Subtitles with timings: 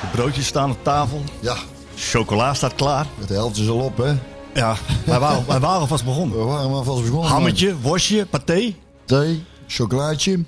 [0.00, 1.22] De broodjes staan op tafel.
[1.40, 1.56] Ja,
[1.96, 3.06] Chocola staat klaar.
[3.26, 4.14] de helft is al op hè.
[4.54, 6.38] Ja, wij waren, wij waren alvast begonnen.
[6.38, 7.30] We waren maar vast begonnen.
[7.30, 8.74] Hammetje, worstje, paté.
[9.04, 10.44] Thee, chocolaatje.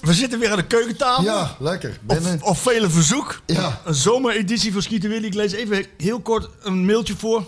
[0.00, 1.24] We zitten weer aan de keukentafel.
[1.24, 1.98] Ja, lekker.
[2.02, 2.42] Binnen.
[2.42, 3.40] Of, of vele verzoek.
[3.46, 3.80] Ja.
[3.84, 5.26] Een zomereditie van Skieten Willy.
[5.26, 7.46] Ik lees even heel kort een mailtje voor.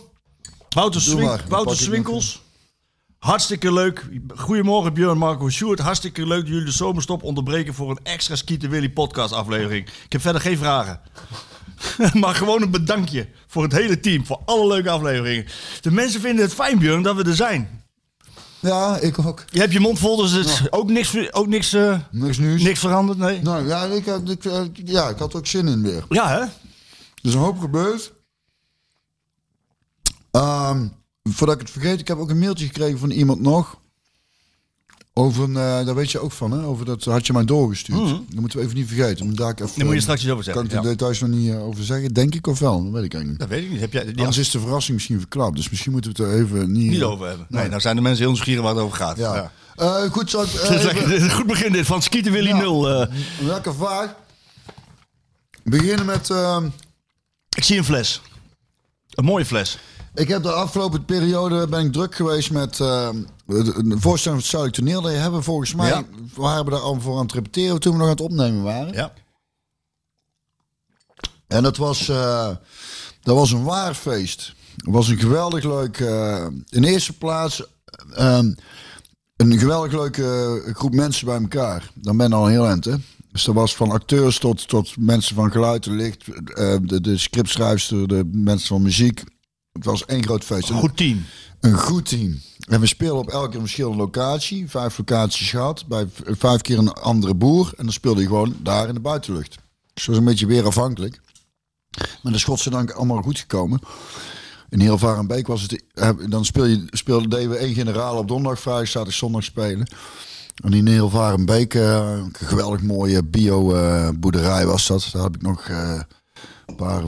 [0.68, 2.42] Wouter, Doe Swink, maar, dan Wouter pak ik Swinkels.
[3.18, 4.06] Hartstikke leuk.
[4.36, 5.78] Goedemorgen Björn, Marco en Sjoerd.
[5.78, 9.86] Hartstikke leuk dat jullie de zomerstop onderbreken voor een extra Skieten Willy podcast aflevering.
[10.04, 11.00] Ik heb verder geen vragen.
[12.20, 14.27] maar gewoon een bedankje voor het hele team.
[14.27, 15.46] Voor alle leuke afleveringen.
[15.80, 17.83] De mensen vinden het fijn Björn dat we er zijn.
[18.61, 19.44] Ja, ik ook.
[19.50, 22.62] Je hebt je mond vol, dus het is ook niks, ook niks, eh, Niks nieuws.
[22.62, 23.19] niks veranderd.
[23.19, 23.42] Nee.
[23.42, 26.05] Nou ja ik, had- ik, eh, ja, ik had er ook zin in weer.
[26.08, 26.39] Ja hè?
[26.41, 26.50] Er
[27.22, 28.12] is een hoop gebeurd.
[30.30, 30.86] Ehm,
[31.22, 33.78] voordat ik het vergeet, ik heb ook een mailtje gekregen van iemand nog.
[35.19, 36.64] Over een, eh, daar weet je ook van, hè?
[36.64, 38.08] Over dat had je mij doorgestuurd.
[38.08, 39.34] Dat moeten we even niet vergeten.
[39.34, 40.64] Daar even, Daar moet je straks iets over Kan zeggen.
[40.77, 40.94] ik de ja.
[40.94, 42.12] details nog niet eh, over zeggen?
[42.12, 42.83] Denk ik of wel?
[42.84, 43.39] Dat weet ik eigenlijk niet.
[43.39, 43.80] Dat weet ik niet.
[43.80, 45.56] Heb jij, die Anders is de verrassing misschien verklapt.
[45.56, 47.46] Dus misschien moeten we het er even niet, niet over hebben.
[47.48, 49.16] Nee, nou zijn de mensen heel nieuwsgierig waar het over gaat.
[49.16, 49.34] Ja.
[49.34, 49.52] Ja.
[49.77, 52.56] Eh, goed, eh, even- een goed begin dit van Skieten Willy Ja.
[52.58, 52.89] 0.
[52.91, 53.06] eh.
[53.41, 54.14] lekker vaag.
[55.64, 56.30] Beginnen met...
[56.30, 56.66] ehm,
[57.56, 58.20] ik zie een fles.
[59.11, 59.78] Een mooie fles.
[60.19, 63.08] Ik heb de afgelopen periode ben ik druk geweest met eh,
[63.47, 65.00] de, voorstelling van het Zuidelijk Toneel.
[65.00, 66.05] Die hebben volgens mij, Ja.
[66.34, 68.92] we hebben daar al voor aan het repeteren toen we nog aan het opnemen waren.
[68.92, 69.12] Ja.
[71.46, 72.48] En dat was, eh,
[73.22, 74.55] dat was een waar feest.
[74.77, 77.62] Het was een geweldig leuk, eh, in eerste plaats,
[78.14, 78.41] eh,
[79.36, 81.90] een geweldig leuke groep mensen bij elkaar.
[81.95, 82.95] Dan ben je al een heel eind, hè.
[83.33, 86.24] Dus dat was van acteurs tot, tot mensen van geluid en licht,
[86.89, 89.24] de, de scriptschrijfster, de mensen van muziek.
[89.78, 90.70] Het was één groot feest.
[90.70, 91.24] En Goed team.
[91.61, 92.40] een goed team.
[92.68, 94.68] En we spelen op elke verschillende locatie.
[94.70, 95.86] Vijf locaties gehad.
[95.86, 97.72] Bij vijf keer een andere boer.
[97.77, 99.50] En dan speelde je gewoon daar in de buitenlucht.
[99.94, 101.20] Dus dat was een beetje weer afhankelijk.
[101.98, 103.80] Maar dat is godzijdank allemaal goed gekomen.
[104.68, 105.83] In heel Varenbeek was het...
[105.94, 109.88] eh, Dan speel je, speelde, deden we één generaal op donderdag, vrijdag, zaterdag, zondag spelen.
[110.64, 115.08] En in heel Varenbeek, eh, een geweldig mooie bio-boerderij was dat.
[115.12, 116.00] Daar heb ik nog eh,
[116.67, 117.02] een paar...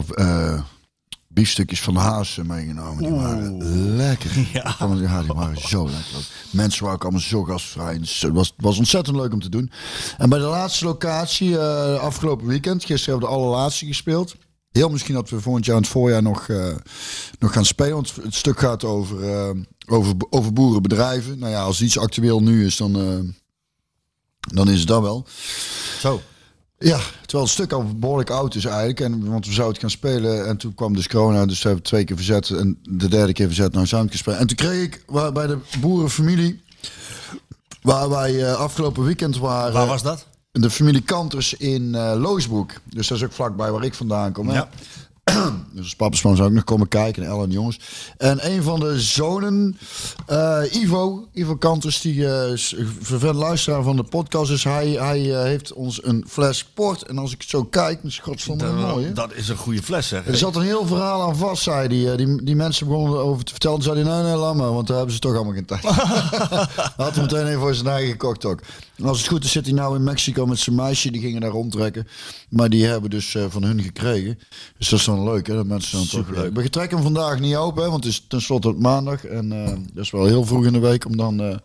[1.40, 3.02] biefstukjes van de haas meegenomen.
[3.02, 4.30] Die waren lekker.
[4.52, 4.76] Ja.
[4.78, 4.86] Ja.
[5.00, 6.28] ja, die waren zo lekker.
[6.50, 7.98] Mensen waren ook allemaal zo gastvrij.
[7.98, 9.70] Dus het was, het was ontzettend leuk om te doen.
[10.18, 14.36] En bij de laatste locatie, eh, afgelopen weekend, gisteren hebben we de allerlaatste gespeeld.
[14.70, 16.74] Heel misschien dat we volgend jaar in het voorjaar nog, eh,
[17.38, 17.94] nog gaan spelen.
[17.94, 19.50] Want het stuk gaat over, eh,
[19.86, 21.38] over, over boerenbedrijven.
[21.38, 23.18] Nou ja, als iets actueel nu is, dan, eh,
[24.54, 25.26] dan is het dat wel.
[25.98, 26.20] Zo.
[26.84, 29.00] Ja, terwijl het stuk al behoorlijk oud is eigenlijk.
[29.00, 31.46] En, want we zouden het gaan spelen en toen kwam dus corona.
[31.46, 33.72] Dus we hebben twee keer verzet en de derde keer verzet.
[33.72, 34.36] Nou zijn we het gespeeld.
[34.36, 36.62] En toen kreeg ik waar, bij de boerenfamilie,
[37.82, 39.72] waar wij eh, afgelopen weekend waren.
[39.72, 40.26] Waar was dat?
[40.52, 42.72] De familie Kanters in eh Loosbroek.
[42.84, 44.48] Dus dat is ook vlakbij waar ik vandaan kom.
[44.48, 44.54] hè.
[44.54, 44.68] Ja.
[45.72, 47.22] Dus papasman zou ook nog komen kijken.
[47.22, 47.80] En Ellen en jongens.
[48.16, 49.78] En een van de zonen,
[50.26, 52.42] eh, Ivo, Ivo Kanters, die uh,
[53.00, 54.64] vervelend luisteraar van de podcast is.
[54.64, 57.02] Hij, hij eh, heeft ons een fles port.
[57.02, 59.06] En als ik het zo kijk, is het godverdomme mooi.
[59.06, 59.12] Hè?
[59.12, 60.26] Dat is een goede fles, zeg.
[60.26, 62.12] Er zat een heel verhaal aan vast, zei hij.
[62.12, 63.80] Eh, Die, die mensen begonnen erover te vertellen.
[63.82, 65.84] Hij, nee, nee, laat maar, want daar hebben ze toch allemaal geen tijd.
[66.96, 68.60] Had hij meteen even voor zijn eigen gekocht ook.
[69.00, 71.10] En als het goed is, zit hij nou in Mexico met zijn meisje.
[71.10, 72.06] Die gingen daar rondtrekken.
[72.48, 74.38] Maar die hebben dus eh, van hun gekregen.
[74.78, 75.54] Dus dat is dan leuk, hè?
[75.54, 76.26] Dat mensen dan toch...
[76.26, 76.54] Superleuk.
[76.54, 79.24] We trekken hem vandaag niet open, hè, want het is tenslotte maandag.
[79.24, 81.40] En eh, dat is wel heel vroeg in de week om dan...
[81.40, 81.56] eh,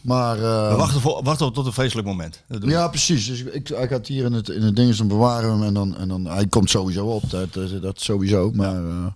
[0.00, 0.36] maar...
[0.70, 2.42] We wachten, voor, wachten tot een feestelijk moment.
[2.48, 2.66] We.
[2.66, 3.26] ja, precies.
[3.26, 5.62] Dus ik, hij gaat hier in het, in het ding, dan bewaren hem.
[5.62, 8.50] En dan, en dan, hij komt sowieso op, dat, dat, dat sowieso.
[8.54, 8.74] Maar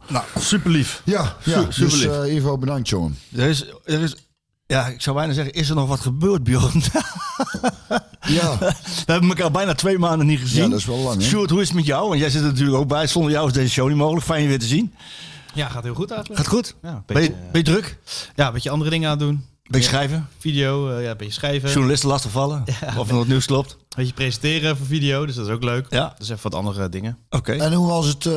[0.08, 1.02] Nou, super lief.
[1.04, 2.36] ja, ja Su- super dus lief.
[2.36, 3.16] Ivo, bedankt jongen.
[3.36, 4.14] Er is, er is,
[4.66, 6.82] ja, ik zou bijna zeggen, is er nog wat gebeurd, Bjorn?
[8.20, 8.58] Ja,
[9.06, 10.62] We hebben elkaar bijna twee maanden niet gezien.
[10.62, 11.26] Ja, dat is wel lang, hè?
[11.28, 12.08] Sjoerd, hoe is het met jou?
[12.08, 13.06] Want jij zit er natuurlijk ook bij.
[13.06, 14.26] Zonder jou is deze show niet mogelijk.
[14.26, 14.94] Fijn je weer te zien.
[15.54, 16.40] Ja, gaat heel goed eigenlijk.
[16.40, 16.74] Gaat goed?
[16.82, 17.98] Ja, een ben, je, beetje, ben je druk?
[18.36, 19.44] ja, een beetje andere dingen aan het doen.
[19.64, 20.28] Ben je schrijven?
[20.38, 21.70] Video, eh, ja, een beetje schrijven.
[21.70, 22.64] Journalisten lastigvallen?
[22.96, 23.72] Of er wat nieuws klopt?
[23.72, 25.86] Een beetje presenteren voor video, dus dat is ook leuk.
[25.90, 26.00] Ja.
[26.08, 27.18] Dat is even wat andere dingen.
[27.30, 27.52] Oké.
[27.52, 28.32] en hoe was het eh,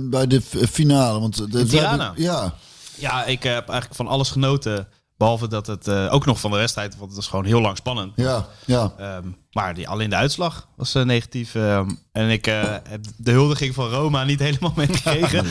[0.00, 0.40] bij de
[0.70, 1.20] finale?
[1.20, 2.04] Want de, we Tirana?
[2.04, 2.54] hebben- ja,
[2.94, 4.88] Ja, ik heb eigenlijk van alles genoten.
[5.16, 7.76] Behalve dat het eh, ook nog van de wedstrijd, want het was gewoon heel lang
[7.76, 8.12] spannend.
[8.16, 8.92] Ja, ja.
[8.98, 11.54] Ehm, maar die, alleen de uitslag was eh, negatief.
[11.54, 15.46] ehm, en ik eh, heb de huldiging van Roma niet helemaal meegekregen.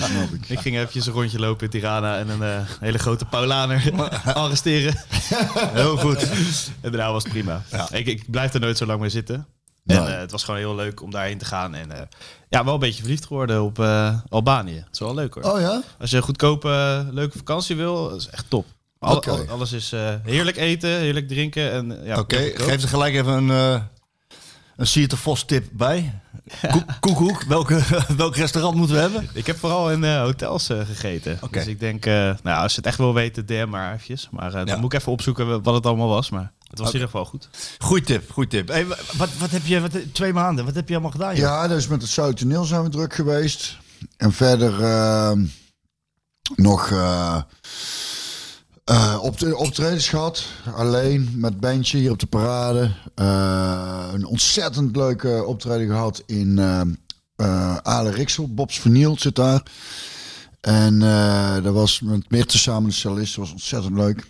[0.47, 3.91] ik ging eventjes een rondje lopen in Tirana en een hele grote Paulaner
[4.33, 4.95] arresteren.
[5.73, 6.29] Heel goed.
[6.81, 7.61] En daarna was het prima.
[7.91, 9.35] Ik, ik blijf er nooit zo lang meer zitten.
[9.35, 10.13] En Nee.
[10.13, 11.75] eh, het was gewoon heel leuk om daarheen te gaan.
[11.75, 12.09] En
[12.49, 13.79] ja, wel een beetje verliefd geworden op
[14.29, 14.75] Albanië.
[14.75, 15.43] Het is wel leuk hoor.
[15.43, 15.81] Oh ja?
[15.99, 18.65] Als je een goedkope, leuke vakantie wil, dat is echt top.
[19.05, 19.29] Al- Oké.
[19.29, 21.71] al- alles is eh, heerlijk eten, heerlijk drinken.
[21.71, 23.81] en ja, Oké, geef er gelijk even een, eh
[24.75, 26.19] een Sierte Vos tip bij.
[26.71, 27.81] Koek, koekoek, welke,
[28.17, 29.29] welk restaurant moeten we hebben?
[29.33, 31.37] Ik heb vooral in eh, hotels eh, gegeten.
[31.41, 31.57] Oké.
[31.59, 32.13] Dus ik denk, eh,
[32.43, 34.27] nou, als je het echt wil weten, DM maar eventjes.
[34.31, 34.75] Maar eh, dan Ja.
[34.77, 36.29] moet ik even opzoeken wat het allemaal was.
[36.29, 37.49] Maar het was in ieder geval goed.
[37.79, 38.67] Goeie tip, goeie tip.
[38.67, 41.29] Hey, wa- wat, wat heb je, wat, twee maanden, wat heb je allemaal gedaan?
[41.35, 41.39] joh?
[41.43, 43.77] Ja, dus met het Zuid Toneel zijn we druk geweest.
[44.17, 45.45] En verder ehm,
[46.55, 46.91] nog
[48.85, 50.45] eh, op de optredens gehad.
[50.75, 52.91] Alleen met bandje hier op de parade.
[53.15, 56.81] Eh, een ontzettend leuke optreden gehad in eh
[57.35, 58.53] eh Ale Rixel.
[58.53, 59.63] Bobs Vernield zit daar.
[60.61, 60.99] En
[61.63, 63.35] dat was met Meerte samen de cellist.
[63.35, 64.27] Was ontzettend leuk.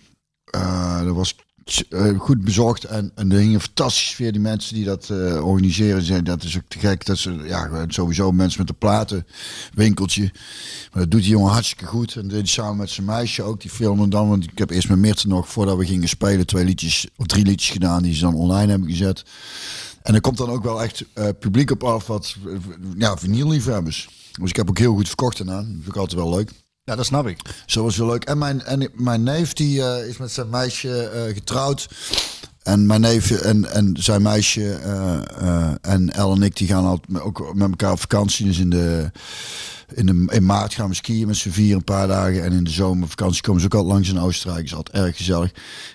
[1.04, 1.36] Dat was
[1.66, 4.32] eh, goed bezorgd en, en er hing een fantastische sfeer.
[4.32, 7.04] Die mensen die dat eh, organiseren, die zeiden dat is ook te gek.
[7.04, 10.32] Dat ze ja, sowieso mensen met een platenwinkeltje.
[10.92, 12.16] Maar dat doet die jongen hartstikke goed.
[12.16, 13.60] En hij samen met zijn meisje ook.
[13.60, 16.64] Die filmen dan, want ik heb eerst met Meerte nog, voordat we gingen spelen, twee
[16.64, 19.24] liedjes of drie liedjes gedaan die ze dan online hebben gezet.
[20.02, 22.36] En er komt dan ook wel echt eh, publiek op af wat
[22.96, 24.08] ja, vinylliefhebbers.
[24.40, 25.56] Dus ik heb ook heel goed verkocht daarna.
[25.56, 26.65] Dat vind ik altijd wel leuk.
[26.86, 27.40] Ja, dat snap ik.
[27.66, 28.24] Zo was wel leuk.
[28.24, 31.88] En mijn, en mijn neef die eh, is met zijn meisje eh, getrouwd.
[32.62, 37.20] En mijn neef en, en zijn meisje eh, en El en ik die gaan altijd
[37.20, 38.46] ook met elkaar op vakantie.
[38.46, 39.10] Dus in, de,
[39.94, 42.44] in, de, in maart gaan we skiën met z'n vier een paar dagen.
[42.44, 44.64] En in de zomervakantie komen ze ook altijd langs in Oostenrijk.
[44.64, 45.50] is altijd erg gezellig.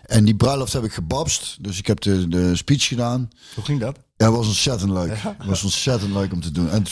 [0.05, 1.57] En die bruiloft heb ik gebabst.
[1.61, 3.29] Dus ik heb de, de speech gedaan.
[3.55, 3.97] Hoe ging dat?
[4.21, 5.09] Ja, dat was ontzettend leuk.
[5.37, 6.69] Het was ontzettend leuk om te doen.
[6.69, 6.85] En,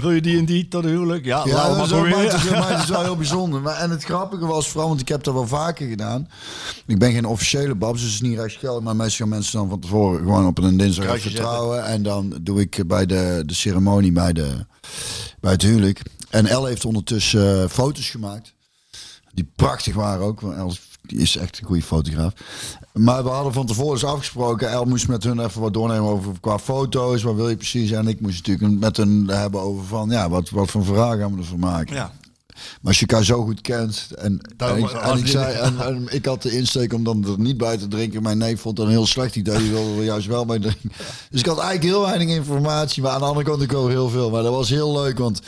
[0.00, 1.24] wil je die en die tot de huwelijk?
[1.24, 3.60] Ja, ja, maar wel, maar, het is, maar het is wel heel bijzonder.
[3.60, 6.28] Maar, en het grappige was vooral, want ik heb dat wel vaker gedaan.
[6.86, 8.82] Ik ben geen officiële babs, dus het is niet rechtsgeldig.
[8.82, 11.84] Maar meestal gaan mensen dan van tevoren gewoon op een dinsdag Kruisje even trouwen.
[11.84, 14.66] En dan doe ik bij de, de ceremonie bij, de,
[15.40, 16.02] bij het huwelijk.
[16.34, 18.54] En El heeft ondertussen eh, foto's gemaakt.
[19.32, 20.40] Die prachtig waren ook.
[20.40, 22.32] Want El die is echt een goede fotograaf.
[22.92, 24.70] Maar we hadden van tevoren afgesproken.
[24.70, 27.22] El moest met hun even wat doornemen over qua foto's.
[27.22, 27.90] Wat wil je precies?
[27.90, 30.10] En ik moest natuurlijk met hun hebben over van...
[30.10, 31.94] Ja, wat, wat voor verhaal gaan we ervan maken?
[31.94, 32.12] Ja.
[32.48, 34.08] Maar als je elkaar zo goed kent.
[34.16, 37.56] En, en, ik, en zei, en, en ik had de insteek om dan er niet
[37.56, 38.22] bij te drinken.
[38.22, 39.58] Mijn neef vond dat een heel slecht idee.
[39.58, 40.92] Die wilde er juist wel bij drinken.
[41.30, 43.02] Dus ik had eigenlijk heel weinig informatie.
[43.02, 44.30] Maar aan de andere kant ik ook heel veel.
[44.30, 45.18] Maar dat was heel leuk.
[45.18, 45.40] Want,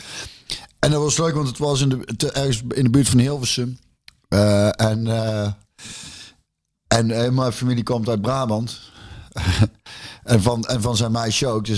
[0.79, 3.77] en dat was leuk, want het was in de, ergens in de buurt van Hilversum.
[4.27, 5.51] Eh, en, eh,
[6.87, 8.79] en eh, mijn familie komt uit Brabant.
[10.23, 11.65] en, van, en van zijn meisje ook.
[11.65, 11.77] Dus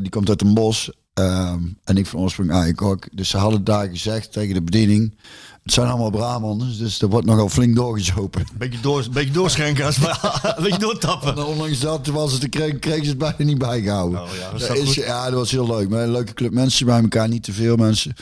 [0.00, 0.90] die komt uit een bos.
[1.12, 3.08] Ehm, en ik van oorsprong eigenlijk ook.
[3.12, 5.18] Dus ze hadden daar gezegd tegen de bediening.
[5.66, 8.46] Het zijn allemaal Brabanders, dus er wordt nogal flink doorgezopen.
[8.58, 11.36] Beetje, door, beetje doorschenken, als een beetje doortappen.
[11.36, 14.22] En ondanks dat was het, kreeg, kregen ze het bijna niet bijgehouden.
[14.22, 15.04] Oh ja, dat is Dat toch is- goed?
[15.04, 15.88] ja, dat was heel leuk.
[15.88, 18.14] Maar een leuke club mensen bij elkaar, niet te veel mensen.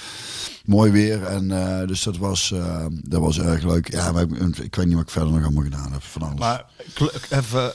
[0.65, 1.23] Mooi weer.
[1.23, 1.51] En,
[1.81, 3.93] eh, dus dat was, eh, dat was erg leuk.
[3.93, 6.03] Ja, maar ik, ik weet niet wat ik verder nog allemaal gedaan heb.
[6.03, 6.39] Van alles.
[6.39, 6.65] Maar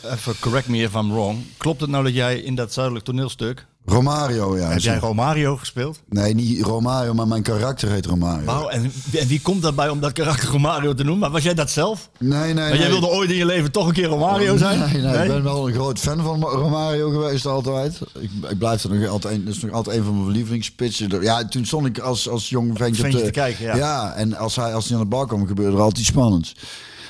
[0.03, 1.39] even correct me if I'm wrong.
[1.57, 3.65] Klopt het nou dat jij in dat zuidelijk toneelstuk...
[3.85, 4.69] Romario, ja.
[4.69, 5.99] Heb jij Romario gespeeld?
[6.09, 8.45] Nee, niet Romario, maar mijn karakter heet Romario.
[8.45, 11.19] Wauw, en, wie- en wie komt daarbij om dat karakter Romario te noemen?
[11.19, 12.09] Maar was jij dat zelf?
[12.19, 12.79] Nee, nee, Maar nee.
[12.79, 14.79] jij wilde ooit in je leven toch een keer Romario zijn?
[14.79, 17.99] Nee, nee, ik ben wel een groot fan van Romario geweest altijd.
[18.19, 21.21] Ik, ik blijf er nog altijd, een- is nog altijd een van mijn lievelingspitsen.
[21.21, 24.13] Ja, toen stond ik als, als jong ventje, Ventje de- te kijken, ja.
[24.13, 26.55] en als hij, als hij aan de bal kwam, gebeurde er altijd iets spannends.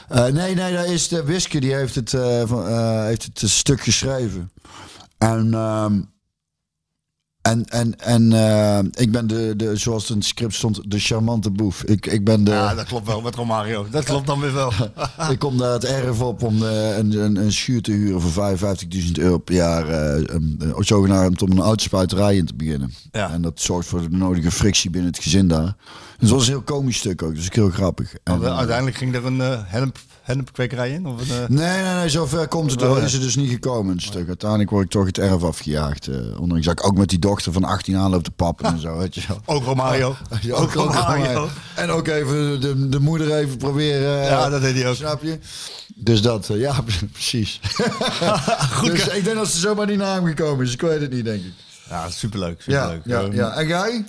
[0.09, 3.49] Eh, nee, nee, dat is de Wiske, die heeft het, eh, van, eh, heeft het
[3.49, 4.51] stuk geschreven.
[5.17, 6.01] En, ehm,
[7.49, 10.99] en, en, en eh, ik ben de, de, zoals het in het script stond, de
[10.99, 11.83] charmante boef.
[11.83, 12.51] Ik, ik ben de...
[12.51, 13.85] Ja, dat klopt wel met Romario.
[13.91, 14.71] Dat klopt dan weer wel.
[15.31, 18.57] Ik kom daar het erf op om eh, een, een, een schuur te huren voor
[18.57, 19.87] 55.000 euro per jaar.
[19.87, 22.93] eh, um, zogenaamd om een autospuiterij in te beginnen.
[23.11, 23.31] Ja.
[23.31, 25.75] En dat zorgt voor de nodige frictie binnen het gezin daar.
[26.19, 27.35] Dus dat was een heel komisch stuk ook.
[27.35, 28.13] Dus heel grappig.
[28.23, 29.97] En, uiteindelijk ging er een uh, hennep,
[30.29, 31.05] hennepkwekerij in?
[31.07, 32.81] Of een, eh, Nee, nee, nee, zover komt het.
[32.81, 33.03] Oh.
[33.03, 34.27] Is het dus niet gekomen, een stuk.
[34.27, 36.07] Uiteindelijk word ik toch het erf afgejaagd.
[36.07, 38.97] eh ondanks dat ik ook met die dochter van 18 aanloop te pappen en zo,
[38.97, 39.41] weet je wel.
[39.45, 40.15] Ook Romario.
[40.41, 41.47] Ja, ook Romario.
[41.75, 44.21] En ook even de, de moeder even proberen.
[44.23, 44.95] eh, Ja, dat deed hij ook.
[44.95, 45.39] Snap je?
[45.95, 46.75] Dus dat, ja,
[47.11, 47.59] precies.
[48.79, 50.73] Goed, dus ik denk dat ze zomaar die naam gekomen is.
[50.73, 51.51] Ik weet het niet, denk ik.
[51.89, 52.61] Ja, superleuk.
[52.65, 53.01] Ja, superleuk.
[53.05, 53.51] ja, Ehm, ja.
[53.51, 54.05] En jij?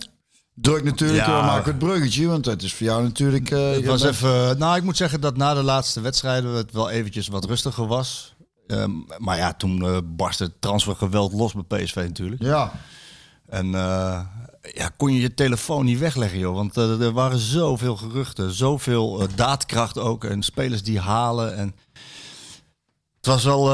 [0.61, 1.27] Druk natuurlijk.
[1.27, 1.43] Ja.
[1.47, 3.51] Maken het bruggetje, want het is voor jou natuurlijk...
[3.51, 6.91] eh, Het was even, nou, ik moet zeggen dat na de laatste wedstrijden het wel
[6.91, 8.35] eventjes wat rustiger was.
[8.67, 12.43] Ehm, maar ja, toen eh barstte het transfergeweld los bij PSV natuurlijk.
[12.43, 12.73] Ja,
[13.47, 14.21] En eh,
[14.73, 16.55] ja, kon je je telefoon niet wegleggen, joh.
[16.55, 20.25] Want eh, er waren zoveel geruchten, zoveel eh, daadkracht ook.
[20.25, 21.57] En spelers die halen.
[21.57, 21.75] En
[23.17, 23.69] het was wel...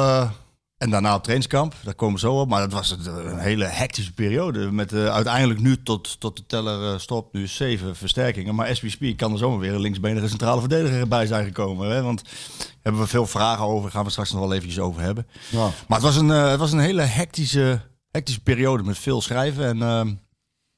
[0.79, 2.49] eh, en daarna op trainingskamp, daar komen we zo op.
[2.49, 4.71] Maar het was een, een hele hectische periode.
[4.71, 8.55] Met eh, uiteindelijk nu tot, tot de teller eh, stopt, nu zeven versterkingen.
[8.55, 11.91] Maar speak kan er zomaar weer een linksbenige centrale verdediger bij zijn gekomen.
[11.91, 12.03] Hè?
[12.03, 13.91] Want daar hebben we veel vragen over.
[13.91, 15.27] Gaan we straks nog wel eventjes over hebben.
[15.51, 15.71] ja.
[15.89, 17.81] Maar het was een, eh, het was een hele hectische,
[18.11, 19.65] hectische periode met veel schrijven.
[19.65, 20.15] En ehm,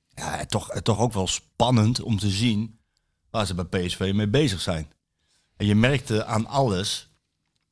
[0.08, 2.78] ja, toch, toch ook wel spannend om te zien
[3.30, 4.92] waar ze bij PSV mee bezig zijn.
[5.56, 7.10] En je merkte aan alles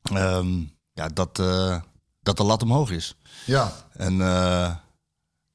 [0.02, 1.80] ehm, ja, dat, eh,
[2.26, 3.16] dat de lat omhoog is.
[3.44, 3.72] ja.
[3.92, 4.74] En eh,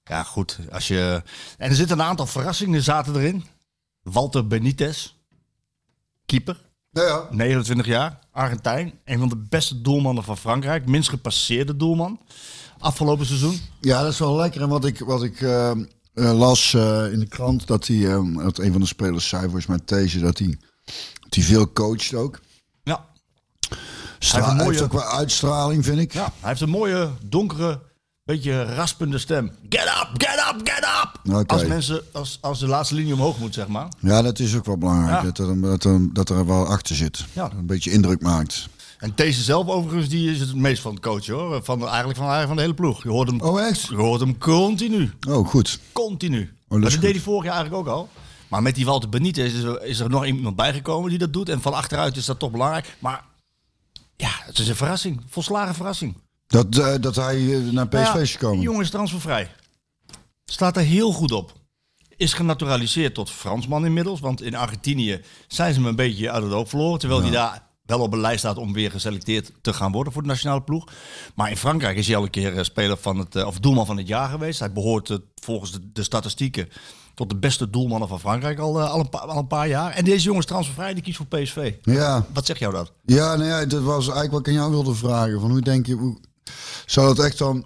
[0.03, 0.59] ja, goed.
[0.71, 1.23] Als je...
[1.57, 3.45] En er zitten een aantal verrassingen zaten erin.
[4.01, 5.13] Walter Benitez,
[6.25, 6.61] keeper.
[6.89, 7.27] Ja, ja.
[7.31, 8.99] 29 jaar, Argentijn.
[9.05, 10.85] Een van de beste doelmannen van Frankrijk.
[10.85, 12.19] Minst gepasseerde doelman.
[12.79, 13.59] Afgelopen seizoen.
[13.81, 14.61] Ja, dat is wel lekker.
[14.61, 15.77] En wat ik, wat ik eh, eh,
[16.13, 16.73] las
[17.11, 17.99] in de krant, dat, hij,
[18.35, 20.57] dat een van de spelers zei, volgens mij deze, dat hij,
[21.21, 22.39] dat hij veel coacht ook.
[24.29, 26.13] Heeft hij mooie- heeft ook wel uitstraling, vind ik.
[26.13, 26.31] ja.
[26.39, 27.79] Hij heeft een mooie, donkere,
[28.23, 29.51] beetje raspende stem.
[29.69, 31.49] Get up, get up, get up!
[31.51, 33.87] Als mensen, als, als de laatste linie omhoog moet, zeg maar.
[33.99, 35.21] Ja, dat is ook wel belangrijk.
[35.21, 35.31] Ja.
[35.31, 37.25] Dat, er, dat, er, dat er wel achter zit.
[37.33, 37.51] Ja.
[37.57, 38.67] Een beetje indruk maakt.
[38.99, 41.63] En deze zelf overigens, die is het meest van het coachen hoor.
[41.63, 43.03] Van, eigenlijk van, eigenlijk van de hele ploeg.
[43.03, 43.87] Je hoort hem, Oh, echt?
[43.87, 45.11] je hoort hem continu.
[45.29, 45.79] Oh, goed.
[45.91, 46.39] Continu.
[46.39, 47.01] dat maar is dat goed.
[47.01, 48.09] deed hij vorig jaar eigenlijk ook al.
[48.47, 51.49] Maar met die Walter Benitez is er, is er nog iemand bijgekomen die dat doet.
[51.49, 52.95] En van achteruit is dat toch belangrijk.
[52.99, 53.23] Maar
[54.21, 55.21] ja, het is een verrassing.
[55.29, 56.17] Volslagen verrassing.
[56.47, 58.55] Dat, eh, dat hij eh, naar PSV Nou ja, is gekomen.
[58.57, 59.51] Die jongen is transfervrij.
[60.45, 61.53] Staat er heel goed op.
[62.17, 64.19] Is genaturaliseerd tot Fransman inmiddels.
[64.19, 66.99] Want in Argentinië zijn ze hem een beetje uit het oog verloren.
[66.99, 70.21] Terwijl hij daar wel op een lijst staat om weer geselecteerd te gaan worden voor
[70.21, 70.87] de nationale ploeg.
[71.35, 73.97] Maar in Frankrijk is hij al een keer eh, speler van het, of doelman van
[73.97, 74.59] het jaar geweest.
[74.59, 76.69] Hij behoort eh, volgens de, de statistieken
[77.21, 79.91] tot de beste doelmannen van Frankrijk al, eh, al, een, paar, al een paar jaar.
[79.91, 81.73] En deze jongen is transfervrij, die kiest voor PSV.
[81.81, 82.91] Ja, Wat zegt jou dat?
[83.05, 85.39] ja, nou ja, dat was eigenlijk wat ik aan jou wilde vragen.
[85.39, 86.17] Van hoe denk je, hoe,
[86.85, 87.65] zou dat echt dan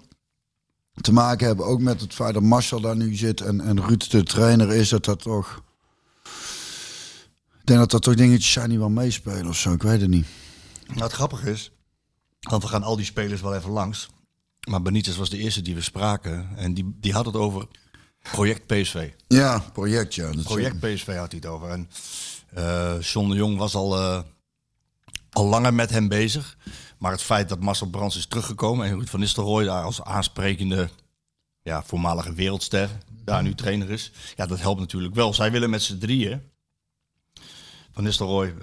[1.00, 4.10] te maken hebben ook met het feit dat Marcel daar nu zit en, en Ruud
[4.10, 5.62] de trainer is, dat dat toch...
[7.60, 10.10] Ik denk dat dat toch dingetjes zijn die wel meespelen of zo, ik weet het
[10.10, 10.26] niet.
[10.86, 11.72] Nou, het grappige is,
[12.40, 14.08] want we gaan al die spelers wel even langs.
[14.68, 16.48] Maar Benitez was de eerste die we spraken.
[16.56, 17.66] En die, die had het over
[18.32, 19.10] project PSV.
[19.28, 20.32] Ja, project, ja.
[20.32, 21.68] Dat Project PSV had hij het over.
[21.68, 21.90] En
[22.54, 24.20] eh John de Jong was al, eh,
[25.30, 26.56] al langer met hem bezig.
[26.98, 30.88] Maar het feit dat Marcel Brands is teruggekomen en Ruud van Nistelrooy daar als aansprekende
[31.62, 32.90] ja, voormalige wereldster
[33.24, 34.12] daar nu trainer is.
[34.36, 35.34] Ja, dat helpt natuurlijk wel.
[35.34, 36.42] Zij willen met z'n drieën,
[37.92, 38.54] Van Nistelrooy,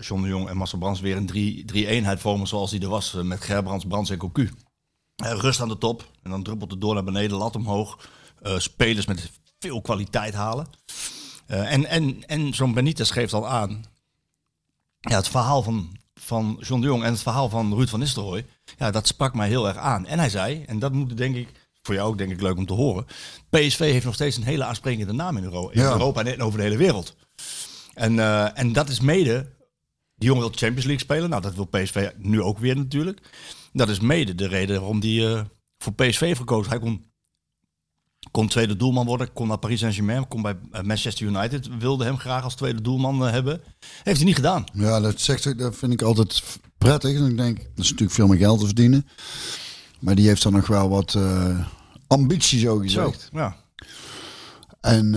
[0.00, 3.12] John de Jong en Marcel Brands, weer een drie- drie-eenheid vormen zoals die er was
[3.12, 4.50] met Gerbrands, Brands en Cocu.
[5.16, 8.08] Rust aan de top en dan druppelt het door naar beneden, lat omhoog.
[8.42, 10.66] Eh, spelers met veel kwaliteit halen.
[11.46, 13.84] Eh, en en, en zo'n Benitez geeft al aan.
[15.00, 18.46] Ja, het verhaal van, van John de Jong en het verhaal van Ruud van Nistelrooy.
[18.78, 20.06] Ja, dat sprak mij heel erg aan.
[20.06, 21.48] En hij zei, en dat moet denk ik,
[21.82, 23.06] voor jou ook denk ik leuk om te horen.
[23.50, 25.90] PSV heeft nog steeds een hele aansprekende naam in, Euro- in Ja.
[25.90, 27.16] Europa en over de hele wereld.
[27.94, 29.56] En, eh, en dat is mede.
[30.14, 31.30] Die jongen wil Champions League spelen.
[31.30, 33.20] Nou, dat wil PSV nu ook weer natuurlijk.
[33.72, 35.40] Dat is mede de reden waarom eh,
[35.78, 36.70] voor PSV heeft gekozen.
[36.70, 37.07] Hij kon
[38.30, 42.18] kon tweede doelman worden, kon naar Paris Saint-Germain, kon bij eh, Manchester United, wilde hem
[42.18, 43.60] graag als tweede doelman eh, hebben.
[44.02, 44.64] Heeft hij niet gedaan.
[44.72, 46.42] Ja, dat, zegt, dat vind ik altijd
[46.78, 47.16] prettig.
[47.16, 49.06] En ik denk, dat is natuurlijk veel meer geld te verdienen.
[50.00, 51.58] Maar die heeft dan nog wel wat eh,
[52.06, 53.28] ambitie, zo gezegd.
[53.32, 53.56] Ja.
[54.80, 55.14] En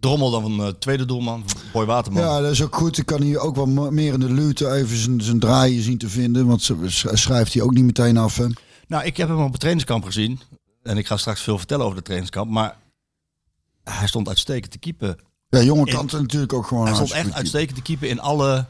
[0.00, 2.22] Drommel dan van tweede doelman, Boy Waterman.
[2.22, 2.98] ja, dat is ook goed.
[2.98, 6.46] Ik kan hier ook wel meer in de lute even zijn, draaien zien te vinden.
[6.46, 8.36] Want ze- sch- schrijft hij ook niet meteen af.
[8.36, 8.46] Hè?
[8.88, 10.40] Nou, ik heb hem op het trainingskamp gezien.
[10.86, 12.50] En ik ga straks veel vertellen over de trainingskamp.
[12.50, 12.76] Maar
[13.84, 15.18] hij stond uitstekend te keepen.
[15.48, 18.66] Ja, jonge kanten natuurlijk ook gewoon Hij stond echt uitstekend te keepen in alle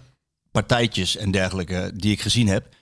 [0.50, 2.74] partijtjes en dergelijke die ik gezien heb.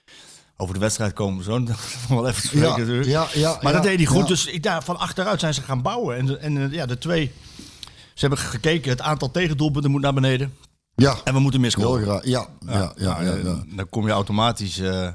[0.57, 2.69] Over de wedstrijd komen we zo nog wel even te spreken.
[2.69, 3.07] Ja, natuurlijk.
[3.07, 4.21] ja, ja, Maar ja, dat deed hij goed.
[4.21, 4.27] ja.
[4.27, 6.17] Dus daar, van achteruit zijn ze gaan bouwen.
[6.17, 7.31] En, en eh, ja, de twee...
[8.13, 10.53] Ze hebben gekeken, het aantal tegendoelpunten moet naar beneden.
[10.95, 12.25] Ja, En we moeten graag.
[12.25, 13.63] Ja, ja, ja, ja, ja.
[13.67, 15.07] Dan kom je automatisch eh,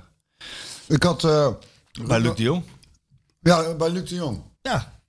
[0.87, 1.49] Ik had eh,
[2.07, 2.63] bij Luc de Jong.
[3.41, 4.43] Ja, bij Luc de Jong.
[4.63, 5.01] Ja,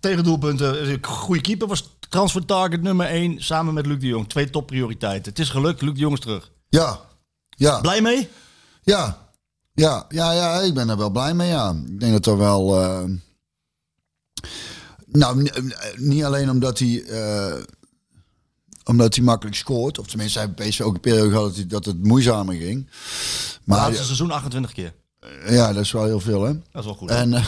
[0.00, 0.98] tegendoelpunten.
[1.04, 4.28] Goede keeper was transfer target nummer 1 samen met Luc de Jong.
[4.28, 5.30] Twee topprioriteiten.
[5.30, 6.52] Het is gelukt, Luc de Jong is terug.
[6.68, 7.00] Ja,
[7.48, 8.28] ja, Blij mee?
[8.82, 9.26] ja.
[9.74, 11.48] Ja, ja, ja, ik ben er wel blij mee.
[11.48, 11.70] Ja.
[11.86, 12.80] Ik denk dat er wel.
[12.82, 13.04] eh,
[15.06, 15.50] Nou,
[15.96, 17.62] niet alleen omdat hij, eh,
[18.84, 19.98] omdat hij makkelijk scoort.
[19.98, 22.90] Of tenminste, hij heeft ook een periode gehad dat, hij, dat het moeizamer ging.
[23.64, 24.94] Maar Laatste seizoen 28 keer.
[25.48, 26.52] Ja, dat is wel heel veel, hè?
[26.52, 27.10] Dat is wel goed.
[27.10, 27.46] En, eh,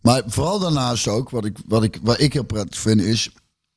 [0.00, 3.30] maar vooral daarnaast ook, wat ik, wat ik, wat ik heel prettig vind, is.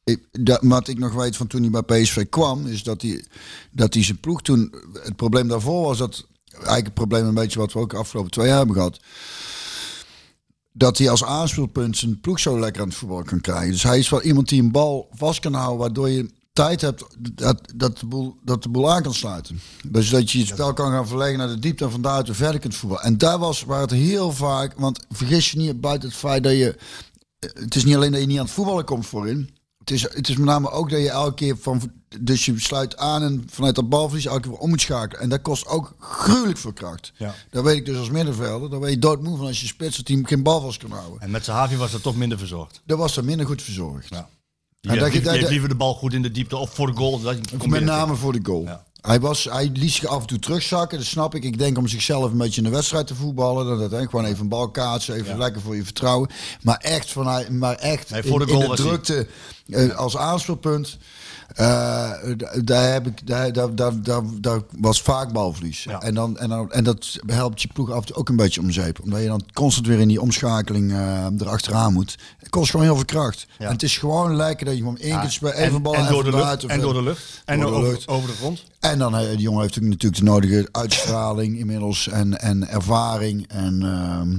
[0.03, 3.25] Ik, dat, wat ik nog weet van toen hij bij PSV kwam, is dat hij,
[3.71, 4.75] dat hij zijn ploeg toen.
[4.93, 6.27] Het probleem daarvoor was dat.
[6.51, 8.99] Eigenlijk het probleem een beetje wat we ook de afgelopen twee jaar hebben gehad.
[10.71, 13.71] Dat hij als aanspeelpunt zijn ploeg zo lekker aan het voetbal kan krijgen.
[13.71, 17.05] Dus hij is wel iemand die een bal vast kan houden, waardoor je tijd hebt
[17.31, 19.61] dat, dat, de, boel, dat de boel aan kan sluiten.
[19.87, 22.59] Dus dat je het spel kan gaan verleggen naar de diepte en van daaruit verder
[22.59, 23.05] kunt voetballen.
[23.05, 26.51] En daar was waar het heel vaak, want vergis je niet buiten het feit dat
[26.51, 26.75] je,
[27.39, 29.49] het is niet alleen dat je niet aan het voetballen komt voorin.
[29.77, 32.97] Het is, het is met name ook dat je elke keer van, dus je sluit
[32.97, 35.21] aan en vanuit dat balverlies elke keer weer om moet schakelen.
[35.21, 37.11] En dat kost ook gruwelijk veel kracht.
[37.17, 37.35] Ja.
[37.49, 38.69] Dat weet ik dus als middenvelder.
[38.69, 41.21] Dan weet je doodmoe van als je spits het team geen bal vast kan houden.
[41.21, 42.81] En met Zahavi was dat toch minder verzorgd.
[42.85, 44.09] Dat was er minder goed verzorgd.
[44.09, 44.29] Ja.
[44.85, 46.97] En Je dat je- liever- je de bal goed in de diepte of voor de
[46.97, 47.19] goal.
[47.21, 48.63] Dat je Met name voor de goal.
[48.63, 48.83] Ja.
[49.01, 51.43] Hij, was, hij liet zich af en toe terugzakken, dat snap ik.
[51.43, 53.65] Ik denk om zichzelf een beetje in de wedstrijd te voetballen.
[53.65, 56.29] Dat, dat, hè, gewoon even een bal kaatsen, even lekker voor je vertrouwen.
[56.61, 59.27] Maar echt, van, maar echt Nee, voor de in, goal in de hij- drukte
[59.69, 60.97] eh, als aanspeelpunt.
[61.55, 65.83] D- daar, heb ik, daar, daar, daar, daar, daar was vaak balverlies.
[65.83, 66.01] Ja.
[66.01, 68.61] En, dan, en, dan, en dat helpt je ploeg af en toe ook een beetje
[68.61, 68.99] om zeep.
[69.01, 72.17] Omdat je dan constant weer in die omschakeling eh erachteraan moet.
[72.37, 73.47] Het kost gewoon heel veel kracht.
[73.59, 73.65] Ja.
[73.65, 76.07] En het is gewoon lekker dat je gewoon één keer spelen, even en, bal en,
[76.07, 77.41] door de lucht, en door de lucht.
[77.45, 78.07] En Door de over, lucht.
[78.07, 78.63] over de grond.
[78.79, 83.47] En dan, eh, die jongen heeft natuurlijk de nodige uitstraling inmiddels en, en ervaring.
[83.47, 84.37] En ehm,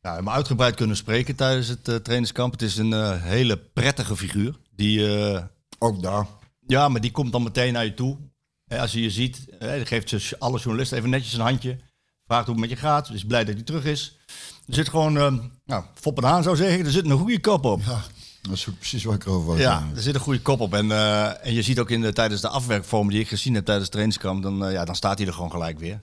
[0.00, 2.52] Ja, hem uitgebreid kunnen spreken tijdens het eh, trainingskamp.
[2.52, 4.54] Het is een hele prettige figuur.
[4.76, 5.42] Die, eh,
[5.86, 6.26] ook daar.
[6.66, 8.18] ja, maar die komt dan meteen naar je toe.
[8.66, 11.78] Eh, als hij je ziet, eh, geeft ze alle journalisten even netjes een handje.
[12.26, 13.10] Vraagt hoe het met je gaat.
[13.10, 14.18] Is blij dat hij terug is.
[14.66, 17.82] Er zit gewoon, eh nou, Foppen Haan zou zeggen, er zit een goede kop op.
[17.82, 18.02] Ja,
[18.42, 19.58] dat is precies waar ik over was.
[19.58, 20.74] Ja, er zit een goede kop op.
[20.74, 23.64] En, eh, en je ziet ook in de, tijdens de afwerkvorm die ik gezien heb
[23.64, 26.02] tijdens het trainingskamp, dan, eh, ja, dan staat hij er gewoon gelijk weer.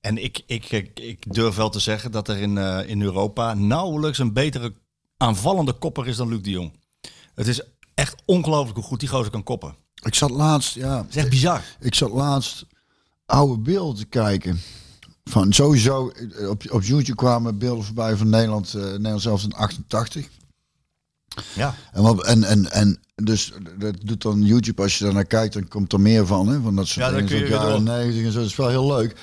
[0.00, 4.18] En ik, ik, ik, ik durf wel te zeggen dat er in, in Europa nauwelijks
[4.18, 4.72] een betere
[5.16, 6.72] aanvallende kopper is dan Luc de Jong.
[7.34, 7.60] Het is
[7.94, 9.74] echt ongelooflijk hoe goed die gozer kan koppen.
[10.02, 11.62] Ik zat laatst, ja, is echt bizar.
[11.80, 12.66] ik zat laatst
[13.26, 14.60] oude beelden te kijken.
[15.24, 19.52] Van sowieso, eh, op, op YouTube kwamen beelden voorbij van Nederland, eh Nederland zelfs in
[19.52, 20.28] 88.
[21.54, 21.74] Ja.
[21.92, 25.54] En, wat, en, en, en dus dat doet dan YouTube, als je daar naar kijkt,
[25.54, 26.48] dan komt er meer van.
[26.48, 26.60] Hè?
[26.60, 28.38] Van dat soort Ja, dingen, kun je zoals weer jaren 90 en zo.
[28.38, 29.16] Dat is wel heel leuk.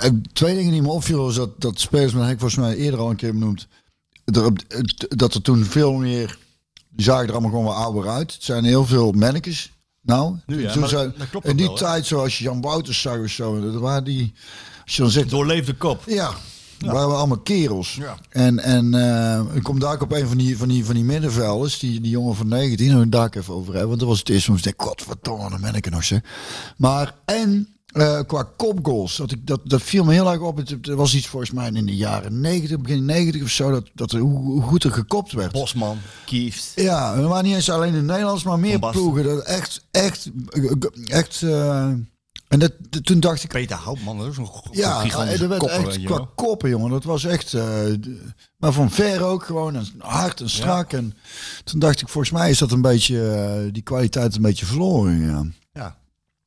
[0.00, 2.76] En twee dingen die me opvielen was dat, dat spelers, maar heb ik volgens mij
[2.76, 3.68] eerder al een keer benoemd,
[5.08, 6.38] dat er toen veel meer,
[6.96, 8.32] die zagen er allemaal gewoon wel ouder uit.
[8.32, 9.70] Het zijn heel veel mannetjes.
[10.02, 11.80] Nou, Nu ja, maar zijn- dat in die wel, hè?
[11.80, 14.32] tijd, zoals je Jan Wouters zag of zo, dat waren die,
[14.84, 16.02] als je dan zegt, Doorleefde kop.
[16.06, 16.30] ja,
[16.78, 17.94] waren we allemaal kerels.
[17.94, 18.16] Ja.
[18.30, 21.04] En, en eh, ik kom daar ook op een van die, van die, van die
[21.04, 23.88] middenvelders, die, die jongen van 19, en daar ik even over hebben.
[23.88, 26.20] Want dat was het eerste van ik denk, godverdomme, dan ben ik er nog zeg.
[26.76, 30.56] Maar, en eh, qua kopgoals, dat, ik, dat, dat viel me heel erg op.
[30.56, 33.90] Het, het was iets volgens mij in de jaren 90, begin 90 of zo, dat,
[33.94, 35.52] dat er, hoe, hoe goed er gekopt werd.
[35.52, 36.72] Bosman, Kieft.
[36.74, 39.24] Ja, er waren niet eens alleen in het Nederlands, maar meer ploegen.
[39.24, 40.30] Dat echt, echt,
[41.06, 41.42] echt...
[41.42, 41.92] eh,
[42.48, 42.72] en dat,
[43.02, 46.70] toen dacht ik, Peter Houtman, dat is een ja, gigantische er werd echt qua koppen,
[46.70, 46.90] jongen.
[46.90, 47.54] Dat was echt.
[47.54, 47.64] eh,
[48.56, 49.76] maar van ver ook gewoon.
[49.76, 50.92] En hard en strak.
[50.92, 51.14] En
[51.64, 53.30] toen dacht ik, volgens mij is dat een beetje.
[53.32, 55.20] eh, die kwaliteit een beetje verloren.
[55.20, 55.44] Ja.
[55.72, 55.96] Ja.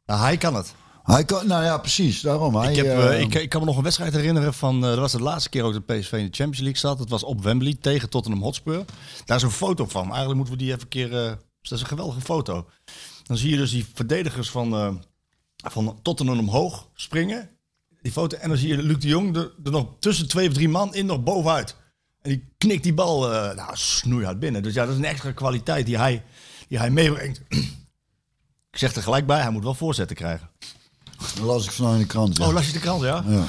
[0.05, 0.73] Nou, hij kan het.
[1.09, 2.21] Hij kan, nou ja, precies.
[2.21, 2.55] Daarom.
[2.55, 4.75] Hij, Ik, heb, eh, eh, ik, ik kan me nog een wedstrijd herinneren van.
[4.75, 6.97] eh, dat was de laatste keer ook dat PSV in de Champions League zat.
[6.97, 8.85] Dat was op Wembley tegen Tottenham Hotspur.
[9.25, 10.05] Daar is een foto van.
[10.05, 11.09] Eigenlijk moeten we die even een keer.
[11.09, 12.69] dat is een geweldige foto.
[13.23, 15.01] Dan zie je dus die verdedigers van,
[15.55, 17.49] van Tottenham omhoog springen.
[18.01, 18.37] Die foto.
[18.37, 20.93] En dan zie je Luc de Jong er, er nog tussen twee of drie man
[20.93, 21.75] in nog bovenuit.
[22.21, 24.63] En die knikt die bal nou, snoeihard binnen.
[24.63, 26.23] Dus ja, dat is een extra kwaliteit die hij,
[26.67, 27.41] die hij meebrengt.
[28.71, 30.49] Ik zeg er gelijk bij, hij moet wel voorzetten krijgen.
[31.35, 32.37] Dat las ik vandaag in de krant.
[32.37, 32.47] Ja.
[32.47, 33.23] Oh, las je de krant, ja?
[33.27, 33.45] ja.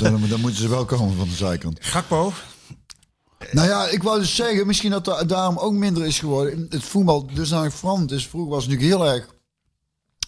[0.28, 1.78] dan, moeten ze wel komen van de zijkant.
[1.80, 2.32] Gakpo.
[3.50, 6.66] Nou ja, ik wou dus zeggen, misschien dat da- daarom ook minder is geworden.
[6.70, 8.26] Het voetbal dusdanig veranderd is.
[8.26, 9.26] Vroeger was het natuurlijk heel erg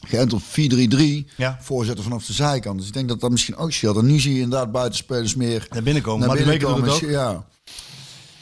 [0.01, 1.35] geënt op 4-3-3.
[1.37, 1.59] Ja.
[1.61, 2.79] Voorzetten vanaf de zijkant.
[2.79, 3.97] Dus ik denk dat dat misschien ook scheelt.
[3.97, 6.19] En nu zie je inderdaad buitenspelers meer Naar binnen komen.
[6.19, 6.91] naar maar die binnen komen.
[6.91, 7.11] het ook.
[7.11, 7.45] Ja.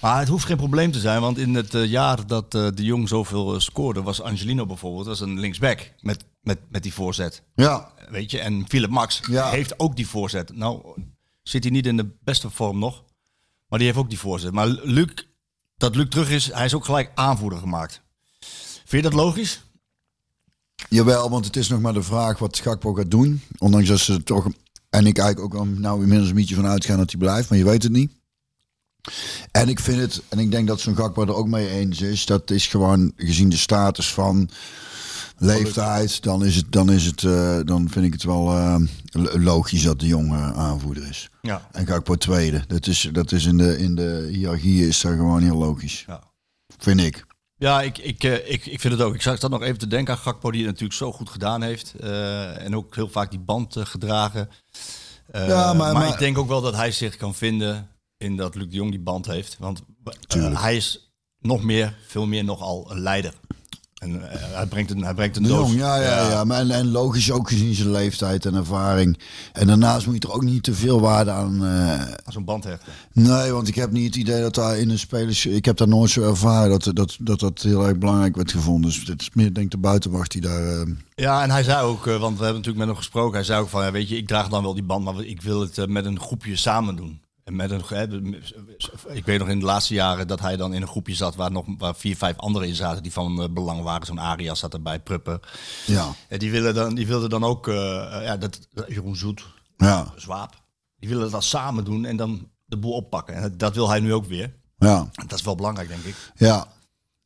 [0.01, 2.85] Maar het hoeft geen probleem te zijn, want in het eh, jaar dat eh, de
[2.85, 7.43] Jong zoveel eh, scoorde, was Angelino bijvoorbeeld, was een linksback met, met, met die voorzet.
[7.55, 9.51] ja, Weet je, en Philip Max Ja.
[9.51, 10.57] heeft ook die voorzet.
[10.57, 10.97] Nou,
[11.43, 13.05] zit hij niet in de beste vorm nog,
[13.69, 14.53] maar die heeft ook die voorzet.
[14.53, 15.09] Maar Luc,
[15.77, 18.01] dat Luc terug is, hij is ook gelijk aanvoerder gemaakt.
[18.85, 19.63] Vind je dat logisch?
[20.89, 23.43] Jawel, want het is nog maar de vraag wat Gakpo gaat doen.
[23.59, 24.47] Ondanks dat ze toch...
[24.91, 27.49] En ik eigenlijk ook wel nou inmiddels een beetje van uitgaan dat hij blijft.
[27.49, 28.13] Maar je weet het niet.
[29.51, 32.27] En ik vind het, en ik denk dat zo'n Gakpo er ook mee eens is,
[32.27, 34.51] dat is gewoon gezien de status van
[35.43, 38.77] leeftijd, dan is het, dan is het, eh, dan vind ik het wel eh,
[39.11, 41.29] lo- logisch dat de jonge aanvoerder is.
[41.43, 41.69] Ja.
[41.73, 42.65] En Gakpo tweede.
[42.67, 46.05] Dat is, dat is in de, in de hiërarchie is dat gewoon heel logisch.
[46.07, 46.23] Ja.
[46.79, 47.27] Vind ik.
[47.57, 49.15] Ja, ik, ik, eh, ik, ik vind het ook.
[49.15, 51.95] Ik zat nog even te denken aan Gakpo, die het natuurlijk zo goed gedaan heeft.
[52.59, 54.49] en ook heel vaak die band gedragen.
[55.33, 58.55] Ja, maar- maar, maar- ik denk ook wel dat hij zich kan vinden in dat
[58.55, 59.57] Luc de Jong die band heeft.
[59.59, 59.83] Want
[60.35, 63.33] hij is nog meer, veel meer nogal een leider.
[64.03, 65.69] En eh, hij brengt een, hij brengt een doos.
[65.69, 66.45] jong, ja, ja, ja.
[66.45, 69.19] Maar en, en logisch ook gezien zijn leeftijd en ervaring.
[69.53, 71.65] En daarnaast moet je er ook niet te veel waarde aan.
[71.65, 72.93] eh, Aan zo'n band hechten.
[73.13, 75.47] nee, want ik heb niet het idee dat daar in de spelers.
[75.47, 78.91] Ik heb daar nooit zo ervaren dat dat, dat, dat heel erg belangrijk werd gevonden.
[78.91, 80.67] Dus het is meer, denk ik, de buitenwacht die daar.
[80.81, 83.35] eh, Ja, en hij zei ook, eh, want we hebben natuurlijk met hem gesproken.
[83.35, 85.43] Hij zei ook van, ja, weet je, ik draag dan wel die band, maar ik
[85.43, 87.21] wil het met een groepje samen doen.
[87.53, 88.35] Met een,
[89.09, 91.51] ik weet nog in de laatste jaren dat hij dan in een groepje zat waar
[91.51, 94.07] nog waar vier, vijf anderen in zaten die van eh, belang waren.
[94.07, 95.41] Zo'n Arias zat erbij, Pruppen.
[95.87, 99.45] ja, En die, willen dan, die wilden dan ook, eh, eh, ja, dat, Jeroen Zoet,
[99.77, 100.61] ja, Zwaap.
[100.99, 103.35] Die willen dat samen doen en dan de boel oppakken.
[103.35, 104.55] En dat, dat wil hij nu ook weer.
[104.79, 106.15] ja, Dat is wel belangrijk, denk ik.
[106.35, 106.67] ja.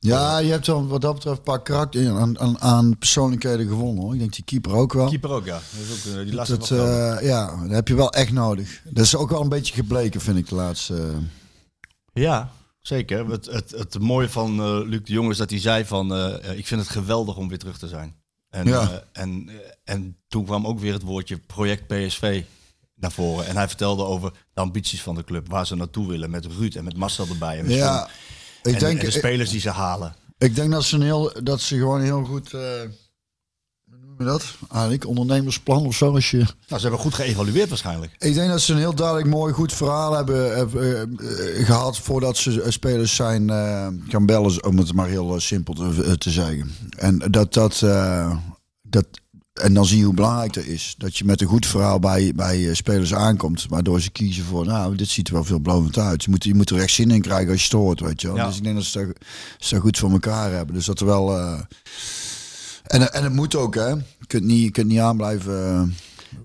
[0.07, 4.03] Ja, je hebt dan wat dat betreft een paar karakter aan, aan, aan persoonlijkheden gewonnen
[4.05, 4.13] hoor.
[4.13, 5.09] Ik denk die keeper ook wel.
[5.09, 5.53] Keeper ook, ja.
[5.73, 8.83] Dat is ook, eh, die laatste Dat, eh, ja, dat heb je wel echt nodig.
[8.85, 10.95] Dat is ook wel een beetje gebleken, vind ik, de laatste.
[10.97, 13.27] eh, Ja, zeker.
[13.27, 16.13] Het, het, het mooie van eh, Luc de Jong is dat hij zei van...
[16.57, 18.15] ik vind het geweldig om weer terug te zijn.
[18.49, 19.03] En, Ja.
[19.13, 19.51] en,
[19.85, 22.43] en toen kwam ook weer het woordje project PSV
[22.95, 23.47] naar voren.
[23.47, 25.49] En hij vertelde over de ambities van de club.
[25.49, 27.59] Waar ze naartoe willen met Ruud en met Marcel erbij.
[27.59, 28.09] En ja.
[28.67, 30.15] Ik en, denk, en de spelers die ze halen.
[30.39, 32.53] ik denk dat ze, een heel, dat ze gewoon heel goed.
[32.53, 32.61] eh
[33.91, 34.55] hoe noem je dat?
[34.71, 36.15] Eigenlijk ondernemersplan of zo.
[36.15, 38.13] Als je, Nou, ze hebben goed geëvalueerd waarschijnlijk.
[38.19, 40.83] ik denk dat ze een heel duidelijk mooi goed verhaal hebben, hebben,
[41.19, 45.41] eh, eh, gehad voordat ze eh, spelers zijn eh, gaan bellen, om het maar heel
[45.41, 46.71] simpel te, te zeggen.
[46.99, 47.79] En dat dat,
[48.83, 49.07] dat
[49.57, 50.95] en dan zie je hoe belangrijk dat is.
[50.99, 53.67] Dat je met een goed verhaal bij, bij eh, spelers aankomt.
[53.69, 56.25] Waardoor ze kiezen voor, nou, dit ziet er wel veelbelovend uit.
[56.25, 58.27] Je moet, je moet er echt zin in krijgen als je het hoort, weet je
[58.27, 58.37] wel.
[58.37, 58.47] Ja.
[58.47, 59.17] Dus ik denk dat ze dat,
[59.59, 60.75] ze dat goed voor elkaar hebben.
[60.75, 61.37] Dus dat er wel...
[61.39, 61.61] eh,
[62.87, 63.89] en, en het moet ook, hè.
[63.89, 65.95] Je kunt niet, je kunt niet aan blijven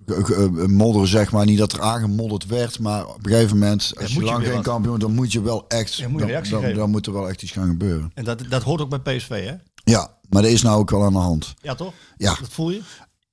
[0.05, 1.45] eh, modderen, zeg maar.
[1.45, 3.93] Niet dat er aangemodderd werd, maar op een gegeven moment...
[4.01, 5.95] Als je lang geen kampioen dan moet je wel echt...
[5.95, 8.11] Ja, moet je dan, dan moet er wel echt iets gaan gebeuren.
[8.13, 9.53] En dat, dat hoort ook bij PSV, hè?
[9.91, 11.53] Ja, maar dat is nou ook wel aan de hand.
[11.61, 11.93] Ja, toch?
[12.17, 12.35] Ja.
[12.39, 12.81] Dat voel je?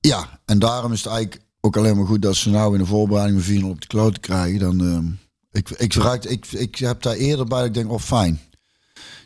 [0.01, 2.87] Ja, en daarom is het eigenlijk ook alleen maar goed dat ze nou in de
[2.87, 4.59] voorbereiding een 4-0 op de kloot krijgen.
[4.59, 5.07] Dan, ehm,
[5.51, 8.40] ik, ik, raak, ik, ik heb daar eerder bij dat ik denk, oh fijn.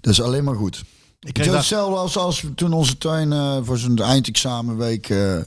[0.00, 0.76] Dat is alleen maar goed.
[0.76, 0.84] Ik
[1.20, 5.08] Het kreeg is daar- hetzelfde als, als toen onze tuin eh, voor zijn eindexamenweek...
[5.08, 5.38] eh,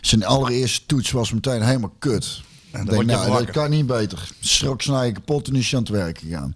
[0.00, 2.42] zijn allereerste toets was meteen helemaal kut.
[2.72, 4.28] word denk, nou, dat kan niet beter.
[4.40, 6.54] Schrok snij kapot en is je aan het werk gegaan.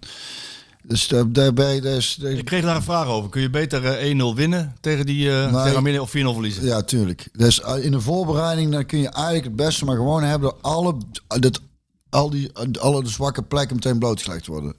[0.83, 1.79] Dus daarbij...
[1.79, 3.29] Dus, Ik kreeg daar een vraag over.
[3.29, 6.65] Kun je beter eh, 1-0 winnen tegen die eh tegen Arminia of 4-0 verliezen?
[6.65, 7.27] Ja, tuurlijk.
[7.33, 10.57] Dus uh, in de voorbereiding dan kun je eigenlijk het beste maar gewoon hebben dat
[10.61, 10.95] alle,
[11.27, 11.61] dat
[12.09, 14.75] al die, alle de zwakke plekken meteen blootgelegd worden.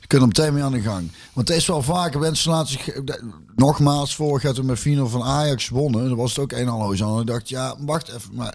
[0.00, 1.12] Je kunt er meteen mee aan de gang.
[1.32, 3.00] Want het is wel vaker, mensen laten zich...
[3.56, 7.02] Nogmaals, vorig jaar toen met 4-0 van Ajax wonnen, dan was het ook 1-0 hoos
[7.02, 7.14] aan.
[7.14, 8.54] En ik dacht, ja, wacht even, maar...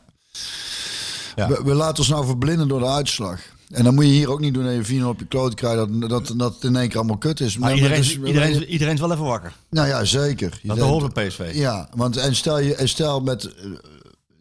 [1.36, 1.47] Ja.
[1.47, 3.41] We, we laten ons nou verblinden door de uitslag.
[3.71, 5.77] En dan moet je hier ook niet doen dat je 4-0 op je kloot krijgt,
[5.77, 7.57] dat, dat, dat het in één keer allemaal kut is.
[7.57, 9.53] Maar Maar iedereen, dus- iedereen, is- iedereen is wel even wakker.
[9.69, 10.60] nou ja, zeker.
[10.63, 11.51] Dat hoort bij PSV.
[11.53, 13.53] ja, want en stel je en stel met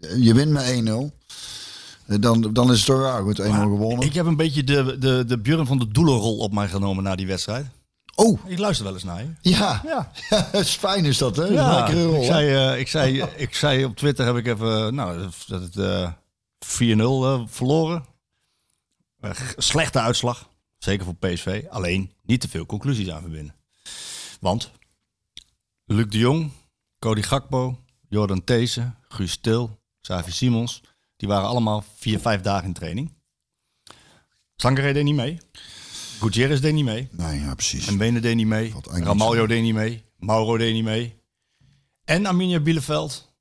[0.01, 1.11] eh, je wint met 1-0.
[2.07, 3.23] eh, Dan, dan is het toch raar.
[3.23, 4.07] Goed, 1-0 gewonnen.
[4.07, 7.15] Ik heb een beetje de, de, de Björn van de Doelenrol op mij genomen na
[7.15, 7.67] die wedstrijd.
[8.15, 9.51] oh, Ik luister wel eens naar je.
[9.51, 9.83] ja.
[9.87, 10.13] Ja.
[10.61, 11.45] is fijn is dat, hè?
[11.49, 14.47] Is Ja, een rol, ik, zei, eh, ik, zei, ik zei op Twitter heb ik
[14.47, 16.09] even nou, dat het eh
[16.59, 18.05] 4-0 eh, verloren.
[19.57, 21.65] Slechte uitslag, zeker voor PSV.
[21.71, 23.55] Alleen niet te veel conclusies aan verbinden.
[24.41, 24.71] Want
[25.85, 26.51] Luc de Jong,
[26.99, 27.79] Cody Gakpo,
[28.09, 30.83] Jordan Theesen, Guus Til, Xavi Simons,
[31.17, 33.13] die waren allemaal vier, vijf dagen in training.
[34.57, 35.39] Sangaré deed niet mee.
[36.21, 37.09] Gutierrez deed niet mee.
[37.11, 37.87] Nee, ja, precies.
[37.87, 38.75] En Bene deed niet mee.
[38.91, 40.05] Ramaljo deed niet mee.
[40.17, 41.15] Mauro deed niet mee.
[42.05, 43.33] En Arminia Bielefeld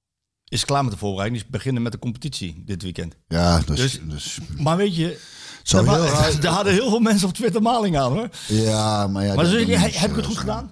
[0.46, 1.42] is klaar met de voorbereiding.
[1.42, 3.15] Die beginnen met de competitie dit weekend.
[3.28, 5.20] Ja, dus, Dus- dus, Maar weet je,
[5.69, 8.29] Zou daar, heel wa- raar- daar hadden heel veel mensen op Twitter maling aan hoor.
[8.47, 9.34] ja, maar ja.
[9.36, 10.71] Maar dus, heb, ik het goed gedaan?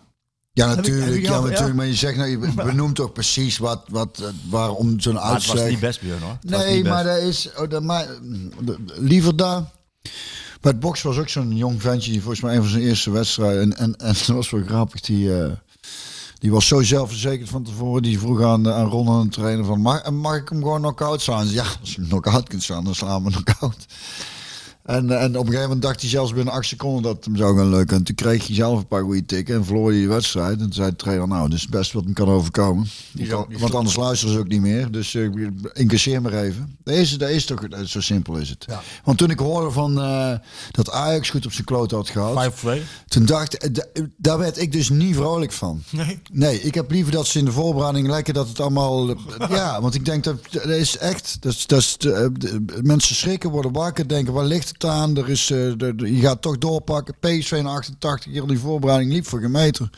[0.53, 1.15] Ja, ik- natuurlijk.
[1.15, 1.67] ik ja, natuurlijk.
[1.67, 1.73] ja?
[1.73, 5.55] Maar je zegt, nou, je benoemt toch precies wat, wat, waarom zo'n Maar het uitslag...
[5.57, 6.38] was niet best, Björn hoor.
[6.41, 7.49] Het Nee, maar dat is.
[7.57, 8.05] Oh, dat, maar,
[8.95, 9.63] liever daar.
[10.62, 13.12] Bij het boksen was ook zo'n jong ventje die volgens mij een van zijn eerste
[13.12, 13.62] wedstrijden.
[13.62, 15.01] En, en, en dat was wel grappig.
[15.01, 15.51] Die, eh,
[16.39, 18.01] die was zo zelfverzekerd van tevoren.
[18.01, 21.21] Die vroeg aan, aan Ron aan de trainer van mag, mag ik hem gewoon knock-out
[21.21, 21.49] slaan?
[21.49, 23.86] Ja, als je hem knock-out kunt slaan, dan slaan we knock-out.
[24.88, 27.26] En, eh, en op een gegeven moment dacht hij zelfs binnen acht seconden dat het
[27.26, 27.97] hem zou gaan lukken.
[27.97, 30.52] En toen kreeg hij zelf een paar goede tikken en verloor hij de wedstrijd.
[30.52, 32.88] En toen zei de trainer, nou, dit is best wat hem kan overkomen.
[33.13, 34.91] Want, want anders luisteren ze ook niet meer.
[34.91, 36.76] Dus uh, incasseer maar even.
[36.84, 38.65] Dat is, dat is toch, zo simpel is het.
[39.04, 40.34] Want toen ik hoorde van uh,
[40.71, 42.54] dat Ajax goed op zijn kloot had gehad.
[42.65, 42.67] 5-2.
[43.08, 43.86] Toen dacht ik,
[44.17, 45.84] daar werd ik dus niet vrolijk van.
[45.89, 46.19] Nee.
[46.32, 49.10] Nee, ik heb liever dat ze in de voorbereiding lekker dat het allemaal...
[49.50, 51.38] ja, want ik denk dat, dat is echt...
[51.39, 51.97] Dat, dat is,
[52.82, 55.17] mensen schrikken, worden wakker, denken waar ligt het aan?
[55.17, 57.15] Er is, eh, de, de- je gaat toch doorpakken.
[57.19, 59.89] PSV in 88, heel die voorbereiding liep voor geen meter.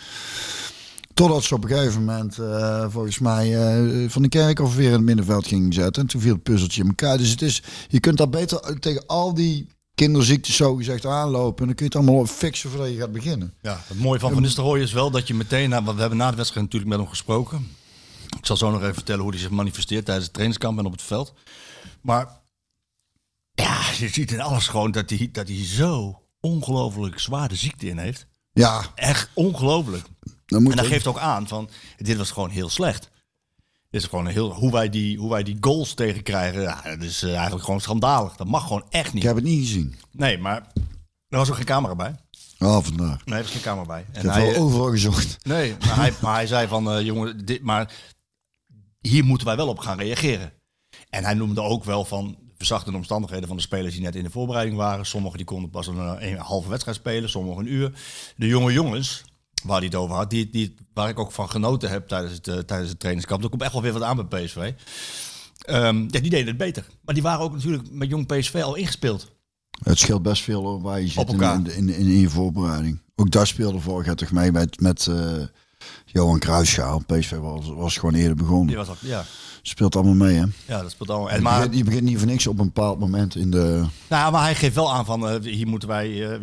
[1.14, 4.88] Totdat ze op een gegeven moment, eh, volgens mij, eh, van de kerk of weer
[4.88, 6.02] in het middenveld gingen zetten.
[6.02, 7.18] En toen viel het puzzeltje in elkaar.
[7.18, 11.60] Dus het is, je kunt daar beter tegen al die kinderziektes zo gezegd aanlopen.
[11.60, 13.54] En dan kun je het allemaal fixen voordat je gaat beginnen.
[13.62, 16.30] Ja, het mooie van Van Nistelrooy is wel dat je meteen, na- we hebben na
[16.30, 17.68] de wedstrijd natuurlijk met hem gesproken.
[18.38, 20.92] Ik zal zo nog even vertellen hoe hij zich manifesteert tijdens het trainingskamp en op
[20.92, 21.34] het veld.
[22.02, 22.28] Maar
[23.64, 27.98] ja, je ziet in alles gewoon dat hij, dat hij zo ongelooflijk zware ziekte in
[27.98, 28.28] heeft.
[28.52, 30.06] Ja, Echt ongelooflijk.
[30.46, 33.10] dan moet En dat ook- geeft ook aan van, dit was gewoon heel slecht.
[33.90, 37.02] Dit is gewoon een heel, hoe, wij die, hoe wij die goals tegenkrijgen, ja, dat
[37.02, 38.36] is eh, eigenlijk gewoon schandalig.
[38.36, 39.24] Dat mag gewoon echt Ik niet.
[39.24, 39.96] heb het niet gezien.
[40.12, 40.56] Nee, maar
[41.28, 42.16] er was ook geen camera bij.
[42.60, 43.22] Oh, vandaar.
[43.26, 44.00] Nee, er was geen camera bij.
[44.10, 45.38] Ik En heb hij, wel overal gezocht.
[45.46, 47.92] Nee, maar hij, maar hij zei van, eh, jongen, dit, maar
[49.02, 50.54] hier moeten wij wel op gaan reageren.
[51.10, 54.30] En hij noemde ook wel van verzachtende omstandigheden van de spelers die net in de
[54.30, 55.06] voorbereiding waren.
[55.06, 57.92] Sommigen die konden pas een, eh, een halve wedstrijd spelen, sommigen een uur.
[58.36, 59.24] De jonge jongens,
[59.64, 62.48] waar hij het over had, die, die, waar ik ook van genoten heb tijdens het,
[62.48, 63.44] eh, tijdens het trainingskamp.
[63.44, 64.74] Er komt echt wel weer wat aan bij PSV.
[65.60, 66.86] Ehm, ja, die deden het beter.
[67.02, 69.32] Maar die waren ook natuurlijk met jong PSV al ingespeeld.
[69.84, 73.02] Het scheelt best veel waar je zit in, in, in, in je voorbereiding.
[73.16, 75.44] Ook daar speelde vorig jaar toch mee met, met eh,
[76.12, 77.04] Johan Kruisschaal.
[77.08, 78.68] PSV was, was gewoon eerder begonnen.
[78.68, 79.26] Die was al, ja,
[79.62, 80.46] Speelt allemaal mee hè.
[80.66, 81.30] ja, dat speelt allemaal.
[81.30, 83.84] En Je, maar, begint, je begint niet voor niks op een bepaald moment in de...
[84.08, 86.40] Nou, maar hij geeft wel aan van eh, hier, moeten wij, eh,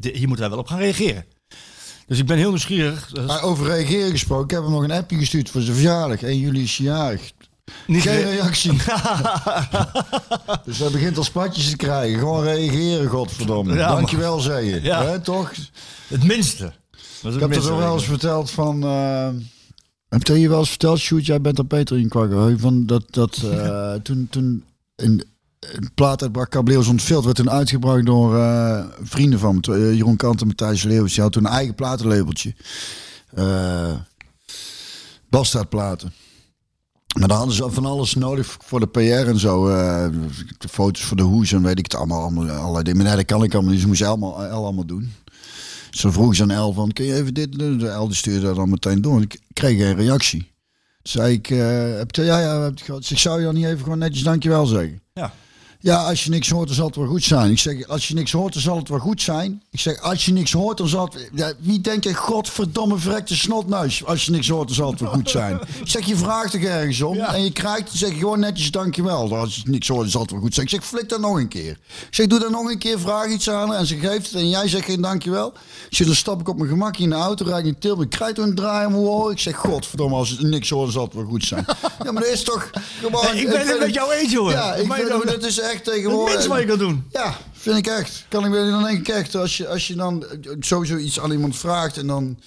[0.00, 1.24] hier, moeten wij wel op gaan reageren.
[2.06, 3.10] Dus ik ben heel nieuwsgierig.
[3.12, 6.22] Dus Maar over reageren gesproken, ik heb hem nog een appje gestuurd voor zijn verjaardag.
[6.22, 7.32] 1 juli is jarig.
[7.86, 8.72] niet Geen re- reactie.
[10.64, 12.18] dus hij begint al spatjes te krijgen.
[12.18, 13.74] Gewoon reageren, godverdomme.
[13.74, 14.82] Ja, maar- Dankjewel, zei je.
[14.82, 15.18] Ja.
[15.18, 15.52] Toch?
[16.08, 16.72] het minste.
[17.22, 18.82] Het Ik heb er wat wel eens verteld van.
[18.82, 19.28] eh
[20.12, 21.26] heb je je wel eens verteld, Sjoerd?
[21.26, 22.58] Jij bent er beter in kwakken.
[22.58, 24.64] Van dat, dat eh, toen, toen
[24.96, 25.24] een,
[25.60, 29.74] een plaat uit Cableeuws ontveld werd toen uitgebracht door eh, vrienden van me.
[29.74, 31.14] Eh, Jeroen Kant en Matthijs Leeuwens.
[31.14, 32.54] Die had toen een eigen platenlabeltje.
[33.34, 33.92] Eh
[35.28, 36.12] Bastaardplaten.
[37.18, 39.66] Maar dan hadden ze van alles nodig voor de PR en zo.
[40.58, 42.20] de foto's voor de hoes en weet ik het allemaal.
[42.20, 42.98] allemaal allerlei dingen.
[42.98, 43.80] Maar nee, dat kan ik allemaal niet.
[43.80, 45.12] Ze moest allemaal, allemaal doen.
[45.92, 47.78] Zo vroeg ze aan El van, kun je even dit doen?
[47.78, 49.16] De die stuurde dat dan meteen door.
[49.16, 50.50] En ik kreeg geen reactie.
[51.02, 52.70] Zei ik, eh, heb ja, ja,
[53.08, 55.02] ik zou je dan niet even gewoon netjes dankjewel zeggen.
[55.12, 55.34] Ja.
[55.82, 57.50] Ja, als je niks hoort, dan zal het wel goed zijn.
[57.50, 59.62] Ik zeg, als je niks hoort, dan zal het wel goed zijn.
[59.70, 61.30] Ik zeg, als je niks hoort, dan zal het...
[61.34, 64.04] Ja, wie denkt je, godverdomme verrekte snotneus.
[64.04, 65.60] Als je niks hoort, dan zal het wel goed zijn.
[65.80, 67.18] Ik zeg, je vraagt er ergens om.
[67.18, 69.36] En je krijgt, dan zeg je gewoon netjes dankjewel.
[69.36, 70.66] Als je niks hoort, dan zal het wel goed zijn.
[70.66, 71.70] Ik zeg, flik dat nog een keer.
[71.88, 73.78] Ik zeg, doe dat nog een keer, vraag iets aan haar.
[73.78, 75.52] En ze geeft het en jij zegt geen dankjewel.
[75.90, 78.04] Ik zeg, dan stap ik op mijn gemakje in de auto, rijd ik in Tilburg.
[78.04, 79.30] Ik krijg een draai om.
[79.30, 81.64] Ik zeg, godverdomme, als je niks hoort, dan zal het wel goed zijn.
[82.04, 83.24] Ja, maar dat is toch gewoon...
[83.32, 84.52] Nee, ik ben het met jou eens, jongen.
[84.52, 86.32] Ja, ik Maar vind dan- dat is echt Het tegenwoordig...
[86.32, 87.04] minste wat je kan doen.
[87.10, 88.24] Ja, vind ik echt.
[88.28, 91.20] Kan ik weer dan denk ik echt, als je, als je dan eh, sowieso iets
[91.20, 92.38] aan iemand vraagt en dan.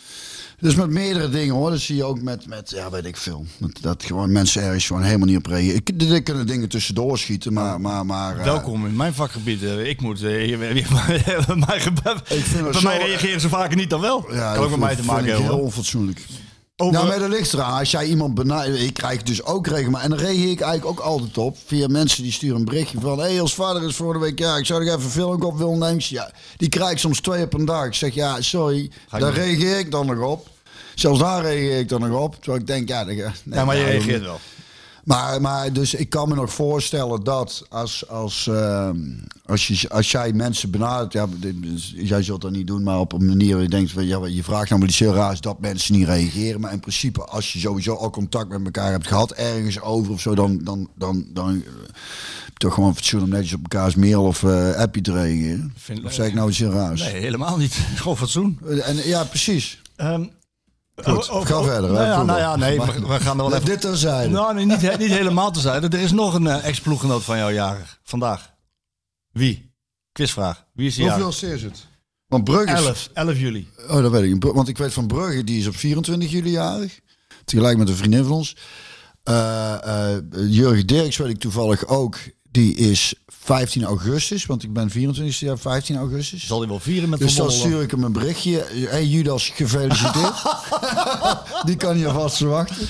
[0.59, 1.69] Dus met meerdere dingen hoor.
[1.69, 3.45] Dat zie je ook met, met ja, weet ik veel.
[3.57, 5.75] Dat, dat gewoon mensen ergens gewoon helemaal niet op reageren.
[5.85, 7.81] Ik- Er kunnen dingen tussendoor schieten, maar.
[7.81, 9.63] maar, maar eh, Welkom in mijn vakgebied.
[9.63, 10.19] eh, Ik moet...
[10.19, 10.57] hier-
[10.89, 14.25] maar Ik vind het bij mij reageren ze vaker niet dan wel.
[14.33, 15.43] Ja, kan ook met mij te maken hebben.
[15.45, 16.21] heel onfatsoenlijk.
[16.77, 17.79] Over- Nou, maar dat ligt eraan.
[17.79, 21.05] Als jij iemand benadert, ik krijg dus ook regelmatig, en dan reageer ik eigenlijk ook
[21.05, 24.13] altijd op, via mensen die sturen een berichtje van, hé, hey, als vader is voor
[24.13, 26.01] de week, ja, ik zou er even een film op willen nemen.
[26.09, 27.85] Ja, die krijg ik soms twee op een dag.
[27.85, 29.33] Ik zeg, ja, sorry, daar niet.
[29.33, 30.47] reageer ik dan nog op.
[30.95, 32.35] Zelfs daar reageer ik dan nog op.
[32.35, 34.39] Terwijl ik denk, ja, dat- nee, Ja, maar je reageert wel.
[35.05, 38.97] Maar, maar dus ik kan me nog voorstellen dat als, als, ehm,
[39.45, 41.27] als, je, als jij mensen benadert, ja,
[41.95, 44.43] jij zult dat niet doen, maar op een manier waar je denkt, van, ja, je
[44.43, 46.59] vraagt namelijk iets heel raars dat mensen niet reageren.
[46.61, 50.21] Maar in principe, als je sowieso al contact met elkaar hebt gehad, ergens over of
[50.21, 51.71] zo, dan, dan, dan, dan, eh,
[52.57, 55.73] toch gewoon fatsoen om netjes op elkaars mail of eh appje te reageren.
[55.77, 57.01] Vind- of zeg ik nou iets heel raars?
[57.01, 57.73] Nee, helemaal niet.
[57.95, 58.59] Gewoon fatsoen.
[58.83, 59.81] En, ja, precies.
[59.95, 60.23] Ehm,
[61.03, 63.43] Goed, o- o- ga o- verder, Nou ja, nou ja nee, we, we gaan er
[63.49, 63.65] wel even...
[63.65, 64.29] Dit terzijde.
[64.29, 65.83] Nou, nee, niet, niet helemaal te zijn.
[65.83, 67.99] Er is nog een eh, ex-ploeggenoot van jou jarig.
[68.03, 68.53] Vandaag.
[69.31, 69.73] Wie?
[70.11, 70.65] Quizvraag.
[70.73, 71.87] Wie is die Hoeveel is het?
[72.27, 73.09] Want Brugge is 11.
[73.13, 73.69] 11 juli.
[73.89, 74.43] Oh, dat weet ik.
[74.43, 76.99] Want ik weet van Brugge, die is op 24 juli jarig.
[77.45, 78.55] Tegelijk met een vriendin van ons.
[79.23, 82.17] Eh, eh, Jurgen Dirks weet ik toevallig ook.
[82.55, 86.47] Die is 15 augustus, want ik ben 24 jaar, 15 augustus.
[86.47, 88.65] Zal hij wel vieren met Dus dan stuur ik hem een berichtje.
[88.89, 90.33] Hey Judas, gefeliciteerd.
[91.65, 92.87] die kan je vast verwachten.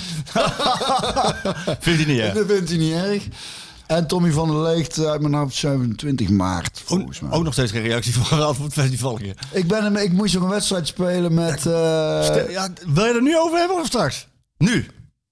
[1.80, 2.32] Vindt hij niet, hè?
[2.32, 3.22] Dat vindt hij niet erg.
[3.86, 7.30] En Tommy van der Leegt uit mijn hoofd 27 maart, volgens mij.
[7.30, 9.18] Ook nog steeds geen reactie van voor het festival.
[9.50, 11.66] Ik, ben hem, ik moest nog een wedstrijd spelen met...
[11.66, 14.28] eh, ja, wil je er nu over hebben of straks?
[14.58, 14.86] Nu.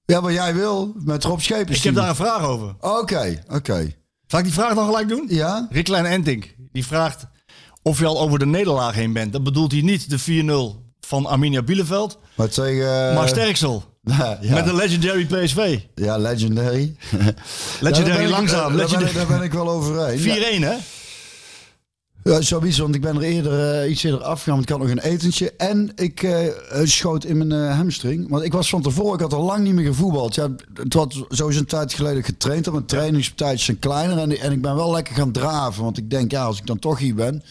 [0.05, 1.79] ja, wat jij wil, met Rob Schepers.
[1.79, 2.75] Ik heb daar een vraag over.
[2.81, 3.95] Oké, oké.
[4.35, 5.25] Zal ik die vraag dan gelijk doen?
[5.29, 5.67] Ja?
[5.71, 7.27] Rick Klein Entink, die vraagt
[7.83, 9.33] of je al over de nederlaag heen bent.
[9.33, 13.15] Dat bedoelt hij niet de 4-0 van Arminia Bielefeld, Maar tegen...
[13.15, 13.85] maar Sterksel.
[14.03, 14.55] ja, ja.
[14.55, 15.79] Met een legendary PSV.
[15.95, 16.97] ja, legendary.
[17.81, 18.77] Legendary ik- langzaam.
[18.77, 20.21] Daar ben, ik, daar ben ik wel overheen.
[20.21, 20.23] 4-1
[20.65, 20.75] hè?
[22.25, 24.55] Ja, zoiets, want ik ben er eerder uh, iets eerder afgegaan.
[24.55, 25.53] want Ik had nog een etentje.
[25.57, 26.39] En ik uh,
[26.83, 28.29] schoot in mijn uh, hamstring.
[28.29, 30.35] Want ik was van tevoren, ik had al lang niet meer gevoetbald.
[30.35, 32.73] Ja, het was sowieso een tijd geleden getraind.
[32.73, 34.19] Mijn trainingstijdjes zijn kleiner.
[34.19, 35.83] En, en ik ben wel lekker gaan draven.
[35.83, 37.43] Want ik denk, ja, als ik dan toch hier ben.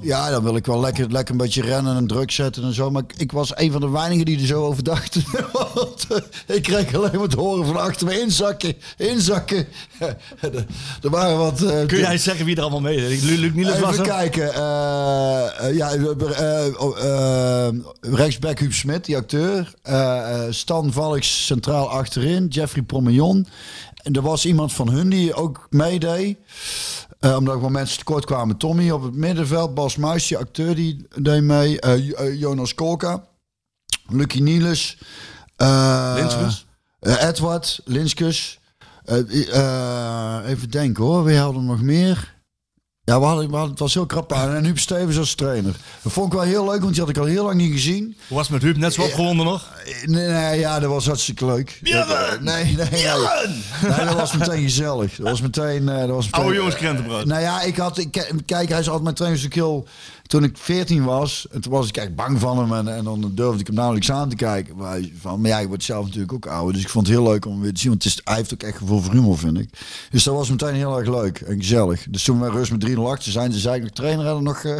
[0.00, 2.90] Ja, dan wil ik wel lekker, lekker een beetje rennen en druk zetten en zo.
[2.90, 5.24] Maar ik, ik was een van de weinigen die er zo over dachten.
[5.74, 6.06] want,
[6.46, 8.20] ik kreeg alleen maar te horen van achter me.
[8.20, 9.66] Inzakken, inzakken.
[11.02, 11.64] er waren wat...
[11.86, 13.22] Kun jij zeggen wie er allemaal mee is?
[13.22, 14.48] Luc Niels was kijken.
[14.48, 14.58] Uh,
[15.62, 17.68] uh, ja, uh,
[18.00, 19.74] rechtsback Huub Smit, die acteur.
[20.50, 22.46] Stan Valks centraal achterin.
[22.46, 23.46] Jeffrey Promillon.
[24.02, 26.38] En er was iemand van hun die ook meedeed.
[27.20, 28.56] omdat gewoon mensen tekort kwamen.
[28.56, 29.74] Tommy op het middenveld.
[29.74, 31.78] Bas Muis, die acteur, die deed mee.
[32.38, 33.24] Jonas Kolka.
[34.08, 34.98] Lucky Niels.
[36.14, 36.66] Linskus.
[37.00, 38.58] Edward Linskus.
[40.46, 41.24] even denken hoor.
[41.24, 42.35] Wie hadden nog meer?
[43.06, 44.54] Ja, we hadden, we hadden, het was heel krap aan.
[44.54, 45.76] En Huub Stevens als trainer.
[46.02, 48.16] Dat vond ik wel heel leuk, want die had ik al heel lang niet gezien.
[48.28, 48.76] Hoe was het met Huub?
[48.76, 49.72] Net zo opgewonden nog?
[50.04, 51.78] Nee, nee, ja, dat was hartstikke leuk.
[51.82, 52.44] Björn!
[52.44, 53.06] Nee, nee, nee.
[53.96, 55.16] Nee, dat was meteen gezellig.
[55.16, 55.82] Dat was meteen...
[55.82, 57.20] Uh, dat was meteen Oude jongens krentenbrood.
[57.20, 57.98] Uh, nou ja, ik had...
[57.98, 59.86] Ik, kijk, hij is altijd mijn trainer heel...
[60.26, 62.72] Toen ik 14 was, en toen was ik echt bang van hem.
[62.72, 64.76] En, en dan durfde ik hem nauwelijks aan te kijken.
[64.76, 66.72] Maar, van, maar ja, je wordt zelf natuurlijk ook ouder.
[66.72, 67.90] Dus ik vond het heel leuk om hem weer te zien.
[67.90, 69.70] Want het is, hij heeft ook echt gevoel voor humor, vind ik.
[70.10, 72.06] Dus dat was meteen heel erg leuk en gezellig.
[72.10, 74.62] Dus toen we rust met 3-0 achter zijn, ze zei ik nog trainer hadden nog
[74.62, 74.78] uh,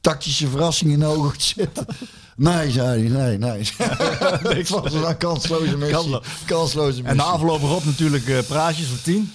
[0.00, 1.86] tactische verrassingen in de ogen zitten.
[2.38, 3.60] Nee, zei hij, nee, nee.
[4.60, 6.20] ik was een kansloze missie.
[6.46, 7.04] Kansloze missie.
[7.04, 9.32] En de afgelopen op natuurlijk uh, praatjes voor 10.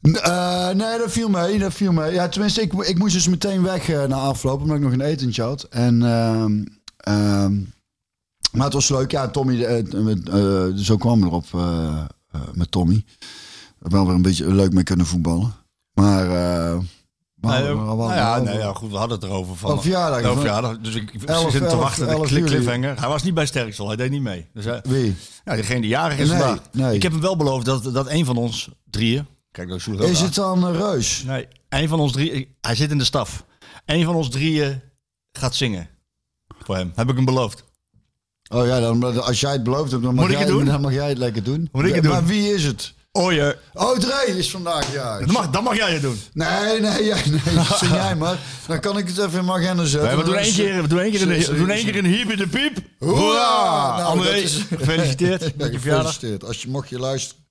[0.00, 1.58] Uh, nee, dat viel mee.
[1.58, 2.12] Dat viel mee.
[2.12, 5.00] Ja, tenminste, ik, ik moest dus meteen weg uh, na afloop, omdat ik nog een
[5.00, 5.62] etentje had.
[5.62, 6.44] En, uh,
[8.52, 9.10] maar het was leuk.
[9.10, 11.44] Ja, Tommy, uh, zo kwam erop
[12.52, 13.04] met Tommy.
[13.78, 15.54] Wel weer een beetje leuk mee kunnen voetballen.
[15.92, 16.26] Maar...
[17.40, 19.82] Maar, nee, nou ja, nee, ja, goed, we hadden het erover van.
[19.82, 20.22] Verjaardag.
[20.22, 20.78] Over verjaardag.
[20.78, 22.06] Dus ik, ik zit te wachten.
[22.06, 23.00] De klik, cliffhanger.
[23.00, 24.46] Hij was niet bij Sterksel, hij deed niet mee.
[24.52, 25.16] Dus hij, Wie?
[25.44, 26.30] Ja, degene die jarig is.
[26.72, 26.94] Nee.
[26.94, 29.26] Ik heb hem wel beloofd dat, dat een van ons drieën.
[29.58, 31.22] Kijk, dat is, is het dan uh, Reus?
[31.26, 32.56] Nee, een van ons drie.
[32.60, 33.44] Hij zit in de staf.
[33.86, 34.80] Een van ons drieën
[35.32, 35.88] gaat zingen.
[36.62, 36.92] Voor hem.
[36.94, 37.64] Heb ik hem beloofd.
[38.48, 40.66] Oh ja, dan, als jij het beloofd hebt, dan mag, Moet jij, ik het doen?
[40.66, 41.68] dan mag jij het lekker doen.
[41.72, 42.12] Moet ik het doen?
[42.12, 42.94] Maar wie is het?
[43.12, 43.58] Oh je.
[43.72, 45.18] Oh, Dre is vandaag, ja.
[45.18, 46.20] Dat mag, dat mag jij het doen.
[46.32, 48.38] Nee, nee, jij, nee, zing jij maar.
[48.66, 50.08] Dan kan ik het even in mijn agenda zetten.
[50.08, 52.04] Nee, we, doen één keer, we doen één keer een, we doen één keer een
[52.04, 52.78] hiep in de piep.
[52.98, 53.96] Hoera!
[53.96, 56.12] Nou, André, dat is- gefeliciteerd met je verjaardag.
[56.12, 56.44] gefeliciteerd.
[56.44, 57.46] Als je mocht je luisteren.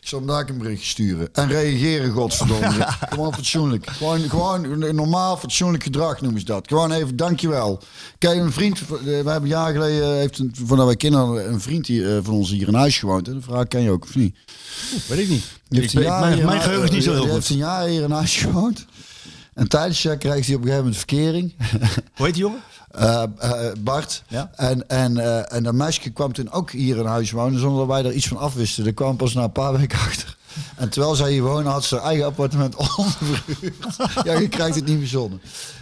[0.00, 1.28] Ik zal hem daar een berichtje sturen.
[1.32, 2.86] En reageren, godverdomme.
[3.14, 3.90] gewoon fatsoenlijk.
[3.90, 6.68] Gewoon, gewoon normaal fatsoenlijk gedrag noemen ze dat.
[6.68, 7.82] Gewoon even dankjewel.
[8.18, 11.52] Kijk, een vriend, eh, we hebben een jaar geleden, heeft een, voordat wij kinderen hadden,
[11.52, 13.28] een vriend die, eh, van ons hier in huis gewoond.
[13.28, 14.36] En de vraag ken je ook, of niet?
[15.08, 15.44] Weet ik niet.
[15.68, 17.50] Ik heeft jaar mijn hier geheugen is niet zo heel heeft goed.
[17.50, 18.86] een jaar hier in huis gewoond.
[19.58, 21.54] En tijdens jaar krijgt hij op een gegeven moment verkering.
[22.16, 22.60] Hoe heet die jongen?
[22.88, 24.22] Eh, eh, Bart.
[24.28, 24.50] Ja.
[24.56, 27.96] En, en, eh, en dat meisje kwam toen ook hier in huis wonen zonder dat
[27.96, 28.84] wij er iets van afwisten.
[28.84, 30.36] Dat kwam pas na een paar weken achter.
[30.76, 33.96] En terwijl zij hier wonen, had ze haar eigen appartement onderverhuurd.
[34.24, 35.40] ja, je krijgt het niet verzonnen.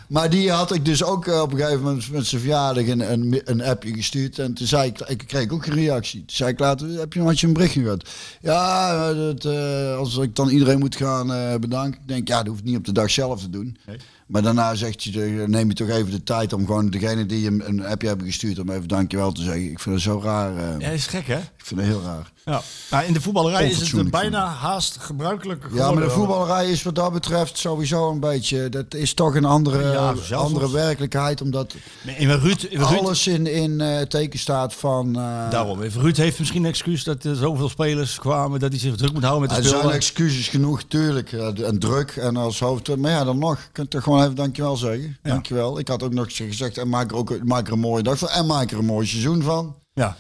[0.09, 3.13] Maar die had ik dus ook eh, op een gegeven moment met zijn verjaardag een,
[3.13, 4.39] een, een appje gestuurd.
[4.39, 6.19] En toen zei ik, ik kreeg ook een reactie.
[6.25, 8.09] Toen zei ik later, heb je, had je een berichtje gehad?
[8.41, 12.01] Ja, dat, eh, als ik dan iedereen moet gaan eh, bedanken.
[12.01, 13.77] Ik denk, ja, dat hoeft niet op de dag zelf te doen.
[13.87, 13.97] Nee.
[14.27, 17.65] Maar daarna zegt je, neem je toch even de tijd om gewoon degene die je
[17.65, 19.71] een- appje hebben gestuurd, om even dankjewel te zeggen.
[19.71, 20.81] Ik vind het zo raar.
[20.81, 21.39] Ja, is gek hè?
[21.69, 22.33] Ik vind het heel raar.
[22.45, 22.63] Ja.
[22.91, 26.95] Nou, in de voetballerij is het bijna haast gebruikelijk Ja, maar de voetballerij is wat
[26.95, 28.69] dat betreft sowieso een beetje.
[28.69, 29.93] Dat is toch een andere,
[30.29, 31.75] Ja, andere werkelijkheid, omdat
[32.05, 35.07] maar Ruud, Ruud, alles in, in eh, teken staat van.
[35.17, 35.83] eh, daarom.
[35.83, 39.23] Ruud heeft misschien een excuus dat er zoveel spelers kwamen dat hij zich druk moet
[39.25, 39.97] houden met er de zijn spelen.
[39.97, 41.33] excuses genoeg, tuurlijk.
[41.33, 42.97] En druk en als hoofd.
[42.97, 43.59] Maar ja, dan nog.
[43.59, 45.17] Je kunt toch gewoon even dankjewel zeggen.
[45.23, 45.31] Ja.
[45.31, 45.79] Dankjewel.
[45.79, 48.29] Ik had ook nog gezegd, en maak er, ook, maak er een mooie dag van.
[48.29, 49.75] En maak er een mooi seizoen van.
[49.95, 50.17] Ja.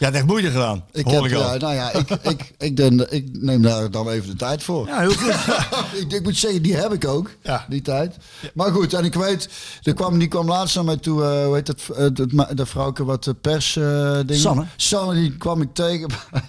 [0.00, 0.84] Ja, het echt moeite gedaan.
[0.92, 2.78] Ik, heb, ik ja, nou ja, ik, ik, ik,
[3.10, 4.86] ik neem daar dan even de tijd voor.
[4.86, 5.34] Ja, heel goed.
[6.00, 7.64] ik, ik moet zeggen, die heb ik ook, Ja.
[7.68, 8.16] die tijd.
[8.54, 9.48] Maar goed, en ik weet,
[9.82, 12.48] er kwam, die kwam laatst naar mij toe, eh, hoe heet het, eh, dat, ma-
[12.54, 14.40] dat vrouwke wat de pers eh ding.
[14.40, 14.64] Sanne.
[14.76, 16.42] Sanne, die kwam ik tegen bij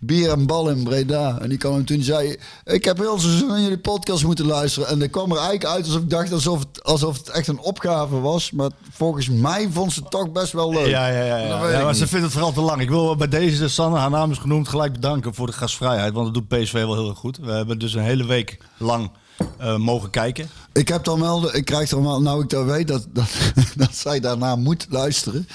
[0.00, 1.38] Bier en Bal in Breda.
[1.40, 4.88] En die kwam hem toen zei, ik heb heel seizoen naar jullie podcast moeten luisteren.
[4.88, 7.60] En dat kwam er eigenlijk uit alsof ik dacht alsof het, alsof het echt een
[7.60, 8.50] opgave was.
[8.50, 10.86] Maar volgens mij vond ze het toch best wel leuk.
[10.86, 11.36] Ja, ja, ja.
[11.36, 11.68] Ja.
[11.70, 12.86] ja maar ze vindt het vooral te lang.
[12.88, 16.12] Ik wil bij deze, Sanne, haar naam is genoemd, gelijk bedanken voor de gastvrijheid.
[16.12, 17.36] Want dat doet PSV wel heel erg goed.
[17.36, 19.10] We hebben dus een hele week lang
[19.58, 20.48] eh, mogen kijken.
[20.72, 23.28] Ik heb dan wel, ik krijg dan wel, nou ik dan weet dat, dat,
[23.76, 25.48] dat zij daarna moet luisteren.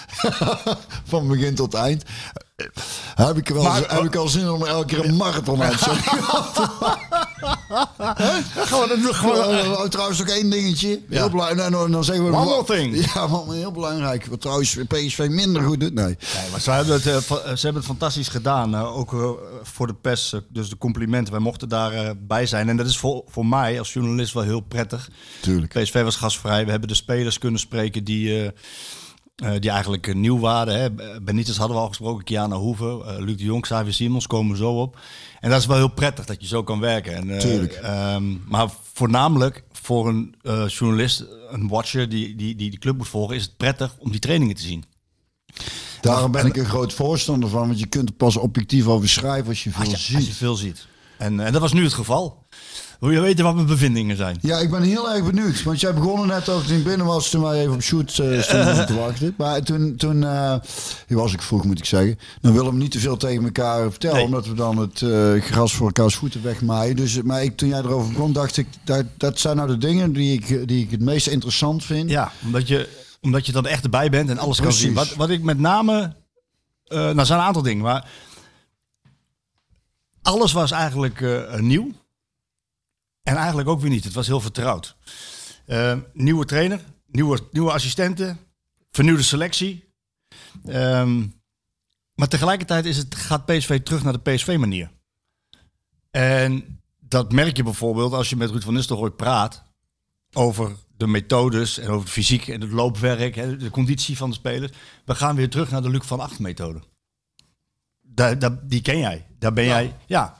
[1.09, 2.03] Van begin tot eind.
[3.15, 5.83] Heb ik, wel, Maar- heb ik al zin om elke keer een marathon uit te
[5.83, 6.23] zetten.
[8.65, 11.01] Gewoon, gewoon, Oh, trouwens ook één dingetje.
[11.09, 11.59] Heel belangrijk.
[11.73, 12.35] En dan, zeggen we...
[12.37, 13.05] One thing.
[13.13, 14.25] Ja, heel belangrijk.
[14.25, 15.93] Wat trouwens PSV minder goed doet.
[15.93, 16.05] Nee.
[16.05, 18.75] Nee, maar ze hebben het, eh, ze hebben het fantastisch gedaan.
[18.75, 19.29] eh, ook eh,
[19.63, 20.33] voor de pers.
[20.49, 21.33] dus de complimenten.
[21.33, 22.69] Wij mochten daarbij bij zijn.
[22.69, 25.09] En dat is voor, voor mij als journalist wel heel prettig.
[25.41, 25.73] Tuurlijk.
[25.81, 26.65] PSV was gastvrij.
[26.65, 28.51] We hebben de spelers kunnen spreken die,
[29.35, 30.79] eh, die eigenlijk nieuw waren.
[30.79, 30.91] Hè.
[31.21, 32.23] Benitez hadden we al gesproken.
[32.23, 33.05] Kiana Hoeven.
[33.05, 34.99] eh, Luc de Jong, Xavier Simons komen zo op.
[35.39, 37.13] En dat is wel heel prettig dat je zo kan werken.
[37.15, 37.73] En, eh, Tuurlijk.
[37.73, 40.35] ehm, maar voornamelijk voor een
[40.67, 43.35] journalist, een watcher die, die, die die club moet volgen...
[43.35, 44.83] is het prettig om die trainingen te zien.
[46.01, 47.67] Daarom ben ik een groot voorstander van.
[47.67, 50.15] Want je kunt er pas objectief over schrijven als je veel Als je, ziet.
[50.15, 50.87] als je veel ziet.
[51.17, 52.45] En, en dat was nu het geval.
[53.03, 54.37] Wil je weten wat mijn bevindingen zijn?
[54.41, 55.63] Ja, ik ben heel erg benieuwd.
[55.63, 58.17] Want jij begon er net over toen ik binnen was, toen wij even op shoot
[58.17, 59.33] eh, stonden te wachten.
[59.37, 60.17] Maar toen, toen
[61.07, 62.19] hier was ik vroeg moet ik zeggen.
[62.41, 64.25] Dan willen we niet te veel tegen elkaar vertellen, Nee.
[64.25, 66.95] omdat we dan het eh, gras voor elkaars voeten wegmaaien.
[66.95, 70.13] Dus, maar ik, toen jij erover begon, dacht ik, dat, dat zijn nou de dingen
[70.13, 72.09] die ik, die ik het meest interessant vind.
[72.09, 72.89] Ja, omdat je,
[73.21, 74.93] omdat je dan echt erbij bent en alles kan zien.
[74.93, 76.15] Wat, wat ik met name...
[76.87, 78.07] nou, zijn een aantal dingen, maar...
[80.21, 81.25] Alles was eigenlijk
[81.59, 81.91] nieuw.
[83.23, 84.03] En eigenlijk ook weer niet.
[84.03, 84.95] Het was heel vertrouwd.
[85.65, 88.39] Eh, nieuwe trainer, nieuwe, nieuwe assistenten,
[88.91, 89.83] vernieuwde selectie.
[90.65, 91.27] Ehm,
[92.15, 94.91] maar tegelijkertijd is het, gaat PSV terug naar de PSV-manier.
[96.11, 99.63] En dat merk je bijvoorbeeld als je met Ruud van Nistelrooy praat
[100.33, 104.35] over de methodes en over het fysiek en het loopwerk, hè, de conditie van de
[104.35, 104.71] spelers.
[105.05, 106.79] We gaan weer terug naar de Luc van Acht methode.
[108.01, 109.27] Daar, daar, die ken jij.
[109.39, 110.37] Daar ben jij, ja.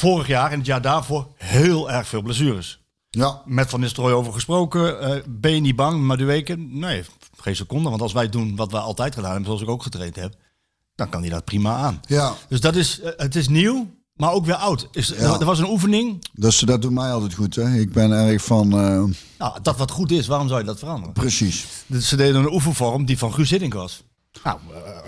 [0.00, 2.80] Vorig jaar en het jaar daarvoor heel erg veel blessures.
[3.10, 5.00] Ja, Met Van Nistelrooy over gesproken.
[5.00, 6.56] eh, ben je niet bang, Madueke?
[6.56, 7.04] Nee,
[7.36, 7.88] geen seconde.
[7.90, 10.34] Want als wij doen wat we altijd gedaan hebben, zoals ik ook getraind heb,
[10.94, 12.00] dan kan hij dat prima aan.
[12.06, 12.34] ja.
[12.48, 14.88] Dus dat is, eh, het is nieuw, maar ook weer oud.
[14.92, 15.38] Is, Ja.
[15.40, 16.24] Er was een oefening.
[16.32, 17.54] Dus dat doet mij altijd goed.
[17.54, 17.74] Hè?
[17.78, 18.68] Ik ben erg van,
[19.38, 21.12] Nou, dat wat goed is, waarom zou je dat veranderen?
[21.14, 21.66] precies.
[21.86, 24.02] Dus ze deden een oefenvorm die van Guus Hiddink was.
[24.44, 24.58] Nou,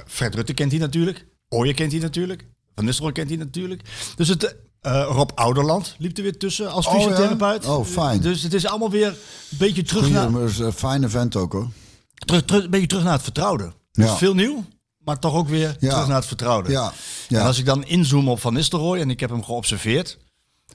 [0.07, 1.26] Fred Rutte kent hij natuurlijk.
[1.49, 2.47] Ooyen kent hij natuurlijk.
[2.74, 3.82] Van Nistelrooy kent hij natuurlijk.
[4.16, 6.99] Dus het, eh, Rob Ouderland liep er weer tussen als Oh, ja?
[7.01, 7.66] fysiotherapeut.
[7.66, 8.20] Oh, fijn.
[8.20, 11.53] Dus het is allemaal weer een beetje terug, Goeie, naar, is een fijne vent ook
[11.53, 11.68] hoor.
[12.14, 13.72] terug, terug, een beetje terug naar het vertrouwde.
[13.93, 14.05] Ja.
[14.07, 14.64] Dus veel nieuw,
[14.99, 15.91] maar toch ook weer Ja.
[15.91, 16.70] terug naar het vertrouwde.
[16.70, 16.87] Ja,
[17.28, 17.47] En ja.
[17.47, 20.18] als ik dan inzoom op Van Nistelrooy en ik heb hem geobserveerd.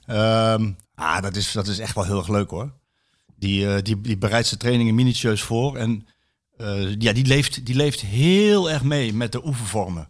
[0.06, 2.72] ehm, ah, dat, is, dat is echt wel heel erg leuk hoor.
[3.36, 5.76] Die, eh, die, die bereidt zijn trainingen minutieus voor.
[5.78, 6.08] En
[6.58, 10.08] eh, ja, die leeft, die leeft heel erg mee met de oefenvormen.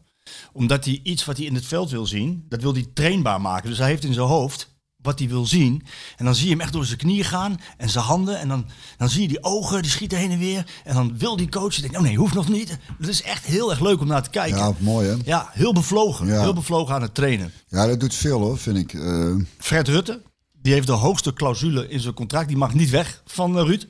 [0.54, 3.70] Omdat hij iets wat hij in het veld wil zien, dat wil hij trainbaar maken.
[3.70, 4.76] Dus hij heeft in zijn hoofd
[5.08, 5.84] wat hij wil zien.
[6.18, 8.40] En dan zie je hem echt door zijn knieën gaan en zijn handen.
[8.40, 8.66] En dan,
[8.98, 10.66] dan zie je die ogen, die schieten heen en weer.
[10.84, 12.78] En dan wil die coach, denkt, oh nee, hoeft nog niet.
[13.00, 14.58] Dat is echt heel erg leuk om naar te kijken.
[14.58, 15.16] Ja, mooi hè.
[15.26, 16.28] Ja, heel bevlogen.
[16.28, 16.42] Ja.
[16.42, 17.52] Heel bevlogen aan het trainen.
[17.68, 18.94] Ja, dat doet veel hoor, vind ik.
[18.94, 20.22] Eh, Fred Rutte,
[20.62, 22.48] die heeft de hoogste clausule in zijn contract.
[22.48, 23.88] Die mag niet weg van eh, Ruud.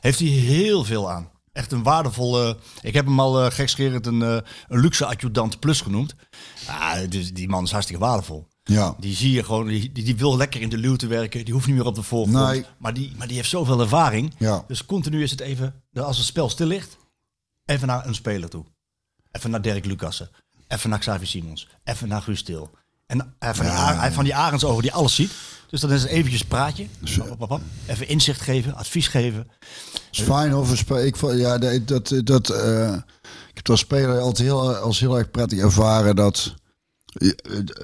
[0.00, 1.30] Heeft hij heel veel aan.
[1.58, 2.56] Echt een waardevolle...
[2.82, 4.36] Ik heb hem al uh, gekscherend een, eh,
[4.68, 6.14] een luxe adjudant plus genoemd.
[6.66, 8.46] Ah, dus die man is hartstikke waardevol.
[8.62, 8.94] ja.
[8.98, 11.44] Die zie je gewoon, die, die, wil lekker in de luwte werken.
[11.44, 12.48] Die hoeft niet meer op de voorgrond.
[12.48, 12.64] Nee.
[12.78, 14.34] Maar, die, maar die heeft zoveel ervaring.
[14.38, 14.64] Ja.
[14.66, 16.96] Dus continu is het even, als het spel stil ligt,
[17.64, 18.64] even naar een speler toe.
[19.32, 20.30] Even naar Dirk Lucassen.
[20.68, 21.68] Even naar Xavier Simons.
[21.84, 22.70] Even naar Guus Til.
[23.06, 25.32] En even Ar- van die Arendsogen die alles ziet.
[25.70, 26.86] Dus dan is het eventjes praatje.
[27.18, 27.60] Pap, pap, pap.
[27.86, 29.46] Even inzicht geven, advies geven.
[30.10, 32.92] is fijn spe- Ik, ja, dat, dat, dat, eh,
[33.48, 36.54] ik heb als speler altijd heel, als heel erg prettig ervaren dat.
[37.12, 37.28] eh,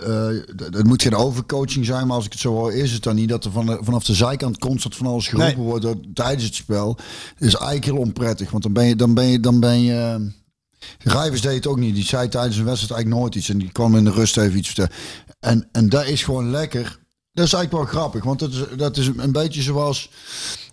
[0.07, 3.15] eh, het moet geen overcoaching zijn, maar als ik het zo hoor, is het dan
[3.15, 5.65] niet dat er van de- vanaf de zijkant constant van alles geroepen Nee.
[5.67, 6.95] wordt door- tijdens het spel.
[6.95, 10.31] Dat is eigenlijk heel onprettig, want dan ben je, dan ben je, dan ben je.
[10.99, 11.95] Rijvers deed het ook niet.
[11.95, 13.49] Die zei tijdens een wedstrijd eigenlijk nooit iets.
[13.49, 14.93] En die kwam in de rust even iets vertellen.
[15.41, 16.99] En, en dat is gewoon lekker
[17.35, 20.11] dat is eigenlijk wel grappig, want dat is, dat is een beetje zoals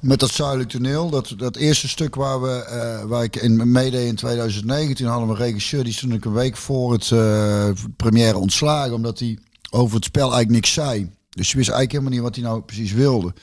[0.01, 1.09] met dat zuidelijk toneel.
[1.09, 5.33] Dat, dat eerste stuk waar, we, eh, waar ik in meedeed in 2019 hadden we
[5.33, 9.37] een regisseur die stond ik een week voor het eh, première ontslagen, omdat hij
[9.69, 11.09] over het spel eigenlijk niks zei.
[11.29, 13.33] Dus je wist eigenlijk helemaal niet wat hij nou precies wilde.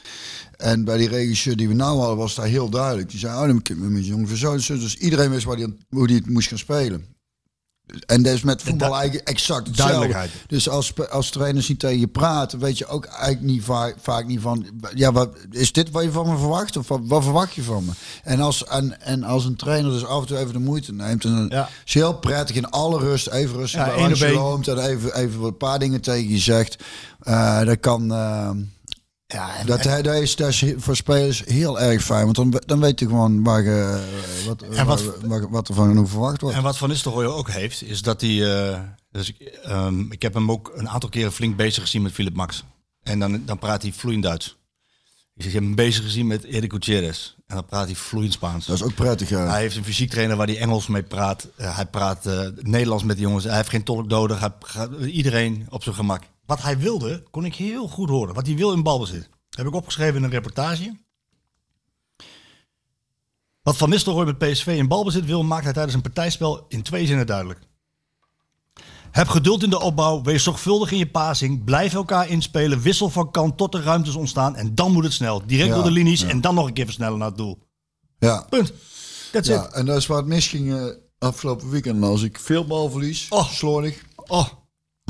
[0.56, 3.10] En bij die regisseur die we nou hadden, was daar heel duidelijk.
[3.10, 4.52] Die zei, oh, dan moet je ongeveer zo.
[4.52, 4.78] en zo.
[4.78, 7.04] Dus iedereen wist waar die, hoe hij het moest gaan spelen.
[8.06, 9.94] En dat is met voetbal eigenlijk exact hetzelfde.
[9.96, 10.30] Duidelijkheid.
[10.46, 14.26] Dus als, als trainers niet tegen je praten, weet je ook eigenlijk niet vaak, vaak
[14.26, 14.66] niet van...
[14.94, 16.76] Ja, wat, is dit wat je van me verwacht?
[16.76, 17.92] Of wat, wat verwacht je van me?
[18.24, 21.24] En als, en, en als een trainer dus af en toe even de moeite neemt...
[21.24, 21.68] En dan Ja.
[21.84, 24.68] is heel prettig in alle rust, even rustig Ja, loopt...
[24.68, 26.76] en even, even wat paar dingen tegen je zegt.
[27.20, 28.12] Eh, dat kan...
[28.12, 28.50] eh,
[29.34, 32.24] Ja, en, dat, dat, is, dat is voor spelers heel erg fijn.
[32.24, 34.02] Want dan, dan weet je gewoon waar, je,
[34.46, 36.56] wat, En wat- waar- waar- wat er van hoe verwacht wordt.
[36.56, 38.70] En wat Van Nistelrooy ook heeft, is dat hij...
[38.72, 42.12] eh, dus ik, ehm, ik heb hem ook een aantal keren flink bezig gezien met
[42.12, 42.64] Philip Max.
[43.02, 44.56] En dan, dan praat hij vloeiend Duits.
[45.34, 47.34] Ik zeg, je hebt hem bezig gezien met Erik Gutierrez.
[47.46, 48.66] En dan praat hij vloeiend Spaans.
[48.66, 49.46] Dat is ook prettig, ja.
[49.50, 51.48] Hij heeft een fysiek trainer waar hij Engels mee praat.
[51.56, 53.44] Eh, hij praat eh, Nederlands met de jongens.
[53.44, 54.40] Hij heeft geen tolk nodig.
[54.40, 56.22] Hij gaat iedereen op zijn gemak.
[56.48, 58.34] Wat hij wilde, kon ik heel goed horen.
[58.34, 59.28] Wat hij wil in balbezit.
[59.50, 60.96] Heb ik opgeschreven in een reportage.
[63.62, 67.06] Wat Van Nistelrooy met PSV in balbezit wil, maakt hij tijdens een partijspel in twee
[67.06, 67.60] zinnen duidelijk.
[69.10, 73.30] Heb geduld in de opbouw, wees zorgvuldig in je passing, blijf elkaar inspelen, wissel van
[73.30, 75.46] kant tot er ruimtes ontstaan en dan moet het snel.
[75.46, 76.28] Direct Ja, door de linies ja.
[76.28, 77.58] en dan nog een keer versnellen naar het doel.
[78.18, 78.46] ja.
[78.48, 78.72] Punt.
[79.32, 79.66] That's ja.
[79.66, 79.72] it.
[79.72, 80.86] En dat is waar het misging eh,
[81.18, 82.04] afgelopen weekend.
[82.04, 83.48] Als ik veel balverlies, Oh.
[83.48, 84.04] slordig.
[84.16, 84.48] Oh,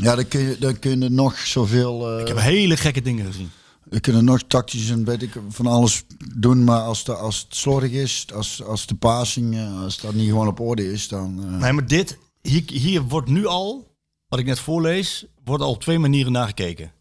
[0.03, 2.11] Ja, dan kun je, dan kun je nog zoveel...
[2.14, 3.51] eh ik heb hele gekke dingen gezien.
[3.84, 6.05] We kunnen nog tactisch en weet ik van alles
[6.36, 10.14] doen, maar als, de, als het slordig is, als, als de passing, eh, als dat
[10.14, 11.44] niet gewoon op orde is, dan...
[11.44, 13.96] eh, Nee, maar dit, hier, hier wordt nu al,
[14.28, 16.92] wat ik net voorlees, wordt al op twee manieren naar gekeken.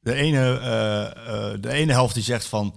[0.00, 0.58] De ene,
[1.60, 2.74] de ene helft die zegt van,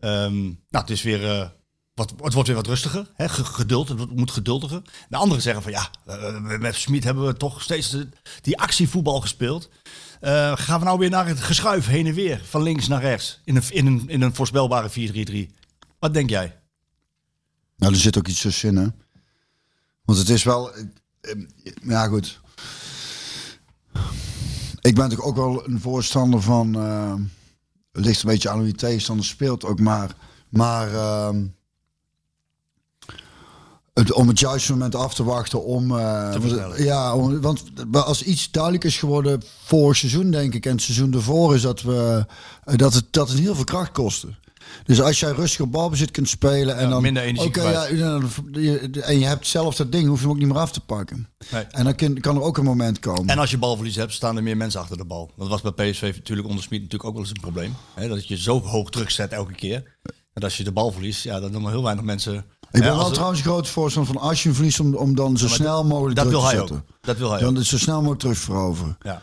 [0.00, 1.52] ehm, nou het is weer,
[1.94, 4.82] wat, het wordt weer wat rustiger, hè, ge- geduld, het moet geduldiger.
[5.08, 7.96] De anderen zeggen van, ja, eh, met Smit hebben we toch steeds
[8.40, 9.70] die actievoetbal gespeeld.
[10.20, 13.40] Eh, gaan we nou weer naar het geschuif heen en weer, van links naar rechts,
[13.44, 14.90] in een, in een, in een voorspelbare
[15.50, 15.54] 4-3-3.
[15.98, 16.60] Wat denk jij?
[17.76, 18.88] Nou, er zit ook iets tussenin, hè.
[20.04, 20.74] Want het is wel...
[20.74, 20.82] eh,
[21.20, 21.36] eh,
[21.82, 22.40] Ja, goed.
[24.80, 26.74] Ik ben toch ook wel een voorstander van...
[26.74, 27.14] eh,
[27.92, 28.66] het ligt een beetje aan hoe
[29.16, 30.14] je speelt ook, maar...
[30.48, 30.94] Maar...
[30.94, 31.44] ehm,
[33.92, 35.98] het, om het juiste moment af te wachten om...
[35.98, 37.62] eh, ja, om- want
[37.92, 41.82] als iets duidelijk is geworden vorig seizoen, denk ik, en het seizoen ervoor, is dat,
[41.82, 42.26] we,
[42.64, 44.28] eh, dat, het, dat het heel veel kracht kostte.
[44.84, 47.02] Dus als jij rustig op balbezit kunt spelen en Ja, dan...
[47.02, 47.86] minder energie ja,
[49.02, 51.28] en je hebt zelf dat ding, hoef je hem ook niet meer af te pakken.
[51.50, 51.62] Nee.
[51.62, 53.28] En dan kan, kan er ook een moment komen.
[53.28, 55.30] En als je balverlies hebt, staan er meer mensen achter de bal.
[55.36, 57.74] Dat was bij PSV natuurlijk onder Smit natuurlijk ook wel eens een probleem.
[57.94, 59.96] Hè, dat je zo hoog druk zet elke keer.
[60.32, 62.44] En als je de bal verliest, ja, dan doen maar heel weinig mensen.
[62.72, 65.48] Ik ben wel het- trouwens groot voorstander van als je verliest, om, om dan zo
[65.48, 66.68] snel mogelijk Dat wil te hij ook.
[66.68, 66.86] zetten.
[67.00, 67.56] Dat wil hij Dan ook.
[67.56, 68.96] het zo snel mogelijk terug veroveren.
[69.02, 69.22] Ja.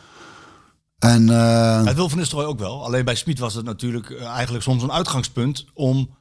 [1.00, 2.84] En eh, Dat wil Van Nistelrooy ook wel.
[2.86, 6.18] Alleen bij Smit was het natuurlijk eh, eigenlijk soms een uitgangspunt om...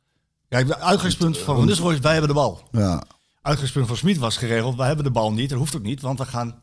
[0.49, 2.69] Kijk, het uitgangspunt van Van Nistelrooy is wij hebben de bal.
[2.73, 3.03] ja,
[3.43, 5.49] Uitgangspunt van Smit was geregeld, wij hebben de bal niet.
[5.51, 6.63] Dat hoeft ook niet, want we gaan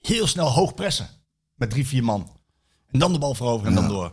[0.00, 1.08] heel snel hoog pressen.
[1.54, 2.30] Met drie, vier man.
[2.90, 4.12] En dan de bal veroveren en dan door.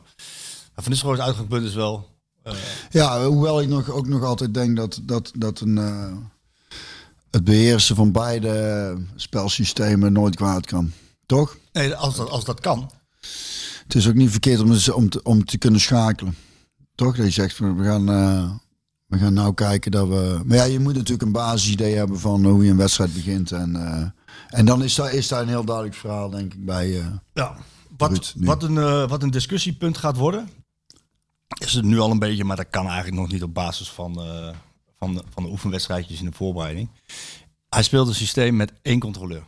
[0.75, 2.15] Maar Van Nistelrooy's uitgangspunt is wel...
[2.89, 6.11] ja, hoewel ik nog, ook nog altijd denk dat, dat, dat een, eh,
[7.31, 10.91] het beheersen van beide spelsystemen nooit kwaad kan.
[11.25, 11.57] Toch?
[11.73, 12.91] Nee, als dat, als dat kan.
[13.83, 16.35] Het is ook niet verkeerd om, om, te, om te kunnen schakelen.
[16.95, 17.15] Toch?
[17.15, 18.49] Dat je zegt, we gaan, eh,
[19.05, 20.41] we gaan nou kijken dat we...
[20.45, 23.51] Maar ja, je moet natuurlijk een basisidee hebben van hoe je een wedstrijd begint.
[23.51, 24.03] En, eh,
[24.59, 26.99] en dan is daar, is daar een heel duidelijk verhaal, denk ik, bij...
[26.99, 27.57] eh, Ja,
[27.97, 30.49] wat, Ruud, wat, een, eh, wat een discussiepunt gaat worden,
[31.47, 34.21] is het nu al een beetje, maar dat kan eigenlijk nog niet op basis van,
[34.21, 34.55] eh,
[34.97, 36.89] van, de, van de oefenwedstrijdjes in de voorbereiding.
[37.69, 39.43] Hij speelt een systeem met één controleur.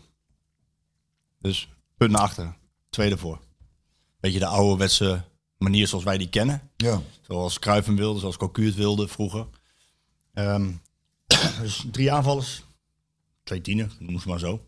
[1.40, 2.56] Dus punt naar achter,
[2.90, 3.40] twee ervoor.
[4.20, 5.24] Beetje de ouderwetse
[5.58, 6.62] manier zoals wij die kennen.
[6.78, 7.02] ja.
[7.22, 9.48] Zoals Cruijff hem wilde, zoals Cocu het wilde vroeger.
[10.34, 10.72] Ehm,
[11.62, 12.64] dus drie aanvallers,
[13.44, 14.62] twee tienen, noem ze maar zo.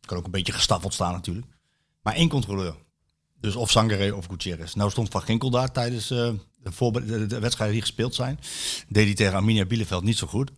[0.00, 1.46] Kan ook een beetje gestaffeld staan natuurlijk.
[2.02, 2.74] Maar één controleur.
[3.40, 4.74] Dus of Sangare of Gutierrez.
[4.74, 6.32] Nou stond Van Ginkel daar tijdens eh,
[6.66, 8.40] de, voorbe- de, de wedstrijden die gespeeld zijn.
[8.88, 10.50] Deed hij tegen Arminia Bielefeld niet zo goed.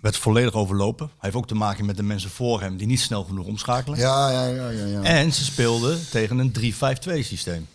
[0.00, 1.06] Werd volledig overlopen.
[1.06, 3.98] Hij heeft ook te maken met de mensen voor hem die niet snel genoeg omschakelen.
[3.98, 5.02] Ja, ja, ja, ja, ja.
[5.02, 7.66] En ze speelden tegen een 3-5-2 systeem.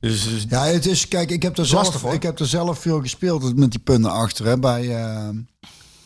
[0.00, 2.78] Dus, dus Ja, het is, kijk, ik heb er zelf, lastig, ik heb er zelf
[2.78, 5.28] veel gespeeld met die punten achter, hè, bij, eh,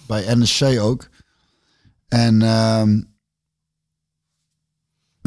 [0.06, 1.08] bij NSC ook.
[2.08, 3.00] En ehm,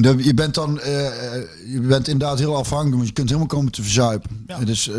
[0.01, 3.71] Je bent dan, eh, eh, je bent inderdaad heel afhankelijk, want je kunt helemaal komen
[3.71, 4.45] te verzuipen.
[4.65, 4.91] Dus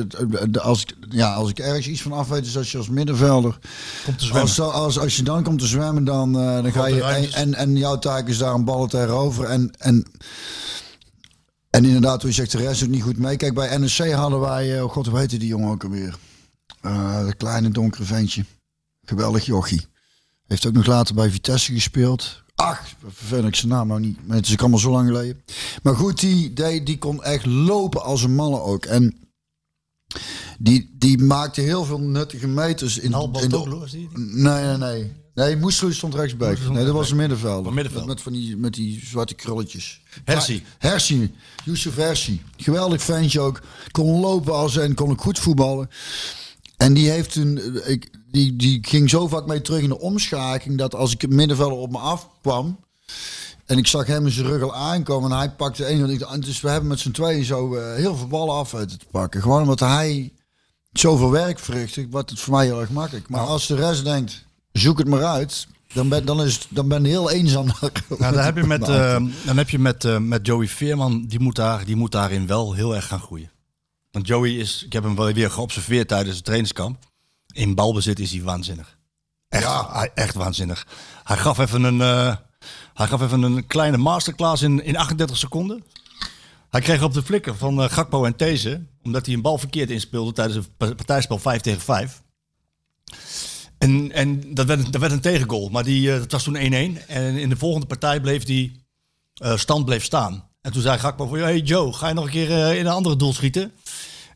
[0.61, 3.59] als, ik, ja, als ik ergens iets van af weet, is als je als middenvelder,
[4.05, 4.43] Komt te zwemmen.
[4.43, 7.55] als, als, als je dan komt te zwemmen, dan, eh, dan ga je, en, en,
[7.55, 9.45] en jouw taak is daar een ballen tegenover.
[9.45, 10.05] En, en,
[11.71, 13.37] en inderdaad, hoe je zegt, de rest doet niet goed mee.
[13.37, 16.17] Kijk, bij NEC hadden wij, oh god, hoe heette die jongen ook alweer?
[17.25, 18.45] Dat kleine donkere ventje.
[19.05, 19.87] Geweldig jochie.
[20.47, 22.43] Heeft ook nog later bij Vitesse gespeeld.
[22.61, 22.83] Ach,
[23.15, 24.19] vervel ik zijn naam nou niet.
[24.29, 25.43] Het is allemaal zo lang geleden.
[25.83, 28.85] Maar goed, die, die, die kon echt lopen als een malle ook.
[28.85, 29.17] En
[30.59, 32.99] die, die maakte heel veel nuttige meters.
[32.99, 34.09] In, in de- Toglu, was die?
[34.15, 35.13] Nee, nee, nee.
[35.35, 36.59] Nee, Moesloe stond rechtsback.
[36.59, 37.67] Nee, dat was een middenvelder.
[37.67, 38.09] Een middenvelder.
[38.09, 40.01] Met, met, van die, met die zwarte krulletjes.
[40.25, 40.63] Hersie.
[40.79, 41.35] Hersie.
[41.65, 42.43] Yusuf Hersie.
[42.57, 43.61] Geweldig ventje ook.
[43.91, 45.91] Kon lopen als en kon ook goed voetballen.
[46.77, 50.79] En die heeft toen, ik, die, die ging zo vaak mee terug in de omschakeling
[50.79, 52.79] dat als ik het middenvelder op me afkwam
[53.67, 56.03] en ik zag hem in zijn rug al aankomen en hij pakte een.
[56.03, 58.99] en ik- Dus we hebben met z'n tweeën zo eh, heel veel ballen af weten
[58.99, 59.43] te pakken.
[59.43, 60.33] Gewoon omdat hij
[60.93, 63.29] zoveel werk verrichtte, wordt het voor mij heel erg makkelijk.
[63.29, 67.03] Maar als de rest denkt, zoek het maar uit, dan ben, dan is, dan ben
[67.03, 67.67] je heel eenzaam.
[67.67, 71.41] Nou, dan heb je met, eh, dan heb je met, eh, met Joey Veerman, die
[71.41, 73.51] moet, daar, die moet daarin wel heel erg gaan groeien.
[74.11, 76.99] Want Joey is, ik heb hem wel weer geobserveerd tijdens het trainingskamp.
[77.55, 78.99] In balbezit is hij waanzinnig.
[79.49, 80.87] Echt, hij- echt waanzinnig.
[81.25, 82.37] Hij gaf even een, eh,
[82.95, 85.85] hij gaf even een kleine masterclass in, in 38 seconden.
[86.71, 89.91] Hij kreeg op de flikker van eh, Gakpo en These, omdat hij een bal verkeerd
[89.91, 92.23] inspeelde tijdens een pa- partijspel 5 tegen 5.
[93.79, 97.07] En, en dat, werd, dat werd een tegengoal, maar die, eh, dat was toen 1-1.
[97.09, 98.87] En in de volgende partij bleef die
[99.55, 100.49] stand bleef staan.
[100.61, 103.17] En toen zei Gakpo van, hey Joe, ga je nog een keer in een andere
[103.17, 103.73] doel schieten?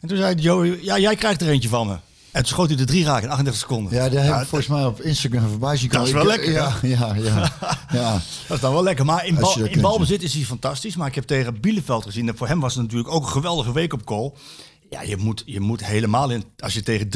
[0.01, 1.97] En toen zei Joe, ja, jij krijgt er eentje van me.
[2.33, 3.93] En toen schoot hij de drie raken in 38 seconden.
[3.95, 6.75] Ja, daar heb ik volgens mij op Instagram voorbij zien Dat is wel lekker, Ja,
[6.83, 7.53] ja, ja.
[7.99, 8.13] ja.
[8.49, 9.05] Dat is dan wel lekker.
[9.05, 10.97] Maar in, bal, in balbezit is hij fantastisch.
[10.97, 12.29] Maar ik heb tegen Bielefeld gezien.
[12.29, 14.37] En voor hem was het natuurlijk ook een geweldige week op goal.
[14.91, 16.45] Ja, je moet, je moet helemaal in.
[16.59, 17.09] Als je tegen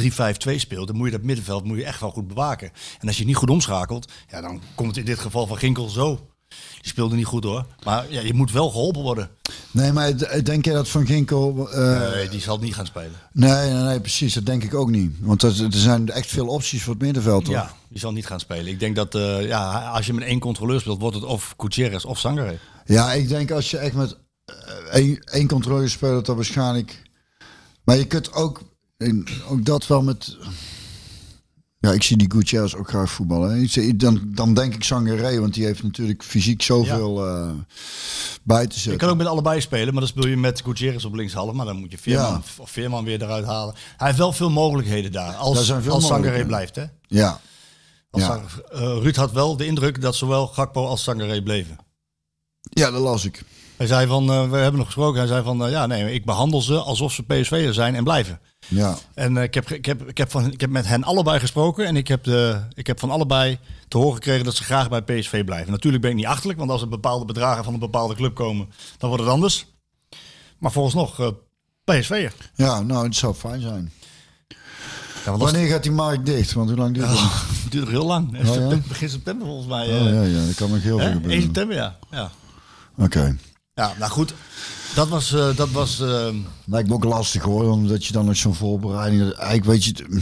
[0.52, 2.70] 3-5-2 speelt, dan moet je dat middenveld moet je echt wel goed bewaken.
[3.00, 5.88] En als je niet goed omschakelt, ja, dan komt het in dit geval van Ginkel
[5.88, 6.28] zo.
[6.48, 7.66] Die speelde niet goed hoor.
[7.84, 9.30] Maar ja, je moet wel geholpen worden.
[9.70, 11.70] Nee, maar denk jij dat Van Ginkel...
[11.70, 13.12] eh, Nee, die zal niet gaan spelen.
[13.32, 14.34] nee, nee, nee, precies.
[14.34, 15.12] Dat denk ik ook niet.
[15.20, 17.44] Want er, er zijn echt veel opties voor het middenveld.
[17.44, 17.54] Toch?
[17.54, 18.66] Ja, die zal niet gaan spelen.
[18.66, 22.04] Ik denk dat eh, ja, als je met één controleur speelt, wordt het of Gutierrez
[22.04, 22.58] of Sangare.
[22.84, 24.54] Ja, ik denk als je echt met eh,
[24.92, 27.02] één, één controle speelt, dat waarschijnlijk...
[27.84, 28.60] Maar je kunt ook,
[29.48, 30.36] ook dat wel met...
[31.86, 33.68] Ja, ik zie die Gutierrez ook graag voetballen.
[33.72, 33.96] hè.
[33.96, 37.50] Dan, dan denk ik Sangaré, want die heeft natuurlijk fysiek zoveel eh,
[38.42, 38.98] bij te Je zetten.
[39.00, 41.52] kan ook met allebei spelen, maar dan speel je met Gutierrez op linkshalf.
[41.52, 42.42] Maar dan moet je Veerman, Ja.
[42.62, 43.74] of Veerman weer eruit halen.
[43.96, 45.30] Hij heeft wel veel mogelijkheden daar.
[45.30, 46.76] Daar Als, veel als Sangaré blijft.
[46.76, 46.84] Hè?
[47.08, 47.40] Ja,
[48.10, 48.40] Als Ja.
[48.72, 51.76] Eh, Ruud had wel de indruk dat zowel Gakpo als Sangaré bleven.
[52.60, 53.42] ja, dat las ik.
[53.76, 55.18] Hij zei van, eh, we hebben nog gesproken.
[55.18, 58.40] Hij zei van, ja nee, ik behandel ze alsof ze PSV'er zijn en blijven.
[58.68, 61.38] Ja, En eh, ik, heb, ik, heb, ik, heb van, ik heb met hen allebei
[61.40, 61.86] gesproken.
[61.86, 63.58] En ik heb, de, ik heb van allebei
[63.88, 65.70] te horen gekregen dat ze graag bij PSV blijven.
[65.72, 68.68] Natuurlijk ben ik niet achterlijk, want als er bepaalde bedragen van een bepaalde club komen,
[68.98, 69.66] dan wordt het anders.
[70.58, 71.28] Maar volgens nog eh
[71.84, 72.32] PSV'er.
[72.54, 73.92] ja, nou, het zou fijn zijn.
[75.24, 76.52] Ja, Wanneer gaat die markt dicht?
[76.52, 77.18] Want hoe lang duurt het?
[77.18, 78.28] is- duurt nog heel lang.
[78.38, 78.44] ja?
[78.44, 79.86] September- begin september volgens mij.
[79.88, 81.42] Oh, eh, ja, ja, dat kan nog heel veel 1 gebeuren.
[81.42, 81.98] september, ja.
[82.10, 82.30] ja.
[82.98, 83.36] Oké.
[83.74, 84.34] Ja, nou goed.
[84.96, 85.32] Dat was...
[85.32, 86.28] eh, dat was eh,
[86.64, 89.32] Lijkt me ook lastig hoor, omdat je dan nog zo'n voorbereiding.
[89.32, 90.20] Eigenlijk weet je.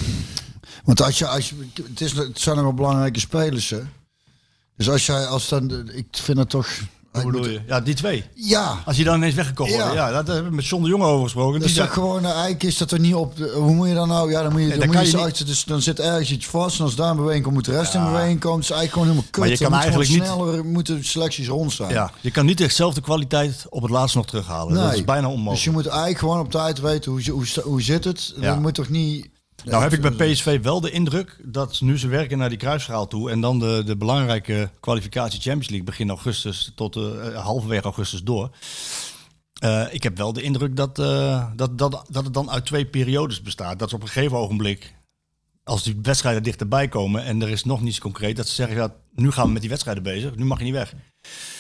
[0.85, 3.81] Want als je, als je, het, is, het zijn nog wel belangrijke spelers, hè?
[4.77, 6.69] Dus als jij, als dan, ik vind het toch.
[7.23, 7.61] Hoe bedoel je?
[7.67, 8.25] Ja, die twee.
[8.35, 9.87] Ja, Als je dan ineens weggekomen wordt.
[9.93, 10.09] Ja.
[10.09, 11.61] Ja, dat hebben we met John de Jonge over gesproken.
[11.61, 13.37] dat is zei- gewoon, eh, eigenlijk is dat er niet op.
[13.37, 14.31] de- hoe moet je dan nou?
[14.31, 16.79] Ja, dan moet je, Nee, dan dan moet je, dus dan zit ergens iets vast.
[16.79, 18.61] En als daar een beweging komt, moet de rest in beweging komen.
[18.61, 19.41] Het is eigenlijk gewoon helemaal kut.
[19.41, 21.91] Maar je Dan kan moet eigenlijk sneller moeten selecties rond zijn.
[21.91, 24.75] Ja, je kan niet dezelfde kwaliteit op het laatst nog terughalen.
[24.75, 25.55] Dat is bijna onmogelijk.
[25.55, 28.35] Dus je moet eigenlijk gewoon op tijd weten hoe, hoe, hoe zit het.
[28.41, 28.53] Ja.
[28.53, 29.29] Dan moet toch niet.
[29.65, 33.07] Nou heb ik bij PSV wel de indruk dat nu ze werken naar die kruisschaal
[33.07, 38.23] toe en dan de, de belangrijke kwalificatie Champions League begin augustus tot eh, halverwege augustus
[38.23, 38.51] door.
[39.61, 42.87] Eh, ik heb wel de indruk dat, eh, dat, dat, dat het dan uit twee
[42.87, 43.79] periodes bestaat.
[43.79, 44.95] Dat ze op een gegeven ogenblik,
[45.65, 48.95] als die wedstrijden dichterbij komen en er is nog niets concreet, dat ze zeggen, ja,
[49.15, 50.95] nu gaan we met die wedstrijden bezig, nu mag je niet weg.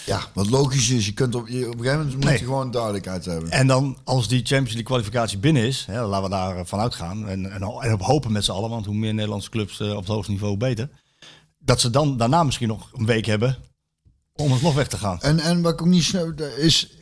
[0.07, 2.38] Ja, wat logisch is, je kunt op, je, op een gegeven moment moet Nee.
[2.38, 3.50] je gewoon duidelijkheid hebben.
[3.50, 6.94] En dan als die Champions League kwalificatie binnen is, hè, laten we daar eh, vanuit
[6.94, 9.90] gaan en, en, en op hopen met z'n allen, want hoe meer Nederlandse clubs eh,
[9.90, 10.88] op het hoogste niveau, beter.
[11.59, 13.57] Dat ze dan daarna misschien nog een week hebben
[14.32, 15.20] om alsnog weg te gaan.
[15.20, 16.96] En, en wat ik ook niet snap, is...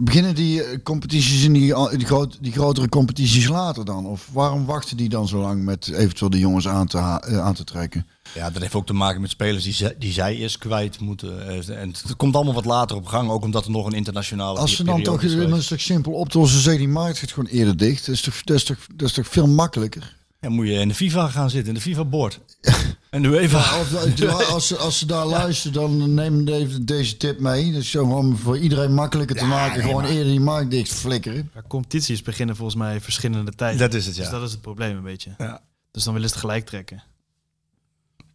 [0.00, 4.06] beginnen die eh, competities in die, die, groot, die grotere competities later dan?
[4.06, 7.54] Of waarom wachten die dan zo lang met eventueel de jongens aan te, eh, aan
[7.54, 8.06] te trekken?
[8.34, 11.48] Ja, dat heeft ook te maken met spelers die, zij- die zij eerst kwijt moeten.
[11.48, 14.58] Eh, En het komt allemaal wat later op gang, ook omdat er nog een internationale
[14.58, 16.60] Als ze dan toch, is het toch simpel op te lossen.
[16.60, 18.06] Zeg die markt gaat gewoon eerder dicht.
[18.06, 20.16] Dat is toch, dat is toch, dat is toch veel makkelijker?
[20.40, 22.40] Ja, moet je in de FIFA gaan zitten, in de FIFA-board.
[23.16, 23.58] en nu even...
[23.58, 27.72] Of, als, ze, als ze daar luisteren, dan neem even deze tip mee.
[27.72, 29.82] Dat is zo om voor iedereen makkelijker te maken.
[29.82, 31.50] gewoon eerder die markt dicht flikkeren.
[31.54, 33.78] Ja, competities beginnen volgens mij verschillende tijden.
[33.78, 34.22] Dat is het, ja.
[34.22, 35.34] Dus dat is het probleem een beetje.
[35.38, 35.60] Ja.
[35.90, 37.02] Dus dan willen ze het gelijk trekken.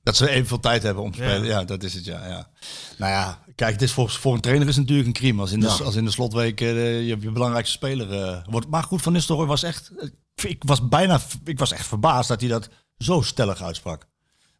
[0.04, 1.44] Dat ze evenveel tijd hebben om te spelen.
[1.46, 2.28] Ja, dat is het, ja.
[2.28, 2.48] ja.
[2.98, 5.42] Nou ja, kijk, dit is voor, voor een trainer is het natuurlijk een crime.
[5.42, 5.84] Als in de, Ja.
[5.84, 6.68] als in de slotweek eh,
[7.08, 8.68] je, je belangrijkste speler eh, wordt.
[8.68, 9.92] Maar goed, Van Nistelrooy was echt...
[10.00, 11.20] eh, Ik was bijna...
[11.44, 14.08] Ik was echt verbaasd dat hij dat zo stellig uitsprak.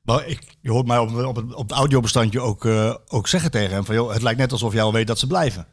[0.02, 3.52] Maar ik, je hoort mij op, op, het, op het audiobestandje ook, eh, ook zeggen
[3.52, 3.96] tegen hem van...
[3.96, 5.68] Joh, het lijkt net alsof jij al weet dat ze blijven.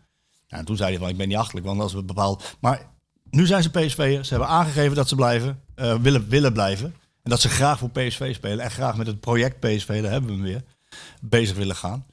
[0.47, 2.57] Ja, en toen zei hij van, ik ben niet achterlijk, want als we bepaald...
[2.61, 2.91] Maar
[3.31, 4.29] nu zijn ze PSV'ers.
[4.29, 6.95] Ze hebben aangegeven dat ze blijven, eh, willen, willen blijven.
[7.23, 8.65] En dat ze graag voor PSV spelen.
[8.65, 10.63] En graag met het project PSV, daar hebben we hem weer,
[11.21, 12.07] bezig willen gaan.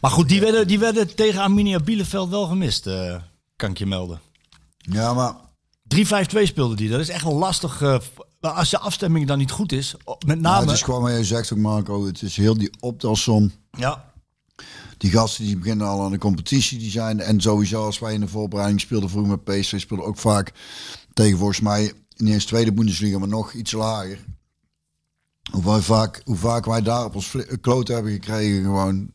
[0.00, 3.16] Maar goed, die werden, die werden tegen Arminia Bielefeld wel gemist, eh,
[3.56, 4.20] kan ik je melden.
[4.78, 5.34] Ja, maar
[5.82, 6.88] 3-5-2 speelde die.
[6.88, 7.82] Dat is echt wel lastig.
[8.40, 10.60] Als je afstemming dan niet goed is, met nou, name...
[10.60, 12.06] het is gewoon wat je zegt ook Marco.
[12.06, 13.52] Het is heel die optelsom.
[13.70, 14.12] ja,
[14.98, 16.78] Die gasten die beginnen al aan de competitie.
[16.78, 19.80] Die zijn, en sowieso als wij in de voorbereiding speelden vroeger met PSV.
[19.80, 20.52] Speelden ook vaak
[21.12, 24.24] tegen volgens mij niet eens tweede Bundesliga, maar nog iets lager.
[25.50, 29.12] Hoe vaak, hoe vaak wij daar op ons kloot hebben gekregen gewoon.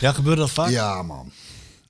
[0.00, 0.70] ja, gebeurde dat vaak?
[0.70, 1.32] Ja, man.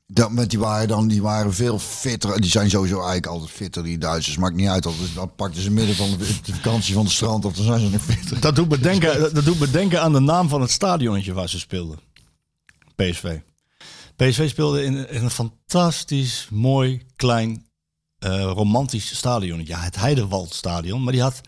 [0.07, 2.41] Dat, die waren dan, die waren veel fitter.
[2.41, 4.37] Die zijn sowieso eigenlijk altijd fitter, die Duitsers.
[4.37, 4.83] Maakt niet uit.
[4.83, 7.89] Dat, dat pakten ze midden van de, vakantie van de strand of dan zijn ze
[7.89, 8.41] nog fitter.
[8.41, 11.49] Dat doet, me denken, dat- doet me denken aan de naam van het stadionnetje waar
[11.49, 11.99] ze speelden.
[12.97, 13.39] PSV.
[14.17, 17.67] PSV speelde in, een fantastisch, mooi, klein,
[18.19, 19.73] eh, romantisch stadionnetje.
[19.73, 21.03] Ja, het Heidewaldstadion.
[21.03, 21.41] Maar die had...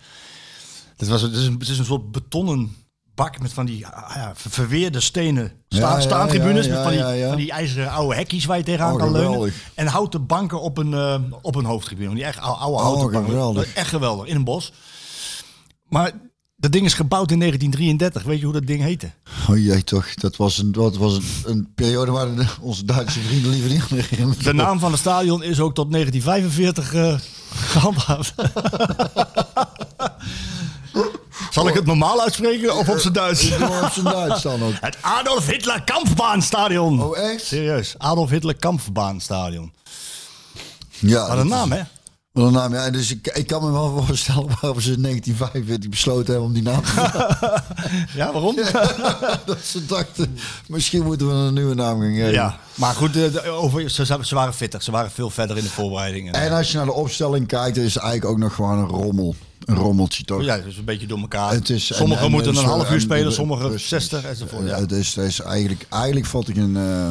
[0.96, 2.76] Het, was, het, is een, het is een soort betonnen
[3.16, 6.68] bak met van die ah, ja, ver- verweerde stenen sta, staantribunes.
[6.68, 9.52] met van die, van die ijzeren oude hekjes waar je tegenaan Oh, kan leunen.
[9.74, 12.14] En houten banken op een, eh, op een hoofdtribune.
[12.14, 13.20] Die echt oude, oude houten banken.
[13.20, 13.74] Oh, geweldig.
[13.74, 14.26] Echt geweldig.
[14.26, 14.72] In een bos.
[15.88, 16.12] Maar
[16.56, 18.22] dat ding is gebouwd in 1933.
[18.22, 19.10] Weet je hoe dat ding heette?
[19.50, 20.14] Oh jee, toch.
[20.14, 23.82] Dat was een, dat was een, een periode waar de, onze Duitse vrienden liever niet
[23.90, 24.44] aan herinneren.
[24.44, 27.18] De naam van het stadion is ook tot 1945 eh,
[27.54, 28.34] gehandhaafd.
[31.56, 33.52] Zal ik het normaal uitspreken of op zijn Duits?
[33.52, 34.72] Op zijn Duits dan ook.
[34.80, 37.02] Het Adolf Hitler Kampfbahnstadion.
[37.02, 37.44] Oh, echt?
[37.44, 39.72] Serieus, Adolf Hitler Kampfbahnstadion.
[40.98, 41.28] Ja.
[41.28, 41.82] Wat een naam, hè?
[42.32, 42.90] Wat een naam, ja.
[42.90, 46.62] Dus ik, ik kan me wel voorstellen waarom ze in 1945 besloten hebben om die
[46.62, 47.62] naam te
[48.20, 48.56] Ja, waarom?
[49.46, 50.38] Dat ze dachten,
[50.68, 52.32] misschien moeten we een nieuwe naam gaan geven.
[52.32, 54.82] Ja, maar goed, eh, over, ze, ze waren fitter.
[54.82, 56.32] Ze waren veel verder in de voorbereidingen.
[56.32, 59.34] En als je naar de opstelling kijkt, is het eigenlijk ook nog gewoon een rommel.
[59.66, 60.42] Een rommeltje toch?
[60.44, 61.52] Ja, dus een beetje door elkaar.
[61.52, 63.88] Het is- sommigen en- en- moeten en- een half uur en- spelen, en- sommigen precies.
[63.88, 64.62] 60 enzovoort.
[64.62, 64.80] Ja, Ja.
[64.80, 67.10] het is, het is eigenlijk, eigenlijk valt ik een, eh,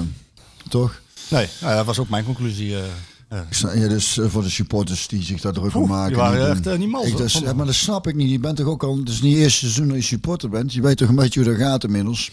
[0.70, 1.02] toch?
[1.30, 2.76] Nee, nou, dat was ook mijn conclusie.
[2.76, 2.84] eh,
[3.28, 3.76] eh.
[3.76, 6.08] Ja, dus eh, voor de supporters die zich daar druk om maken.
[6.08, 8.30] die waren echt, eh, niet mals, Ik, dus, maar dat snap ik niet.
[8.30, 10.74] Je bent toch ook al, het is niet het eerste seizoen dat je supporter bent.
[10.74, 12.32] Je weet toch een beetje hoe dat gaat inmiddels.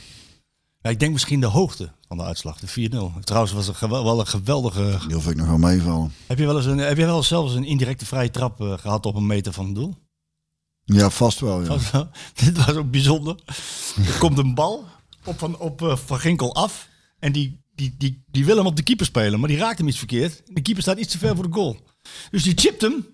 [0.80, 3.12] Ja, ik denk misschien de hoogte van de uitslag, de 4-0.
[3.24, 4.98] Trouwens was het wel een geweldige...
[5.06, 6.12] Die hoef ik nog wel meevallen.
[6.26, 8.72] Heb je wel eens een, heb je wel eens zelfs een indirecte vrije trap eh,
[8.78, 9.94] gehad op een meter van het doel?
[10.94, 11.62] Ja, vast wel.
[11.62, 11.76] Ja.
[11.92, 12.08] Wel-
[12.44, 13.36] Dit was ook bijzonder.
[14.06, 14.84] Er komt een bal
[15.24, 16.88] op Van, op, eh, van Ginkel af.
[17.18, 19.88] En die, die, die, die wil hem op de keeper spelen, maar die raakt hem
[19.88, 20.42] iets verkeerd.
[20.46, 21.76] De keeper staat iets te ver voor de goal.
[22.30, 23.06] Dus die chipt hem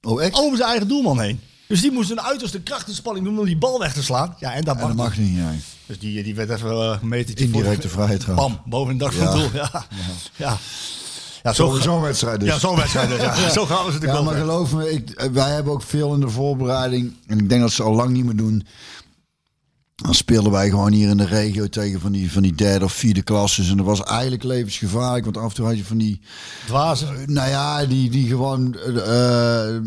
[0.00, 0.34] Oh, echt?
[0.38, 1.40] over zijn eigen doelman heen.
[1.68, 4.36] Dus die moest een uiterste krachtinspanning doen om die bal weg te slaan.
[4.38, 5.52] Ja, en dat En mag, dat mag niet, ja.
[5.86, 7.88] Dus die, die werd even eh, een metertje Indirecte
[8.18, 8.36] trap.
[8.36, 9.32] Bam, boven een dak van Ja.
[9.32, 9.48] doel.
[9.54, 9.70] Ja.
[9.72, 9.86] Ja.
[10.36, 10.58] Ja.
[11.42, 12.48] Zo, Zo- Zo'n wedstrijd dus.
[12.48, 13.08] ja, zo'n wedstrijd.
[13.08, 13.48] dus, Ja.
[13.58, 16.20] Zo gaan we ze de Ja, maar geloof me, ik, wij hebben ook veel in
[16.20, 17.12] de voorbereiding.
[17.26, 18.66] En ik denk dat ze al lang niet meer doen.
[20.04, 22.92] Dan speelden wij gewoon hier in de regio tegen van die, van die derde of
[22.92, 23.70] vierde klasses.
[23.70, 25.24] En dat was eigenlijk levensgevaarlijk.
[25.24, 26.20] Want af en toe had je van die,
[26.66, 27.32] Dwazen.
[27.32, 29.82] nou ja, die, die gewoon eh, eh,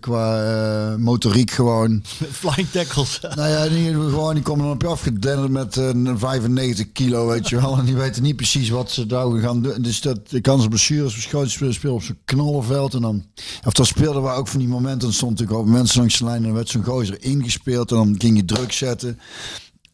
[0.00, 2.02] qua eh, motoriek gewoon.
[2.40, 3.20] Flying tackles.
[3.34, 7.48] Nou ja, die, gewoon, die komen dan op je afgedenderd met een 95 kilo, weet
[7.48, 7.78] je wel.
[7.78, 9.82] En die weten niet precies wat ze daar gaan doen.
[9.82, 12.94] Dus dat, de kans op blessures spelen, spelen op zo'n knollenveld.
[12.94, 13.24] En dan,
[13.64, 15.00] of dan speelden we ook van die momenten.
[15.00, 17.90] Dan stond natuurlijk ook mensen langs de lijn en dan werd zo'n gozer ingespeeld.
[17.90, 19.18] En dan ging je druk zetten.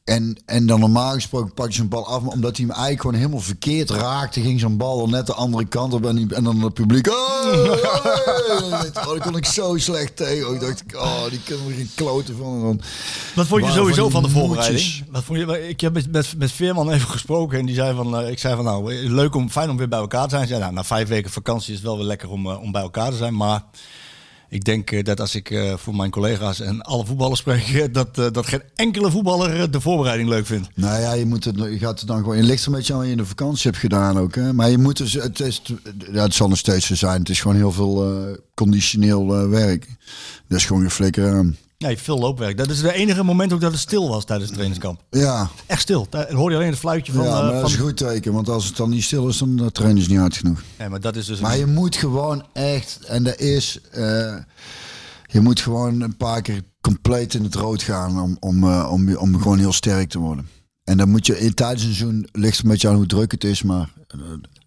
[0.04, 3.00] En, en dan normaal gesproken pak je zo'n bal af, maar omdat hij hem eigenlijk
[3.00, 6.34] gewoon helemaal verkeerd raakte, ging zo'n bal al net de andere kant op en, die-
[6.34, 7.08] en dan het publiek.
[7.08, 7.14] Oh,
[9.08, 10.54] oh, kon ik zo slecht tegen.
[10.54, 12.54] Ik dacht, oh, die kunnen er geen kloten van.
[12.54, 12.80] En dan,
[13.34, 15.04] Wat vond je sowieso van de voorbereiding?
[15.10, 18.18] Wat vond je, ik heb met, met, met Veerman even gesproken en die zei van,
[18.18, 20.46] eh, ik zei van nou, leuk om, fijn om weer bij elkaar te zijn.
[20.48, 22.82] Zei, nou, na vijf weken vakantie is het wel weer lekker om, eh, om bij
[22.82, 23.62] elkaar te zijn, maar
[24.48, 27.84] ik denk eh, dat als ik eh, voor mijn collega's en alle voetballers spreek, eh,
[27.92, 30.68] dat, dat geen enkele voetballer de voorbereiding leuk vindt.
[30.74, 32.36] Nou ja, je, moet het, je gaat het dan gewoon.
[32.36, 34.34] Je ligt een beetje aan wat je in de vakantie hebt gedaan ook.
[34.34, 34.52] Hè?
[34.52, 35.12] Maar je moet dus.
[35.12, 35.62] Het, is,
[36.12, 37.18] het zal nog steeds zo zijn.
[37.18, 39.86] Het is gewoon heel veel conditioneel werk.
[40.48, 41.54] Dat is gewoon een flikker.
[41.78, 42.56] Hebt veel loopwerk.
[42.56, 45.00] Dat is de enige moment ook dat het stil was tijdens het trainingskamp.
[45.10, 46.06] Ja, Echt stil.
[46.10, 47.24] Daar hoor je alleen het fluitje van...
[47.24, 47.70] ja eh, maar dat van...
[47.70, 48.32] is een goed teken.
[48.32, 50.62] Want als het dan niet stil is, dan trainen ze niet hard genoeg.
[50.78, 51.40] Ja, maar dat is dus...
[51.40, 52.98] Maar een- je moet gewoon echt.
[53.06, 53.80] En dat is.
[53.92, 54.36] eh,
[55.26, 58.20] je moet gewoon een paar keer compleet in het rood gaan.
[58.20, 60.48] Om, om, eh, om, om gewoon heel sterk te worden.
[60.84, 62.28] En dan moet je in tijdens een seizoen.
[62.32, 63.62] ligt een beetje aan hoe druk het is.
[63.62, 63.92] Maar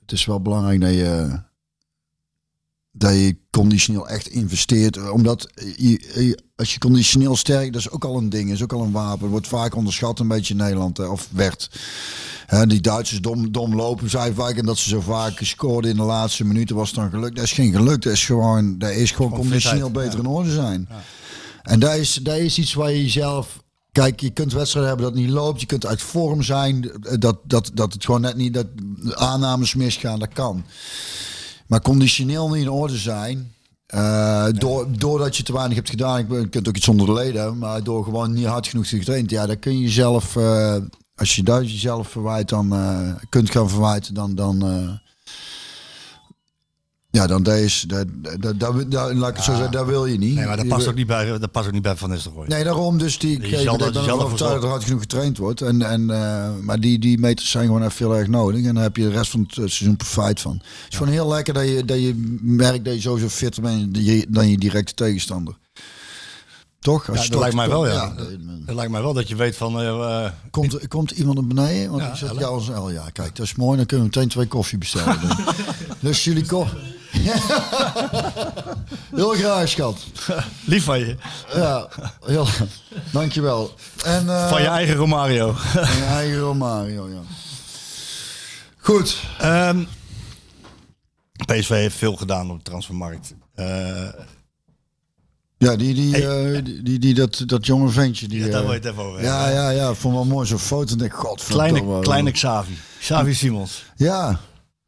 [0.01, 1.39] het is wel belangrijk dat je.
[2.99, 5.11] Dat je conditioneel echt investeert.
[5.11, 8.73] Omdat je, je- als je conditioneel sterk, dat is ook al een ding, is ook
[8.73, 9.27] al een wapen.
[9.29, 11.69] Wordt vaak onderschat een beetje in Nederland, hè, of werd.
[12.45, 15.97] Hè, die Duitsers dom, dom lopen, zei vaak en dat ze zo vaak scoorden in
[15.97, 17.35] de laatste minuten was dan geluk.
[17.35, 20.29] Dat is geen geluk, dat is gewoon, dat is gewoon Gewoon conditioneel fitheid, beter ja.
[20.29, 20.89] in orde zijn.
[21.63, 23.63] En dat is, dat is iets waar je jezelf.
[23.91, 25.59] Kijk, je kunt wedstrijden hebben dat niet loopt.
[25.59, 26.91] Je kunt uit vorm zijn.
[27.19, 28.53] Dat, dat, dat het gewoon net niet.
[28.53, 28.67] Dat
[29.13, 30.19] aannames misgaan.
[30.19, 30.63] Dat kan.
[31.69, 33.53] Maar conditioneel niet in orde zijn.
[33.85, 36.19] eh, door, doordat je te weinig hebt gedaan.
[36.19, 37.57] Ik kunt ook iets onder de leden.
[37.57, 39.29] Maar door gewoon niet hard genoeg te getraind.
[39.29, 40.35] Ja, dan kun je jezelf.
[40.35, 40.75] eh,
[41.15, 42.49] als je dat jezelf verwijt.
[42.49, 44.13] Dan eh, kunt gaan verwijten.
[44.13, 44.35] Dan.
[44.35, 44.99] dan
[47.11, 47.87] ja, dan deze.
[47.87, 48.05] Dat,
[48.39, 49.71] dat, dat, dat, laat ik het zo zeggen.
[49.71, 50.35] Dat wil je niet.
[50.35, 52.47] Nee, maar dat past ook niet bij, dat past ook niet bij Van Nistelrooy.
[52.47, 53.57] Nee, daarom dus die.
[53.57, 55.61] Zal dat- overtuigd dat er hard genoeg getraind wordt.
[55.61, 58.65] En, en, eh, maar die, die meters zijn gewoon even heel erg nodig.
[58.65, 60.53] En dan heb je de rest van het eh, seizoen profijt van.
[60.53, 63.93] Het is gewoon heel lekker dat je, dat je merkt dat je sowieso fitter bent
[63.93, 65.57] dan je, dan directe tegenstander.
[66.79, 67.07] Toch?
[67.07, 68.13] Ja, dat lijkt mij wel, ja.
[68.17, 68.27] dat-
[68.65, 69.81] Het lijkt mij wel dat je weet van...
[69.81, 71.89] eh, Komt, komt iemand naar beneden?
[71.89, 72.89] Want Ja, ik zeg ja L.
[72.91, 73.77] Ja, kijk, dat is mooi.
[73.77, 75.19] Dan kunnen we meteen twee koffie bestellen.
[75.99, 76.88] dus jullie koffie.
[79.15, 79.97] Heel graag, schat.
[80.65, 81.15] lief van je.
[81.53, 81.87] Ja,
[82.25, 82.47] heel,
[83.11, 83.73] dankjewel.
[84.05, 85.51] En, eh, Van je eigen Romario.
[85.53, 87.19] Van je eigen Romario, ja.
[88.77, 89.21] Goed.
[89.39, 89.83] Ehm,
[91.45, 93.33] PSV heeft veel gedaan op de transfermarkt.
[93.55, 94.07] Eh,
[95.57, 98.27] Ja, die, die, eh, die, die, die- dat, dat jonge ventje.
[98.27, 99.93] Die, ja, daar wil je het even over ja, ja, ja.
[99.93, 100.93] Vond wel mooi zo'n foto.
[100.93, 102.77] En ik, god, Kleine, kleine Xavi.
[102.99, 103.85] Xavi Simons.
[103.95, 104.39] Ja.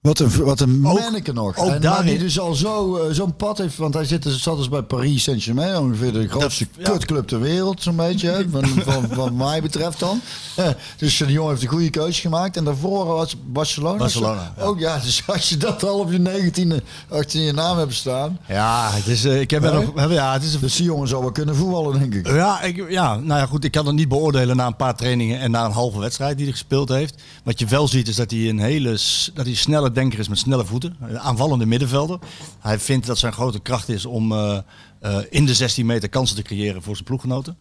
[0.01, 1.57] Wat een, wat een Ook- manneke nog.
[1.57, 3.77] ook en, daarin- die dus al zo, eh, zo'n pad heeft.
[3.77, 5.77] Want hij zit, dus- zat dus bij Paris Saint-Germain.
[5.77, 7.83] Ongeveer de grootste kutclub ter wereld.
[7.83, 8.45] Zo'n beetje.
[8.51, 10.21] Van, van, van mij betreft dan.
[10.55, 12.57] Eh, dus de jongen heeft een goede keuze gemaakt.
[12.57, 13.97] En daarvoor was Barcelona.
[13.97, 14.63] Barcelona, ja.
[14.63, 18.39] Ook ja, dus als je dat al op je negentiende achter je naam hebt staan.
[18.47, 19.71] Ja, het is, eh, ik heb Nee?
[19.95, 22.27] nog, ja, het is een Dus die jongen zou wel kunnen voetballen, denk ik.
[22.27, 23.63] Ja, ik, ja, nou ja, goed.
[23.63, 26.45] Ik kan het niet beoordelen na een paar trainingen en na een halve wedstrijd die
[26.45, 27.21] hij gespeeld heeft.
[27.43, 28.89] Wat je wel ziet is dat hij een hele
[29.33, 30.95] dat hij een snelle denker is met snelle voeten.
[31.01, 32.19] Een aanvallende middenvelder.
[32.59, 34.57] Hij vindt dat zijn grote kracht is om eh,
[34.99, 37.57] eh, in de 16 meter kansen te creëren voor zijn ploeggenoten.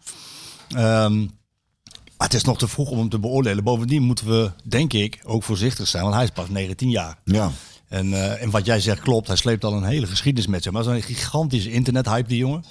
[0.68, 1.18] Ehm,
[2.16, 3.64] maar het is nog te vroeg om hem te beoordelen.
[3.64, 6.02] Bovendien moeten we, denk ik, ook voorzichtig zijn.
[6.02, 7.18] Want hij is pas 19 jaar.
[7.24, 7.50] Ja.
[7.88, 9.26] En, eh, en wat jij zegt klopt.
[9.26, 10.72] Hij sleept al een hele geschiedenis met zich.
[10.72, 12.64] Maar zo'n gigantische internethype, die jongen.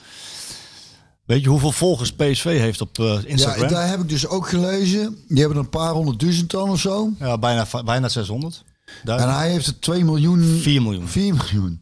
[1.25, 3.61] Weet je hoeveel volgers PSV heeft op eh, Instagram?
[3.61, 5.17] Ja, Ja, daar heb ik dus ook gelezen.
[5.27, 7.09] Die hebben een paar honderdduizend dan of zo.
[7.39, 8.63] bijna, bijna 600.
[9.05, 10.59] En hij heeft er 2 miljoen.
[10.61, 11.07] 4 miljoen.
[11.07, 11.81] 4 miljoen.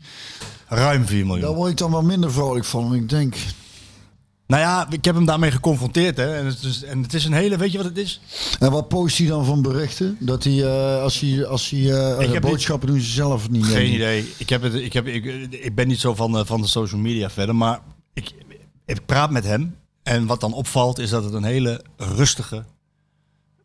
[0.68, 1.55] Ruim 4 Daar miljoen.
[1.55, 2.93] word ik dan wel minder vrolijk van.
[2.95, 3.36] Ik denk,
[4.47, 6.18] Nou ja, ik heb hem daarmee geconfronteerd.
[6.18, 6.36] Hè.
[6.36, 7.58] En, het is, en het is een hele...
[7.58, 8.22] Weet je wat het is?
[8.60, 10.18] en wat post hij dan van berichten?
[10.20, 13.49] Dat hij, eh, als hij, als hij eh, Ik de heb boodschappen doen ze zelf
[13.49, 13.66] niet.
[13.66, 14.34] Geen idee.
[14.38, 17.01] Ik, heb het, ik, heb, ik, ik ben niet zo van, eh, van de social
[17.01, 17.55] media verder.
[17.55, 17.80] Maar
[18.14, 18.32] ik,
[18.86, 19.76] ik praat met hem.
[20.03, 22.64] En wat dan opvalt is dat het een hele rustige,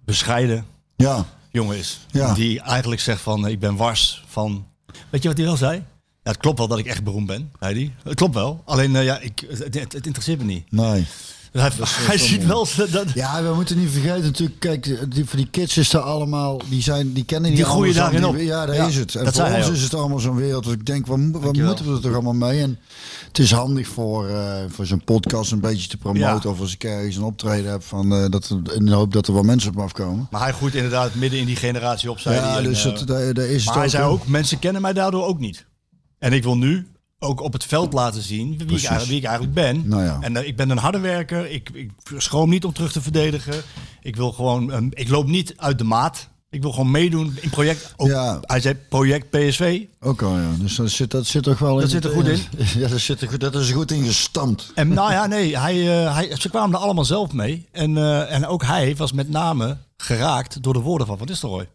[0.04, 0.66] bescheiden
[0.96, 2.00] Ja, jongen is.
[2.10, 2.34] Ja.
[2.34, 4.66] Die eigenlijk zegt van, ik ben wars van...
[5.10, 5.84] Weet je wat hij wel zei?
[6.22, 7.92] Ja, het klopt wel dat ik echt beroemd ben, zei hij.
[8.04, 8.62] Het klopt wel.
[8.64, 10.70] Alleen, eh, ja, ik, het, het, het interesseert me niet.
[10.70, 11.06] nee.
[11.52, 13.06] Dus hij hij ziet wel dat...
[13.14, 14.60] Ja, we moeten niet vergeten natuurlijk.
[14.60, 16.60] Kijk, die, voor die kids is er allemaal.
[16.68, 18.36] Die, zijn, die kennen die, Die groeien daarin op.
[18.36, 19.14] Ja, daar Ja, is het.
[19.14, 20.64] En dat voor ons is het allemaal zo'n wereld.
[20.64, 22.60] Dat ik denk, waar, moeten we er toch allemaal mee?
[22.62, 22.78] En
[23.32, 26.40] het is handig voor, eh, voor zo'n podcast een beetje te promoten.
[26.42, 26.50] Ja.
[26.50, 27.82] Of als ik ergens een optreden heb.
[27.82, 30.28] Van, eh, dat in de hoop dat er wel mensen op afkomen.
[30.30, 33.46] Maar hij groeit inderdaad midden in die generatie op, zei Ja, dus eh, daar, daar
[33.46, 35.66] is het maar hij zei ook, mensen kennen mij daardoor ook niet.
[36.18, 36.86] En ik wil nu
[37.18, 39.88] ook op het veld laten zien wie ik, wie ik eigenlijk ben.
[39.88, 40.18] Nou ja.
[40.20, 41.50] En ik ben een harde werker.
[41.50, 43.62] Ik, ik schroom niet om terug te verdedigen.
[44.02, 46.28] Ik wil gewoon, ehm, ik loop niet uit de maat.
[46.52, 47.92] Ik wil gewoon meedoen in project.
[47.96, 48.38] Ook, Ja.
[48.40, 49.82] Hij zei project PSV.
[50.00, 50.50] Ook al, ja.
[50.58, 51.80] Dus dat zit, dat zit toch wel in.
[51.80, 52.38] Dat zit er goed in.
[52.80, 54.70] Ja, dat, zit er, goed- dat is goed in gestampt.
[54.74, 57.66] En nou ja, nee, hij, eh, hij, ze kwamen er allemaal zelf mee.
[57.72, 61.68] En, eh, en ook hij was met name geraakt door de woorden van Van Nistelrooy.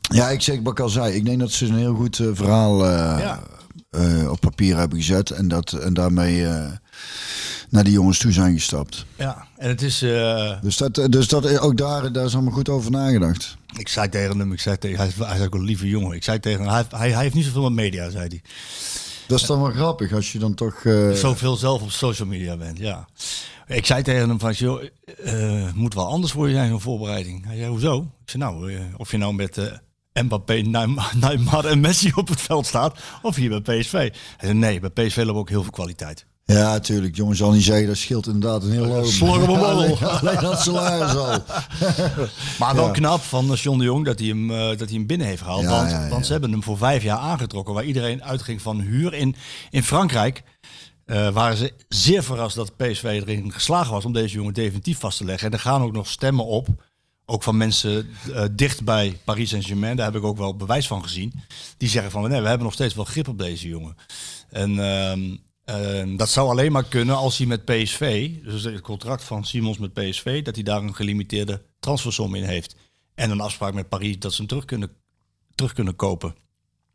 [0.00, 1.14] Ja, ik zeg wat ik al zei.
[1.14, 3.42] Ik denk dat ze een heel goed eh, verhaal Ja.
[4.30, 5.30] op papier hebben gezet.
[5.30, 6.46] En, dat, en daarmee
[7.68, 9.04] naar die jongens toe zijn gestapt.
[9.16, 10.02] Ja, en het is...
[10.02, 13.56] eh, Dus, dat, dus dat, ook daar, daar is allemaal goed over nagedacht.
[13.78, 16.16] ik zei tegen hem, ik zei tegen, hij, is, hij is ook een lieve jongen.
[16.16, 18.42] Ik zei tegen hem, hij, hij, hij heeft niet zoveel met media, zei hij.
[19.26, 20.84] Dat is dan wel grappig als je dan toch...
[20.84, 23.08] eh, Zoveel zelf op social media bent, ja.
[23.66, 24.82] Ik zei tegen hem van, joh,
[25.24, 27.44] eh, moet wel anders voor je zijn, zo'n voorbereiding.
[27.46, 27.98] Hij zei, hoezo?
[28.00, 32.28] Ik zei, nou, eh, of je nou met eh, Mbappé, Neymar, Neymar en Messi op
[32.28, 33.92] het veld staat, of hier bij PSV.
[33.92, 36.26] Hij zei, nee, bij PSV hebben we ook heel veel kwaliteit.
[36.44, 37.16] Ja, tuurlijk.
[37.16, 39.04] Jongens, zal niet zeggen, dat scheelt inderdaad een heel hoop.
[39.04, 39.56] Slorren we.
[39.66, 41.44] Alleen, alleen dat salaris al.
[42.58, 42.90] Maar wel Ja.
[42.92, 45.62] knap van John de Jong dat hij hem, eh, dat hij hem binnen heeft gehaald.
[45.62, 46.08] Ja, want, ja, ja.
[46.08, 49.14] want ze hebben hem voor vijf jaar aangetrokken, waar iedereen uitging van huur.
[49.14, 49.36] In,
[49.70, 50.42] in Frankrijk
[51.04, 55.18] eh, waren ze zeer verrast dat PSV erin geslagen was om deze jongen definitief vast
[55.18, 55.46] te leggen.
[55.46, 56.66] En er gaan ook nog stemmen op,
[57.26, 59.96] ook van mensen eh, dicht bij Paris Saint-Germain.
[59.96, 61.32] Daar heb ik ook wel bewijs van gezien.
[61.76, 63.96] Die zeggen van, nee, we hebben nog steeds wel grip op deze jongen.
[64.50, 65.20] En ehm,
[65.64, 69.78] ehm, dat zou alleen maar kunnen als hij met PSV, dus het contract van Simons
[69.78, 72.76] met PSV, dat hij daar een gelimiteerde transfersom in heeft.
[73.14, 74.90] En een afspraak met Paris dat ze hem terug kunnen,
[75.54, 76.34] terug kunnen kopen.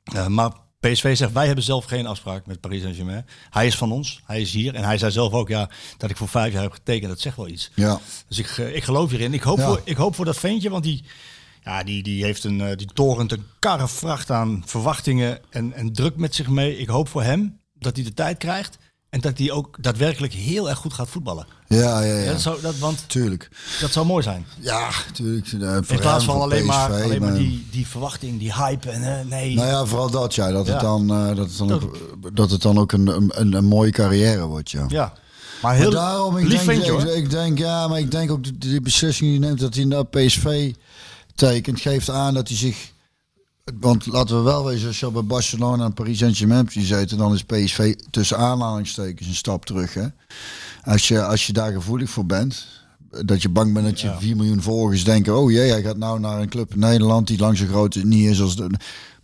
[0.04, 3.26] Eh, maar PSV zegt, wij hebben zelf geen afspraak met Paris Saint-Germain.
[3.50, 4.76] Hij is van ons, hij is hier.
[4.76, 7.38] En hij zei zelf ook, ja, dat ik voor vijf jaar heb getekend, dat zegt
[7.38, 7.72] wel iets.
[7.76, 8.00] Ja.
[8.28, 9.34] Dus ik, eh, ik geloof hierin.
[9.34, 9.66] Ik hoop, Ja.
[9.68, 11.04] voor, ik hoop voor dat ventje, want die,
[11.64, 15.94] ja, die, die heeft een, eh, die torent een karre vracht aan verwachtingen en, en
[15.94, 16.78] druk met zich mee.
[16.78, 18.78] Ik hoop voor hem dat hij de tijd krijgt
[19.10, 21.48] en dat hij ook daadwerkelijk heel erg goed gaat voetballen.
[21.68, 22.20] Ja, ja, Ja.
[22.24, 22.32] ja.
[22.32, 23.50] dat, zou, dat, want Tuurlijk.
[23.80, 24.46] dat zou mooi zijn.
[24.60, 25.48] Ja, tuurlijk.
[25.52, 29.26] eh, In plaats van alleen maar, alleen maar die, die verwachting, die hype en eh,
[29.26, 29.56] nee.
[29.56, 30.52] Nou ja, vooral dat, ja.
[30.52, 30.72] Dat, Ja.
[30.72, 31.98] Het, dan, eh, dat, het, dan ook,
[32.34, 34.86] dat het dan ook een, een, een mooie carrière wordt, ja.
[34.88, 35.14] Ja.
[35.62, 38.44] Maar heel maar daarom, ik denk, ventje, ik, ik denk, ja, maar ik denk ook
[38.44, 40.74] dat die beslissing die neemt dat hij naar PSV
[41.36, 42.92] tekent, geeft aan dat hij zich.
[43.80, 47.44] Want laten we wel wezen, als je bij Barcelona en Paris Saint-Germain gezeten, dan is
[47.44, 49.94] PSV tussen aanhalingstekens een stap terug.
[49.94, 50.08] Hè?
[50.84, 52.66] Als, je, als je daar gevoelig voor bent,
[53.26, 56.20] dat je bang bent dat je 4 miljoen volgers denken, oh jee, hij gaat nou
[56.20, 58.70] naar een club in Nederland die lang zo groot niet is als de.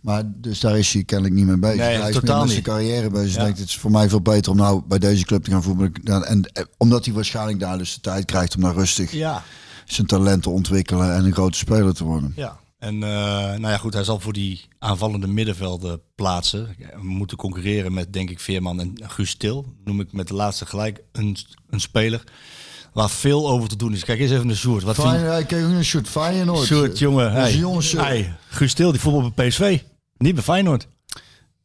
[0.00, 1.76] Maar dus daar is hij kennelijk niet mee bezig.
[1.76, 3.34] Nee, hij is totaal met zijn carrière bezig.
[3.34, 3.42] Ja.
[3.42, 6.26] Denkt, het is voor mij veel beter om nou bij deze club te gaan voetballen.
[6.26, 9.42] En, eh, omdat hij waarschijnlijk daar dus de tijd krijgt om daar rustig Ja.
[9.84, 12.32] zijn talent te ontwikkelen en een grote speler te worden.
[12.36, 13.10] Ja, en eh,
[13.58, 16.76] nou ja, goed, hij zal voor die aanvallende middenvelden plaatsen.
[16.78, 19.66] We moeten concurreren met, denk ik, Veerman en Guus Til.
[19.84, 21.36] Noem ik met de laatste gelijk een,
[21.70, 22.22] een speler
[22.92, 24.04] waar veel over te doen is.
[24.04, 24.82] Kijk eens even naar Sjoerd.
[24.82, 25.26] Wat vind Fijn, je?
[25.26, 26.66] hij kreeg ook een shoot Feyenoord.
[26.66, 27.32] Sjoerd, jongen.
[27.32, 29.80] Hey, jongens, eh, hey, Guus Til, die voetbal bij PSV.
[30.16, 30.86] Niet bij Feyenoord.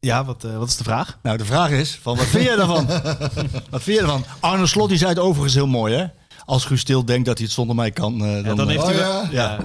[0.00, 1.18] Ja, wat, eh, wat is de vraag?
[1.22, 2.86] Nou, de vraag is, van, wat vind jij daarvan?
[3.70, 4.24] wat vind je ervan?
[4.40, 6.06] Arne Slot die zei het overigens heel mooi, hè?
[6.50, 8.86] Als Guus Til denkt dat hij het zonder mij kan, eh, dan, dan eh, heeft
[8.86, 9.30] hij Oh, wel, ja?
[9.30, 9.58] ja.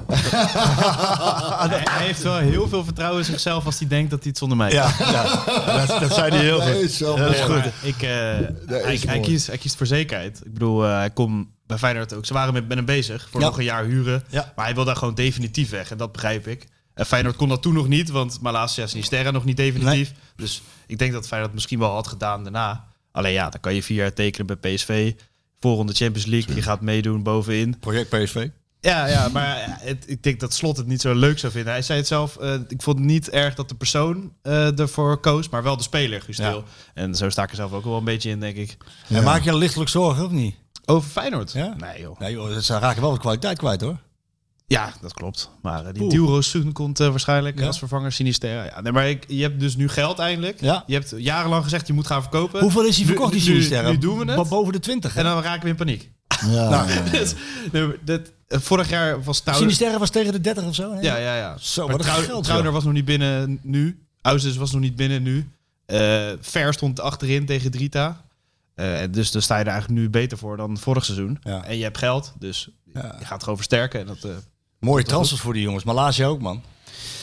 [1.68, 4.38] hij hij heeft wel heel veel vertrouwen in zichzelf als hij denkt dat hij het
[4.38, 4.78] zonder mij kan.
[4.78, 6.82] ja, ja dat, dat zei hij heel Dat goed.
[6.82, 7.64] is Dat is goed.
[7.82, 10.42] Ik, eh, Dat hij, is hij, kiest, hij kiest voor zekerheid.
[10.46, 12.26] Ik bedoel, eh, hij komt bij Feyenoord ook.
[12.26, 13.46] Ze waren met, met hem bezig voor Ja.
[13.48, 14.24] nog een jaar huren.
[14.30, 14.52] Ja.
[14.56, 15.92] Maar hij wil daar gewoon definitief weg.
[15.92, 16.68] En dat begrijp ik.
[16.94, 20.14] En Feyenoord kon dat toen nog niet, want Malasia Sinisterra nog niet definitief.
[20.36, 22.86] Dus ik denk dat Feyenoord misschien wel had gedaan daarna.
[23.12, 25.14] Alleen ja, dan kan je vier jaar tekenen bij PSV.
[25.60, 27.80] Voorronde Champions League, je gaat meedoen bovenin.
[27.80, 28.48] Project PSV.
[28.86, 31.72] Ja, ja maar het, ik denk dat Slot het niet zo leuk zou vinden.
[31.72, 35.18] Hij zei het zelf, eh, ik vond het niet erg dat de persoon eh, ervoor
[35.18, 36.50] koos, maar wel de speler, Guus Ja.
[36.52, 36.64] Til.
[36.94, 38.78] En zo sta ik er zelf ook wel een beetje in, denk ik.
[39.10, 40.56] En maak je lichtelijk zorgen, of niet?
[40.86, 41.52] Over Feyenoord?
[41.52, 41.76] Ja?
[41.78, 42.20] Nee joh.
[42.20, 43.98] Nee joh, ze raken wel wat kwaliteit kwijt hoor.
[44.68, 45.50] Ja, dat klopt.
[45.62, 46.12] Maar eh, die Oeh.
[46.12, 47.66] Dilro Soen komt eh, waarschijnlijk Ja.
[47.68, 48.50] als vervanger Sinister.
[48.66, 50.62] Ja, nee, maar ik, je hebt dus nu geld eindelijk.
[50.62, 50.84] Ja.
[50.88, 52.62] Je hebt jarenlang gezegd je moet gaan verkopen.
[52.62, 53.90] Hoeveel is hij verkocht, die Sinisterra?
[53.90, 54.36] Nu doen we het.
[54.36, 55.16] Bo- Boven de 20.
[55.16, 56.12] En dan raken we in paniek.
[56.50, 57.10] Ja, Nou.
[57.12, 57.34] Dus,
[57.72, 59.62] nee, maar dit, eh, vorig jaar was Tauner...
[59.64, 60.94] Sinisterra was tegen de 30 of zo.
[60.94, 61.00] hè?
[61.00, 61.58] Ja, ja, ja.
[61.58, 62.72] Zo, maar joh.
[62.74, 64.00] was nog niet binnen nu.
[64.22, 65.50] Ausis was nog niet binnen nu.
[66.42, 68.24] Ver stond achterin tegen Drita.
[68.76, 71.38] En dus dan sta je er eigenlijk nu beter voor dan vorig seizoen.
[71.42, 71.64] Ja.
[71.66, 73.16] En je hebt geld, dus Ja.
[73.20, 74.00] je gaat gewoon versterken.
[74.00, 74.28] En dat,
[74.86, 75.84] Mooie transfers voor die jongens.
[75.84, 76.62] Malaysia ook, man.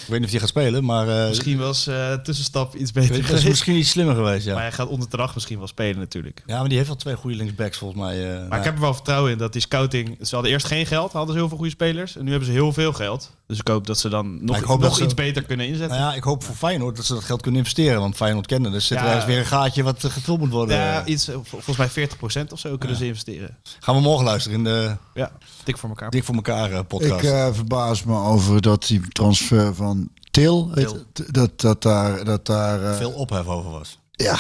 [0.02, 3.18] Ik weet niet of hij gaat spelen, maar eh, Misschien was eh tussenstap iets beter
[3.18, 3.48] is geweest.
[3.48, 4.52] misschien iets slimmer geweest, ja.
[4.54, 6.42] Maar hij gaat onder de dag misschien wel spelen natuurlijk.
[6.46, 8.34] Ja, maar die heeft wel twee goede linksbacks volgens mij.
[8.42, 10.18] eh, Maar ik heb er wel vertrouwen in dat die scouting...
[10.20, 12.16] Ze hadden eerst geen geld, hadden ze heel veel goede spelers.
[12.16, 13.30] En nu hebben ze heel veel geld.
[13.52, 15.66] Dus ik hoop dat ze dan nog, ik hoop nog dat ze- iets beter kunnen
[15.66, 15.98] inzetten.
[15.98, 18.00] Nou ja, ik hoop voor Feyenoord dat ze dat geld kunnen investeren.
[18.00, 20.76] Want Feyenoord kennen, dus zit er ergens weer een gaatje wat eh, gevuld moet worden.
[20.76, 23.56] Ja, iets, eh, vol- volgens mij 40% of zo kunnen ze investeren.
[23.80, 25.30] Gaan we morgen luisteren in de Ja,
[25.64, 26.10] dik voor elkaar.
[26.10, 27.24] Dik voor elkaar eh, podcast.
[27.24, 31.06] Ik eh, verbaas me over dat die transfer van Til, heet Til.
[31.14, 33.98] het, dat, dat daar, dat daar eh, Veel ophef over was.
[34.12, 34.36] ja,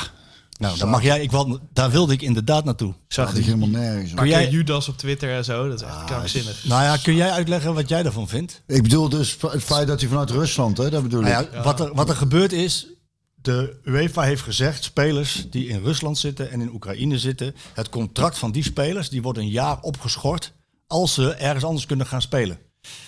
[0.62, 2.90] Nou, dan mag jij, ik, wil, daar wilde ik inderdaad naartoe.
[2.90, 4.14] Ik zag dat ik helemaal nergens.
[4.14, 5.68] Kun jij- Judas op Twitter en zo?
[5.68, 6.64] Dat is echt krankzinnig.
[6.64, 8.62] Nou ja, kun jij uitleggen wat jij daarvan vindt?
[8.66, 11.26] Ik bedoel dus het feit dat hij vanuit Rusland, hè, dat bedoel ik.
[11.26, 12.86] Nou ja, Wat, er, wat er gebeurd is,
[13.34, 18.38] de UEFA heeft gezegd, spelers die in Rusland zitten en in Oekraïne zitten, het contract
[18.38, 20.52] van die spelers die wordt een jaar opgeschort
[20.86, 22.58] als ze ergens anders kunnen gaan spelen.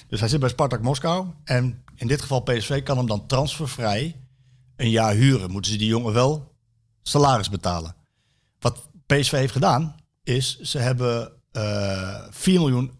[0.08, 4.16] Dus hij zit bij Spartak Moskou en in dit geval PSV kan hem dan transfervrij
[4.76, 5.50] een jaar huren.
[5.50, 6.53] Moeten ze die jongen wel
[7.04, 7.96] salaris betalen.
[8.58, 12.90] Wat PSV heeft gedaan is, ze hebben eh 4 miljoen,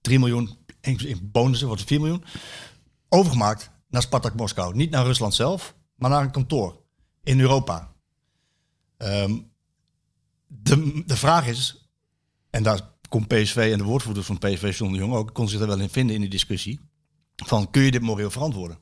[0.00, 2.24] 3 miljoen, in bonussen het 4 miljoen,
[3.08, 4.74] overgemaakt naar Spartak Moskou.
[4.74, 6.82] Niet naar Rusland zelf, maar naar een kantoor
[7.22, 7.92] in Europa.
[8.96, 9.38] Ehm,
[10.46, 11.90] de, de vraag is,
[12.50, 15.60] en daar komt PSV en de woordvoerders van PSV, John de Jong, ook, kon zich
[15.60, 16.80] er wel in vinden in die discussie,
[17.36, 18.78] van kun je dit moreel verantwoorden?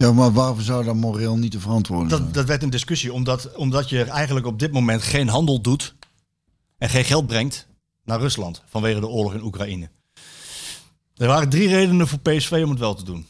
[0.00, 2.22] Ja, maar waarvoor zou dat moreel niet te verantwoorden zijn?
[2.22, 5.94] Dat, dat werd een discussie, omdat, omdat je eigenlijk op dit moment geen handel doet
[6.78, 7.68] en geen geld brengt
[8.04, 9.90] naar Rusland vanwege de oorlog in Oekraïne.
[11.14, 13.26] Er waren drie redenen voor PSV om het wel te doen.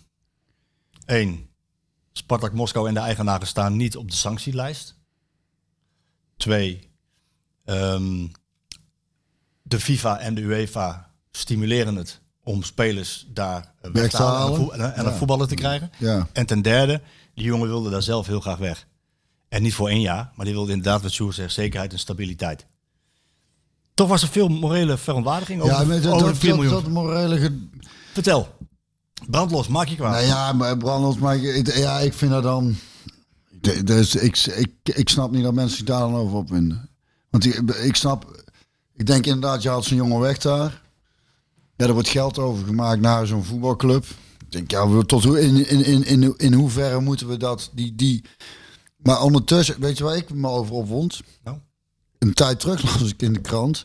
[1.05, 1.49] Eén,
[2.13, 4.95] Spartak Moskou en de eigenaren staan niet op de sanctielijst.
[6.37, 6.91] Twee,
[7.65, 8.27] ehm,
[9.63, 12.20] de FIFA en de UEFA stimuleren het
[12.51, 15.13] om spelers daar eh, weg te halen en, en, Ja.
[15.13, 15.91] voetballer te krijgen.
[15.99, 16.27] Ja.
[16.33, 17.01] En ten derde,
[17.35, 18.87] die jongen wilde daar zelf heel graag weg.
[19.49, 22.67] En niet voor één jaar, maar die wilde inderdaad, wat Sjoerd zegt, zekerheid en stabiliteit.
[23.95, 26.71] Toch was er veel morele verontwaardiging over, Ja, maar dat, over dat, de 4 dat,
[26.71, 27.39] dat morele...
[27.39, 27.69] ge-
[28.13, 28.49] Vertel,
[29.31, 30.13] brandlos, maak je kwaad.
[30.13, 32.77] Nou ja, maar Brandels, maar ik, ja, ik vind dat dan...
[33.85, 36.89] Dus ik, ik, ik snap niet dat mensen zich daar dan over opwinden.
[37.31, 38.43] Want ik, ik snap...
[38.95, 40.80] Ik denk inderdaad, je haalt zo'n jongen weg daar.
[41.81, 44.05] Ja, er wordt geld overgemaakt naar zo'n voetbalclub.
[44.39, 47.71] Ik denk, ja, tot hoe, in, in, in, in, in hoeverre moeten we dat...
[47.73, 48.25] Die, die...
[48.97, 51.21] Maar ondertussen, weet je waar ik me over opwond?
[51.45, 51.57] Nou?
[52.19, 53.85] Een tijd terug las ik in de krant.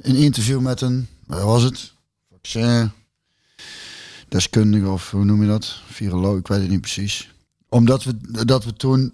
[0.00, 1.08] Een interview met een...
[1.26, 1.92] Waar was het?
[2.30, 2.92] Vaccin
[4.28, 5.80] deskundige of hoe noem je dat?
[5.86, 7.34] Viroloog, ik weet het niet precies.
[7.68, 9.12] Omdat we, dat we toen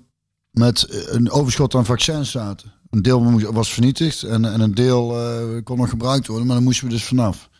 [0.51, 2.73] met eh, een overschot aan vaccins zaten.
[2.91, 6.65] Een deel was vernietigd en, en een deel eh, kon nog gebruikt worden, maar daar
[6.65, 7.53] moesten we dus vanaf.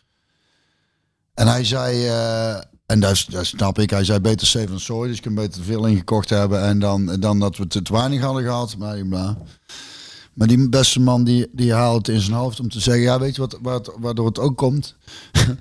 [1.35, 2.55] En hij zei, eh,
[2.87, 5.63] en dat, dat snap ik, hij zei beter safe dan dus ik kan beter te
[5.63, 8.77] veel ingekocht hebben en dan, dan dat we te, weinig hadden gehad.
[8.77, 9.07] Maar,
[10.35, 13.35] maar die beste man die, die haalt in zijn hoofd om te zeggen, ja weet
[13.35, 14.97] je wat, wat waardoor het ook komt?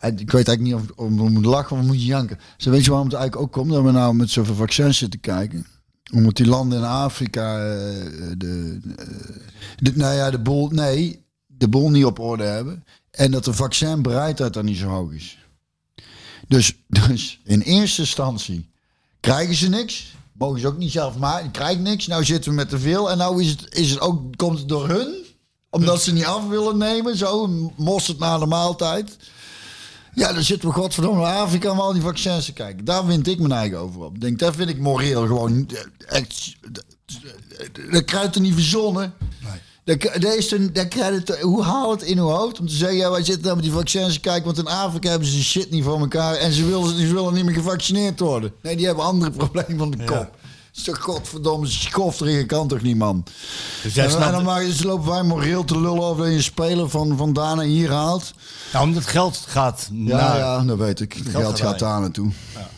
[0.00, 2.38] Ik weet eigenlijk niet of, of we moeten lachen of moet je janken.
[2.56, 3.72] Ze weet je waarom het eigenlijk ook komt?
[3.72, 5.66] Dat we nou met zoveel vaccins zitten kijken.
[6.12, 7.64] Omdat die landen in Afrika eh,
[8.36, 9.06] de, eh,
[9.76, 12.84] de, nou ja, de boel, nee, de boel niet op orde hebben.
[13.18, 15.38] En dat de vaccinbereidheid dan niet zo hoog is.
[16.48, 18.70] Dus, dus in eerste instantie
[19.20, 20.16] krijgen ze niks.
[20.32, 21.50] Mogen ze ook niet zelf maken.
[21.50, 22.06] Krijgen niks.
[22.06, 23.10] Nou zitten we met te veel.
[23.10, 25.24] En nou is het, is het ook, komt het door hun.
[25.70, 27.16] Omdat ze niet af willen nemen.
[27.16, 27.46] Zo,
[27.76, 29.16] mosterd na de maaltijd.
[30.14, 32.84] Ja, dan zitten we godverdomme in Afrika om al die vaccins te kijken.
[32.84, 34.20] Daar vind ik mijn eigen over op.
[34.20, 36.56] Denk, dat vind ik moreel gewoon eh, echt...
[37.90, 39.14] Dat krijgt er niet verzonnen.
[39.96, 43.10] Dat, dat is een, het, hoe haal het in uw hoofd om te zeggen, ja,
[43.10, 45.84] wij zitten nou met die vaccins te kijken, want in Afrika hebben ze shit niet
[45.84, 48.52] voor elkaar en ze willen, die willen niet meer gevaccineerd worden.
[48.62, 50.30] Nee, die hebben andere problemen van de kop.
[50.74, 53.24] is toch godverdomme schofterige kan toch niet, man?
[53.82, 56.22] Dus jij En, dan- en snapt, dan maar, dus lopen wij moreel te lullen over
[56.22, 58.32] dat je een speler van, van daar naar hier haalt.
[58.72, 60.38] nou, omdat het geld gaat Ja, naar...
[60.38, 61.12] ja, dat weet ik.
[61.12, 62.30] Het Geld geld gaat gaat daar naartoe.
[62.54, 62.68] Ja,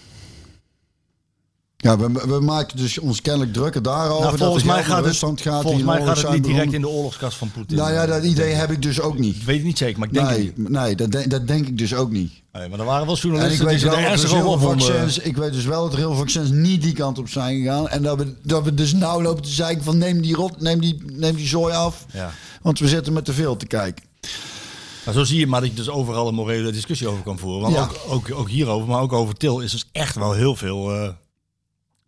[1.81, 4.25] we, we maken dus ons kennelijk drukker daarover.
[4.25, 5.63] Nou, volgens dat mij gaat het, gaat.
[5.63, 7.77] volgens die mij gaat het niet direct in de oorlogskast van Poetin.
[7.77, 9.37] Nou ja, dat idee heb ik dus ook niet.
[9.37, 10.69] Ik weet het niet zeker, maar ik denk Nee, niet.
[10.69, 12.33] nee dat, denk- dat denk ik dus ook niet.
[12.53, 15.19] Nee, maar er waren wel En ik journalisten die weet, zich wel dat heel vaccins,
[15.19, 17.89] ik weet dus wel dat er heel veel vaccins niet die kant op zijn gegaan.
[17.89, 20.81] En dat we, dat we dus nou lopen te zeiken van neem die, rot, neem
[20.81, 22.07] die, neem die zooi af.
[22.13, 22.31] Ja.
[22.63, 24.05] Want we zitten met te veel te kijken.
[25.05, 27.61] Maar zo zie je maar dat je dus overal een morele discussie over kan voeren.
[27.61, 27.83] Want Ja.
[27.83, 31.09] ook, ook, ook hierover, maar ook over Til is dus echt wel heel veel, eh,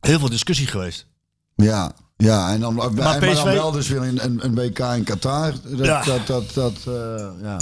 [0.06, 1.06] heel veel discussie geweest.
[1.56, 4.78] Ja, ja en dan, maar maar dan PSV wel dus weer een, een, een WK
[4.78, 5.52] in Qatar.
[5.64, 6.02] Dat, Ja.
[6.04, 7.60] dat, dat, dat, eh, ja.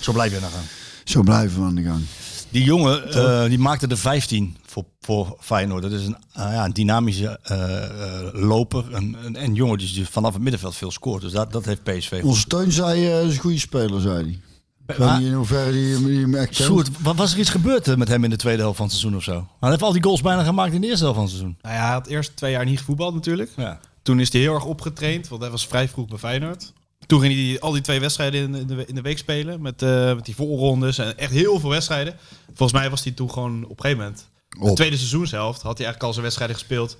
[0.00, 0.64] Zo blijf je naar gaan.
[1.04, 2.04] Zo blijven we aan de gang.
[2.50, 5.82] Die jongen eh, die maakte de 15 voor, voor Feyenoord.
[5.82, 8.94] Dat is een, ah ja, een dynamische eh, loper.
[8.94, 11.22] Een, een, een jongen die vanaf het middenveld veel scoort.
[11.22, 12.20] Dus dat, dat heeft PSV.
[12.24, 14.40] Onze Teun zei, is een goede speler, zei hij.
[14.86, 16.68] Ik weet Maar- niet in hoeverre die, die hem echt kent.
[16.68, 18.94] Sjoerd, wa- was er iets gebeurd eh, met hem in de tweede helft van het
[18.94, 19.48] seizoen of zo?
[19.60, 21.58] Hij heeft al die goals bijna gemaakt in de eerste helft van het seizoen.
[21.62, 23.50] Nou ja, hij had eerst twee jaar niet gevoetbald natuurlijk.
[23.56, 23.80] Ja.
[24.02, 26.72] Toen is hij heel erg opgetraind, want hij was vrij vroeg bij Feyenoord.
[27.06, 29.62] Toen ging hij al die twee wedstrijden in de, in de week spelen.
[29.62, 32.14] Met, eh, met die voorrondes en echt heel veel wedstrijden.
[32.46, 34.28] Volgens mij was hij toen gewoon op een gegeven moment...
[34.48, 34.76] De Op.
[34.76, 36.96] tweede seizoenshelft had hij eigenlijk al zijn wedstrijden gespeeld...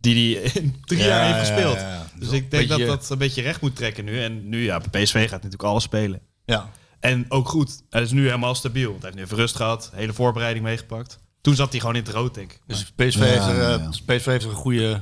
[0.00, 1.76] die hij in drie Ja, jaar heeft gespeeld.
[1.76, 2.06] ja, ja.
[2.18, 4.22] Dus Zo ik denk beetje- dat dat een beetje recht moet trekken nu.
[4.22, 6.20] En nu, ja, bij PSV gaat natuurlijk alles spelen.
[6.44, 6.70] Ja.
[7.00, 7.82] En ook goed.
[7.90, 8.90] Hij is nu helemaal stabiel.
[8.90, 9.90] Want hij heeft nu even rust gehad.
[9.94, 11.18] Hele voorbereiding meegepakt.
[11.46, 12.60] Toen zat hij gewoon in het rood, denk ik.
[12.66, 13.88] Dus PSV, Ja, heeft er, eh, ja.
[13.88, 15.00] PSV heeft er een goede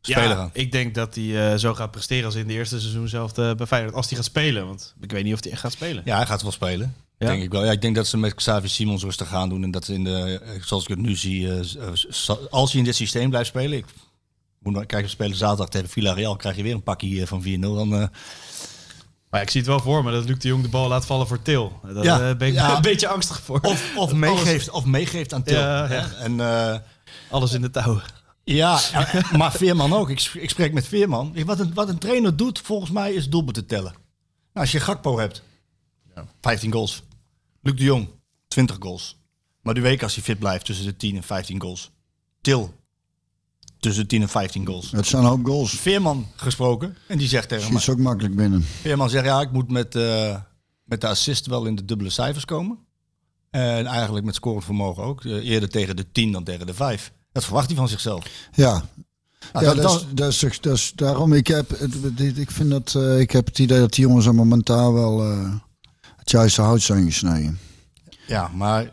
[0.00, 0.50] speler ja, aan.
[0.52, 3.54] ik denk dat hij eh, zo gaat presteren als in de eerste seizoen zelf eh,
[3.54, 3.94] bij Feyenoord.
[3.94, 4.66] Als hij gaat spelen.
[4.66, 6.02] Want ik weet niet of hij echt gaat spelen.
[6.04, 6.94] Ja, hij gaat wel spelen.
[7.18, 7.26] Ja?
[7.26, 7.64] Denk ik wel.
[7.64, 9.62] Ja, ik denk dat ze met Xavi Simons rustig gaan doen.
[9.62, 11.50] En dat ze in de, zoals ik het nu zie,
[12.50, 13.78] als hij in dit systeem blijft spelen.
[13.78, 13.86] Ik
[14.58, 16.36] moet nog kijken, we spelen zaterdag tegen Villarreal.
[16.36, 17.46] Krijg je weer een pakje van 4-0.
[17.60, 18.10] Dan,
[19.34, 21.26] Maar ik zie het wel voor me dat Luc de Jong de bal laat vallen
[21.26, 21.80] voor Til.
[21.82, 22.76] Daar Ja, eh, ben ik ja.
[22.76, 23.60] een beetje angstig voor.
[23.60, 25.58] of, of, meegeeft, of meegeeft aan Til.
[25.58, 26.10] Ja, ja.
[26.12, 26.78] En, eh,
[27.30, 28.00] Alles in de touw.
[28.44, 28.80] ja,
[29.38, 30.10] maar Veerman ook.
[30.10, 31.44] Ik, ik spreek met Veerman.
[31.44, 33.92] Wat een, wat een trainer doet, volgens mij, is doelpunten tellen.
[33.92, 33.98] Nou,
[34.52, 35.42] als je Gakpo hebt,
[36.40, 37.02] 15 goals.
[37.62, 38.08] Luc de Jong,
[38.48, 39.16] 20 goals.
[39.60, 41.90] Maar de week als hij fit blijft, tussen de 10 en 15 goals.
[42.40, 42.74] Til,
[43.84, 44.90] tussen de 10 en 15 goals.
[44.90, 45.70] Het zijn een hoop goals.
[45.78, 46.96] Veerman gesproken.
[47.08, 47.82] En die zegt tegen mij.
[47.82, 48.62] ze ook makkelijk binnen.
[48.80, 50.36] Veerman zegt, ja, ik moet met, eh,
[50.84, 52.78] met de assist wel in de dubbele cijfers komen.
[53.50, 55.24] En eigenlijk met scorend vermogen ook.
[55.24, 57.12] Eh, eerder tegen de 10 dan tegen de 5.
[57.32, 58.24] Dat verwacht hij van zichzelf.
[58.54, 58.84] Ja,
[59.52, 61.32] Nou, ja dat- is, dat, is, toch- dat is daarom.
[61.32, 61.72] Ik heb,
[62.34, 65.20] ik vind dat, eh, ik heb het idee dat die jongens er momentaal wel
[66.16, 67.58] het juiste hout zijn gesneden.
[68.26, 68.90] Ja, maar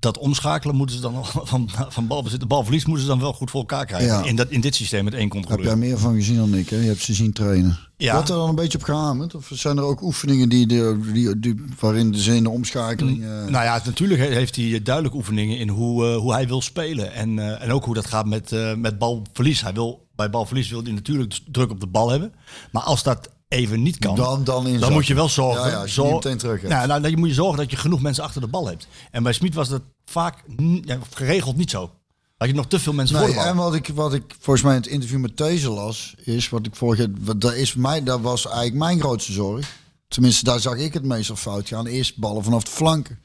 [0.00, 3.32] dat omschakelen moeten ze dan nog van, van balbezit, de balverlies moeten ze dan wel
[3.32, 4.08] goed voor elkaar krijgen.
[4.08, 4.24] Ja.
[4.24, 5.78] In, dat, in dit systeem met één Heb jij controleur.
[5.78, 6.68] meer van gezien dan ik?
[6.68, 6.76] Hè?
[6.76, 7.78] Je hebt ze zien trainen.
[7.96, 8.12] Ja.
[8.14, 9.34] Wordt er dan een beetje op gehamerd?
[9.34, 13.22] Of zijn er ook oefeningen die, die, die, die- waarin de zin de omschakeling...
[13.22, 16.60] eh, Nou ja, natuurlijk he- heeft hij duidelijk oefeningen in hoe, eh, hoe hij wil
[16.62, 17.12] spelen.
[17.12, 19.60] En, eh, en ook hoe dat gaat met, met balverlies.
[19.62, 22.32] Hij wil, bij balverlies wil hij natuurlijk druk op de bal hebben.
[22.72, 25.70] Maar als dat even niet kan, dan, dan, dan moet je wel zorgen.
[25.70, 26.72] Ja, ja, je meteen terug hebt.
[26.72, 28.88] Nou, nou, dan moet je zorgen dat je genoeg mensen achter de bal hebt.
[29.10, 30.42] En bij Smit was dat vaak
[30.84, 31.90] ja, geregeld niet zo.
[32.36, 33.44] Had je nog te veel mensen voor de bal.
[33.44, 36.66] en wat ik, wat ik volgens mij in het interview met These las, is wat
[36.66, 39.76] ik vorige wat- dat is mij, dat was eigenlijk mijn grootste zorg.
[40.08, 41.86] Tenminste, daar zag ik het meestal fout gaan.
[41.86, 43.18] Eerst ballen vanaf de flanken.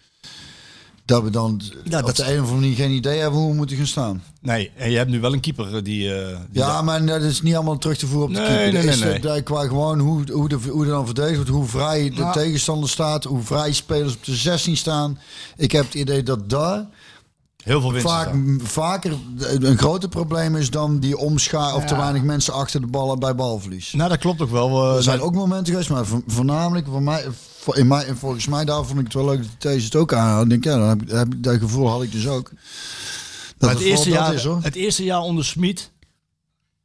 [1.06, 3.50] Dat we dan Ja, op dat- de een of andere manier geen idee hebben hoe
[3.50, 4.24] we moeten gaan staan.
[4.42, 6.14] Nee, en je hebt nu wel een keeper eh, die...
[6.16, 8.74] eh, die Ja, maar dat is niet allemaal terug te voeren op de Nee, keeper.
[8.74, 11.66] nee, nee, is, eh, Qua gewoon hoe, hoe, de, hoe er dan verdedigd wordt, hoe
[11.66, 12.34] vrij de Nou.
[12.34, 15.20] tegenstander staat, hoe vrij spelers op de 16 staan.
[15.58, 16.86] Ik heb het idee dat daar
[17.64, 22.22] heel veel winst vaak, vaker een groter probleem is dan die omscha of te weinig
[22.22, 23.94] mensen achter de ballen bij balverlies.
[23.94, 24.90] Nou, dat klopt ook wel.
[24.90, 27.26] eh, Er zijn ook momenten geweest, maar vo- voornamelijk voor mij,
[27.60, 29.95] voor- in mij, volgens mij daar vond ik het wel leuk dat de These het
[29.95, 30.44] ook aanhoudt.
[30.44, 32.49] Ik denk, ja, dan heb ik, heb dat gevoel had ik dus ook.
[33.57, 34.60] Dat maar het, eerste jaar, is, hoor.
[34.61, 35.91] het eerste jaar onder Smit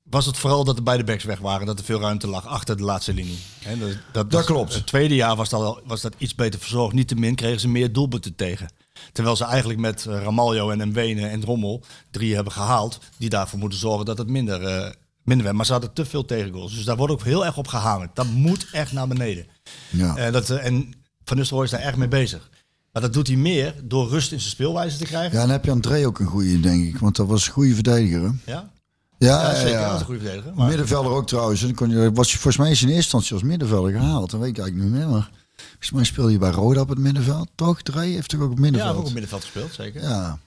[0.03, 1.67] was het vooral dat de beide backs weg waren.
[1.67, 3.39] Dat er veel ruimte lag achter de laatste linie.
[3.63, 4.75] Hè, dat, dat, Dat klopt.
[4.75, 6.95] Het tweede jaar was dat, al- was dat iets beter verzorgd.
[6.95, 8.69] Niettemin kregen ze meer doelpunten tegen.
[9.13, 12.99] Terwijl ze eigenlijk met eh, Ramaljo en Mwene en Drommel drie hebben gehaald.
[13.17, 14.91] Die daarvoor moeten zorgen dat het minder, eh,
[15.23, 15.57] minder werd.
[15.57, 16.75] Maar ze hadden te veel tegengoals.
[16.75, 18.11] Dus daar wordt ook heel erg op gehamerd.
[18.17, 19.47] Dat moet echt naar beneden.
[19.91, 20.17] Ja.
[20.17, 20.95] Eh, dat, en
[21.25, 22.51] Van Nistelrooy is daar erg mee bezig.
[22.93, 25.33] Maar dat doet hij meer door rust in zijn speelwijze te krijgen.
[25.33, 26.99] ja, dan heb je André ook een goede, denk ik.
[26.99, 28.21] Want dat was een goede verdediger.
[28.23, 28.53] Hè?
[28.53, 28.71] Ja,
[29.19, 29.71] Ja, ja, zeker.
[29.71, 29.91] ja.
[29.91, 30.55] Dat een goede verdediger.
[30.55, 31.61] Maar, Middenvelder ook trouwens.
[31.61, 34.31] Dan kon je, was volgens mij is in eerste instantie als middenvelder gehaald.
[34.31, 35.09] Dat weet ik eigenlijk niet meer.
[35.09, 35.31] Maar
[35.79, 37.49] volgens mij speelde je bij Roda op het middenveld.
[37.55, 37.83] Toch?
[37.83, 38.97] Dre heeft toch ook op het ja, middenveld?
[38.97, 40.03] ook op middenveld gespeeld, zeker.
[40.03, 40.39] Ja.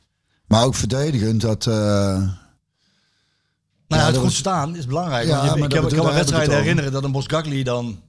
[0.47, 1.41] Maar ook verdedigend.
[1.41, 2.37] Dat, eh, Ja,
[3.97, 5.27] ja, het goed was- staan is belangrijk.
[5.27, 7.03] Ja, want je, maar ik dat kan, ik bedoel- kan me heb wedstrijden herinneren dat
[7.03, 7.99] een Bosgagli dan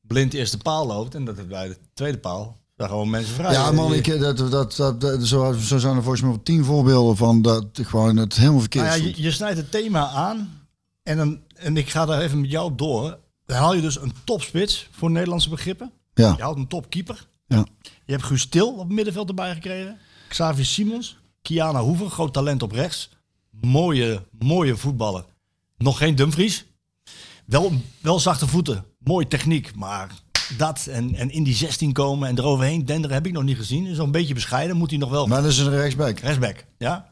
[0.00, 1.14] blind eerst de paal loopt.
[1.14, 3.52] En dat het bij de tweede paal daar gewoon mensen vrij.
[3.52, 6.64] ja, man, Je- ik, dat, dat, dat, dat- zo, zo zijn er volgens mij tien
[6.64, 10.66] voorbeelden van dat gewoon het helemaal verkeerd Nou ja, je, je snijdt het thema aan.
[11.02, 13.18] En, dan, en ik ga daar even met jou door.
[13.46, 15.92] Dan haal je dus een topspits voor Nederlandse begrippen.
[16.18, 16.34] Ja.
[16.36, 17.26] Je haalt een topkeeper.
[17.46, 17.66] Ja.
[18.04, 19.98] Je hebt Guus Til op het middenveld erbij gekregen.
[20.28, 21.18] Xavier Simons.
[21.42, 23.10] Kiana Hoever, groot talent op rechts.
[23.50, 25.24] Mooie, mooie voetballer.
[25.76, 26.64] Nog geen Dumfries.
[27.44, 28.84] Wel, wel zachte voeten.
[28.98, 29.74] Mooie techniek.
[29.74, 30.10] Maar
[30.56, 33.86] dat en, en in die 16 komen en eroverheen denderen heb ik nog niet gezien.
[33.86, 34.76] Is een beetje bescheiden.
[34.76, 35.26] Moet hij nog wel.
[35.26, 36.18] Maar dat is een rechtsback.
[36.18, 36.64] Rechtsback.
[36.78, 37.08] Ja.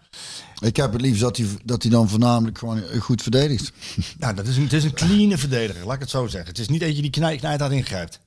[0.61, 3.73] Ik heb het liefst dat hij, dat hij dan voornamelijk gewoon goed verdedigt.
[4.19, 6.49] Nou, dat is een, het is een clean verdediger, laat ik het zo zeggen.
[6.49, 8.20] Het is niet eentje die knij, knijt ingrijpt.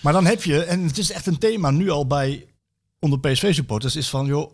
[0.00, 2.46] Maar dan heb je, en het is echt een thema nu al bij
[2.98, 4.52] onder PSV-supporters is van, joh,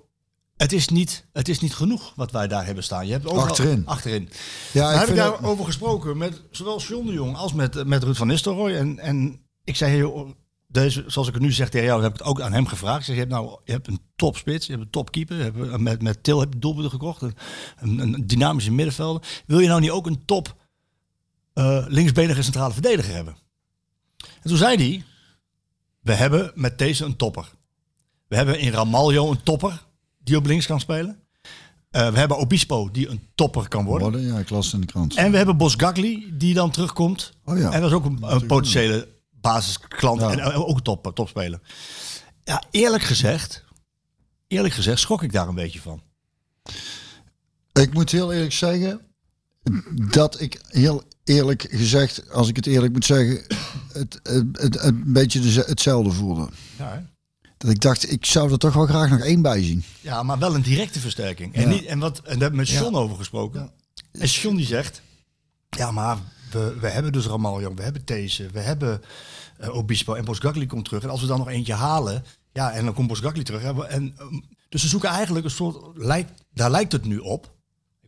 [0.57, 3.07] het is, niet, het is niet genoeg wat wij daar hebben staan.
[3.07, 3.87] Je hebt overal, Achterin.
[3.87, 4.29] Achterin.
[4.73, 8.03] Ja, Daar ik heb ik daarover gesproken met zowel John de Jong als met, met
[8.03, 8.75] Ruud van Nistelrooy.
[8.75, 10.31] En, en ik zei, joh,
[10.67, 12.99] deze, zoals ik het nu zeg tegen jou, heb ik het ook aan hem gevraagd.
[12.99, 15.37] Ik zeg, je hebt nou je hebt een topspits, je hebt een topkeeper.
[15.37, 17.23] Je hebt, eh, met, met Til heb je doelpunten gekocht.
[17.23, 17.35] Een,
[17.81, 19.43] een, een dynamische middenvelder.
[19.47, 20.57] Wil je nou niet ook een top
[21.53, 23.37] eh, linksbenige centrale verdediger hebben?
[24.43, 25.05] En toen zei hij,
[26.01, 27.51] we hebben met deze een topper.
[28.29, 29.87] We hebben in Ramaljo een topper
[30.19, 31.21] die op links kan spelen.
[31.91, 34.11] Eh, we hebben Obispo die een topper kan worden.
[34.11, 35.17] Worden, ja, ik las in de krant.
[35.17, 37.33] En we hebben Bos Gagli die dan terugkomt.
[37.45, 37.73] Oh ja.
[37.73, 40.31] En dat is ook een, een potentiële basisklant Ja.
[40.31, 41.61] en ook een top, topspeler.
[42.45, 43.65] Ja, eerlijk gezegd,
[44.47, 46.03] eerlijk gezegd schrok ik daar een beetje van.
[47.73, 49.01] Ik moet heel eerlijk zeggen
[50.11, 53.43] dat ik heel eerlijk gezegd, als ik het eerlijk moet zeggen,
[53.93, 56.49] het, het, het, een beetje deze- hetzelfde voelde.
[56.79, 57.07] Ja,
[57.59, 59.85] Dat ik dacht, ik zou er toch wel graag nog één bij zien.
[60.01, 61.55] ja maar wel een directe versterking.
[61.55, 61.69] En, Ja.
[61.69, 63.71] niet, en, wat, en daar hebben we met John over gesproken.
[64.13, 65.03] En John die zegt,
[65.71, 66.19] ja maar
[66.51, 69.01] we, we hebben dus Ramaljo, we hebben These, we hebben
[69.59, 71.03] eh, Obispo en Bos Gagli komt terug.
[71.03, 73.63] En als we dan nog eentje halen, ja en dan komt Bos Gagli terug.
[73.63, 77.51] En, ehm, dus ze zoeken eigenlijk een soort, lijkt, daar lijkt het nu op.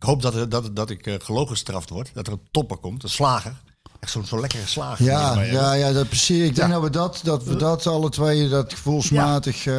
[0.05, 2.11] Ik hoop dat, dat, dat ik eh, gelogen gestraft word.
[2.15, 3.55] Dat er een topper komt, een slager.
[4.01, 5.05] Echt zo'n zo'n lekkere slager.
[5.05, 6.43] Ja, ja, ja, dat precies.
[6.49, 9.67] Ik denk dat we dat, dat we dat alle twee, dat gevoelsmatig.
[9.67, 9.75] eh,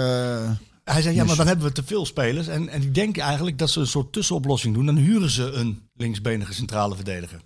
[0.84, 2.48] Hij zei, ja, maar dan hebben we te veel spelers.
[2.48, 4.86] En, en ik denk eigenlijk dat ze een soort tussenoplossing doen.
[4.86, 7.42] Dan huren ze een linksbenige centrale verdediger.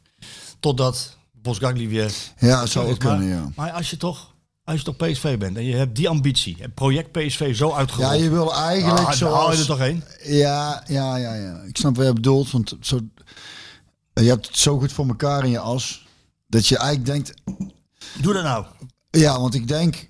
[0.60, 2.12] Totdat Bos Gagli weer...
[2.38, 3.52] ja, zou maar, kunnen, ja.
[3.56, 4.29] Maar als je toch...
[4.70, 7.76] Als je toch PSV bent en je hebt die ambitie, het project PSV zo Ja,
[7.76, 8.20] uitgerold.
[8.20, 9.36] je wil eigenlijk ah, zoals...
[9.36, 10.04] haal je er toch heen?
[10.24, 11.62] Ja, ja, ja, ja.
[11.68, 12.52] Ik snap wat je bedoelt.
[12.52, 13.00] Want zo,
[14.14, 16.08] je hebt het zo goed voor elkaar in je as.
[16.48, 17.34] Dat je eigenlijk denkt...
[18.22, 18.66] Doe dat nou.
[19.10, 20.08] Ja, want ik denk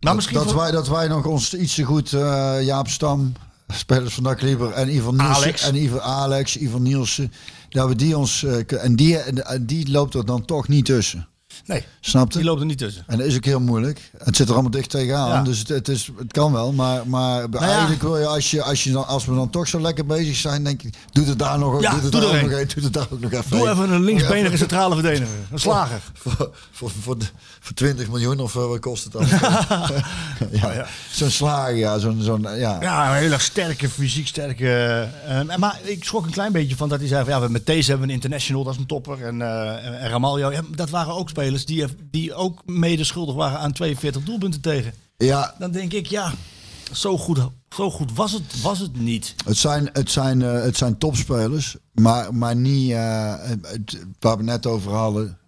[0.00, 2.12] Nou, dat, voor- wij, dat wij nog ons iets te goed...
[2.12, 3.32] eh, Jaap Stam,
[3.68, 5.34] spelers van Dak Lieber en Ivan Nielsen.
[5.34, 5.62] Alex.
[5.62, 7.32] En Ivan Alex, Ivan Nielsen.
[7.68, 8.42] Dat we die ons...
[8.44, 11.28] eh, en, die, en, en die loopt er dan toch niet tussen.
[11.66, 12.38] Nee, Snap je?
[12.38, 13.04] die loopt er niet tussen.
[13.06, 14.10] En dat is ook heel moeilijk.
[14.18, 15.28] Het zit er allemaal dicht tegenaan.
[15.28, 15.42] Ja.
[15.42, 16.72] Dus het, het, is, het kan wel.
[16.72, 17.58] Maar, maar ja.
[17.58, 20.36] eigenlijk wil je als, je, als, je dan, als we dan toch zo lekker bezig
[20.36, 22.60] zijn, denk ik, doe het daar nog, Ja, doe het doe daar er ook nog
[22.60, 22.68] een.
[22.74, 23.50] Doe het daar ook nog even.
[23.58, 25.28] Doe even een linksbenige centrale verdediger.
[25.50, 26.00] Een slager.
[26.14, 27.26] Voor, voor, voor, de-
[27.60, 29.26] voor 20 miljoen of eh, wat kost het dan?
[30.60, 30.86] ja, ja.
[31.12, 31.98] Zo'n slager, ja.
[31.98, 32.78] Zo'n, zo'n, ja.
[32.80, 34.68] Ja, een heel erg sterke, fysiek sterke.
[35.26, 37.66] eh, maar ik schrok een klein beetje van dat hij zei van ja, we met
[37.66, 39.22] deze hebben we een international, dat is een topper.
[39.26, 43.72] En, eh en, Ramaljo, dat waren ook spelers die, die ook mede schuldig waren aan
[43.72, 44.92] 42 doelpunten tegen.
[45.16, 46.32] ja, Dan denk ik, ja,
[46.92, 47.38] zo goed,
[47.68, 49.34] zo goed was, het, was het niet.
[49.44, 54.42] het zijn, het zijn, eh, het zijn topspelers, maar, maar niet eh, het, waar we
[54.42, 55.38] net over hadden.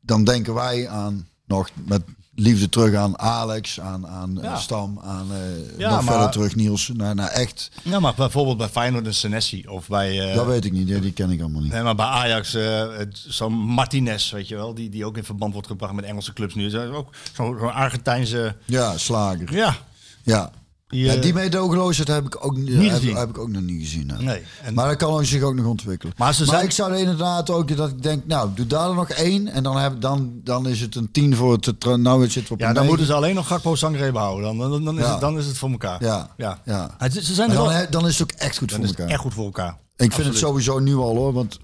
[0.00, 2.02] Dan denken wij aan nog met
[2.42, 4.56] liefde terug aan Alex, aan, aan eh, Ja.
[4.56, 6.90] Stam, aan eh Ja, nog maar- verder terug Niels.
[6.94, 10.28] Naar, naar echt, Ja, maar bijvoorbeeld bij Feyenoord en Senesi of bij...
[10.30, 11.72] eh, dat weet ik niet, ja, die ken ik allemaal niet.
[11.72, 15.52] Nee, maar bij Ajax, het- zo'n Martinez, weet je wel, die, die ook in verband
[15.52, 16.76] wordt gebracht met Engelse clubs nu.
[16.78, 18.54] Ook zo'n zo'n Argentijnse...
[18.64, 19.54] Ja, slager.
[19.54, 19.76] Ja,
[20.22, 20.50] Ja.
[20.92, 24.10] Die, ja die meedogenloosheid heb ik ook niet, heb, heb ik ook nog niet gezien.
[24.10, 24.22] hè.
[24.22, 24.42] Nee.
[24.62, 26.14] En- Maar dat kan zich ook nog ontwikkelen.
[26.16, 28.94] Maar Maar, ze zijn- ik zou er inderdaad ook dat ik denk, nou, doe daar
[28.94, 29.48] nog één.
[29.48, 31.84] En dan, heb, dan, dan is het een tien voor het.
[31.96, 32.88] Nou, het zit op Ja, dan negen.
[32.88, 34.56] moeten ze alleen nog Gakpo Sangre behouden.
[34.58, 35.10] Dan, dan, dan, is Ja.
[35.10, 36.04] het, dan is het voor elkaar.
[36.04, 36.58] Ja, ja.
[36.64, 36.96] ja.
[36.98, 38.90] Maar Ze zijn Maar dan, wel, dan is het ook echt goed dan voor is
[38.90, 39.14] het elkaar.
[39.14, 39.76] echt goed voor elkaar.
[39.96, 41.58] Ik vind het sowieso nu al hoor, want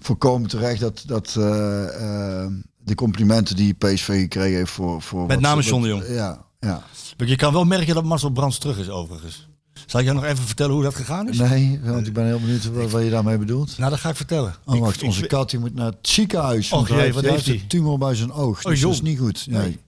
[0.00, 2.50] voorkomen terecht dat, dat eh, eh,
[2.84, 5.02] de complimenten die PSV gekregen heeft voor...
[5.02, 6.04] voor Met name John de Jong.
[6.08, 6.82] Ja, ja.
[7.28, 9.48] Je kan wel merken dat Marcel Brands terug is, overigens.
[9.86, 11.38] Zal ik jou nog even vertellen hoe dat gegaan is?
[11.38, 13.78] Nee, want ik ben heel benieuwd wat, wat je daarmee bedoelt.
[13.78, 14.54] Nou, dat ga ik vertellen.
[14.64, 16.68] Oh, Ik- wacht, ik- onze kat die moet naar het ziekenhuis.
[16.68, 17.54] want jee, wat heeft hij?
[17.54, 18.58] een tumor bij zijn oog.
[18.64, 19.46] Oh, Dus dat is niet goed.
[19.46, 19.60] Nee.
[19.62, 19.78] Nee.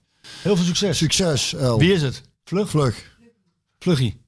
[0.41, 0.97] Heel veel succes.
[0.97, 1.77] Succes, El.
[1.79, 2.21] Wie is het?
[2.43, 2.69] Vlug?
[2.69, 3.17] Vlug.
[3.79, 4.21] Vluggie.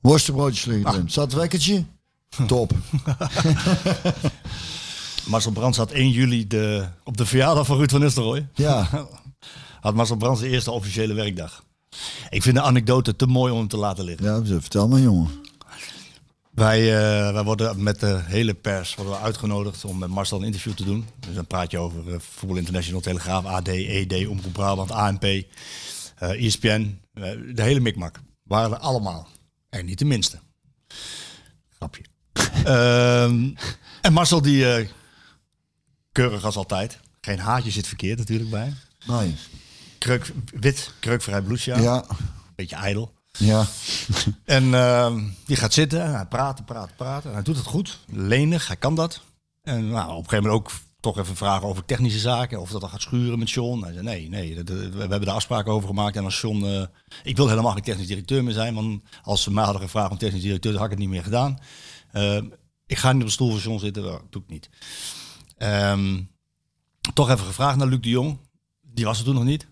[0.00, 0.92] Worstenbroodjes liggen Ah.
[0.94, 1.08] erin.
[1.12, 1.84] Het wekkertje?
[2.46, 2.72] Top.
[5.26, 8.48] Marcel Brands had 1 juli de, op de verjaardag van Ruud van Nistelrooy.
[8.54, 8.88] Ja.
[9.80, 11.64] Had Marcel Brands de eerste officiële werkdag.
[12.30, 14.44] Ik vind de anekdote te mooi om hem te laten liggen.
[14.44, 15.30] ja, vertel maar jongen.
[16.50, 20.44] Wij, eh, wij worden met de hele pers worden we uitgenodigd om met Marcel een
[20.44, 21.06] interview te doen.
[21.20, 25.44] Dus dan praat je over eh, Voetbal International, Telegraaf, AD, ED, Omroep Brabant, ANP, eh
[26.46, 27.00] ESPN.
[27.54, 28.20] de hele mikmak.
[28.42, 29.28] Waren er allemaal.
[29.68, 30.38] En niet de minste.
[31.68, 32.02] Grapje.
[32.64, 33.50] Ehm,
[34.00, 34.88] en Marcel die
[36.12, 36.98] keurig als altijd.
[37.20, 38.74] Geen haartje zit verkeerd natuurlijk bij.
[39.06, 39.34] Nee.
[40.00, 41.80] Kreuk, wit, kreukvrij bloesje.
[41.82, 42.04] Ja.
[42.54, 43.12] Beetje ijdel.
[43.38, 43.66] Ja.
[44.44, 47.24] En ehm, die gaat zitten en hij praat, praat, praat.
[47.24, 47.98] En hij doet het goed.
[48.06, 49.20] Lenig, hij kan dat.
[49.62, 50.70] En nou, op een gegeven moment ook
[51.00, 52.60] toch even vragen over technische zaken.
[52.60, 53.82] Of dat dan gaat schuren met John.
[53.82, 54.54] Hij zei nee, nee.
[54.54, 56.16] dat- we hebben de afspraken over gemaakt.
[56.16, 56.64] En als John...
[56.64, 56.82] eh,
[57.22, 58.74] ik wil helemaal geen technisch directeur meer zijn.
[58.74, 61.24] Want als ze mij hadden gevraagd om technisch directeur, dan had ik het niet meer
[61.24, 61.58] gedaan.
[62.12, 62.40] Eh,
[62.86, 64.02] ik ga niet op de stoel van John zitten.
[64.02, 64.68] Dat doe ik niet.
[65.58, 66.20] Ehm,
[67.14, 68.38] toch even gevraagd naar Luc de Jong.
[68.82, 69.66] Die was er toen nog niet.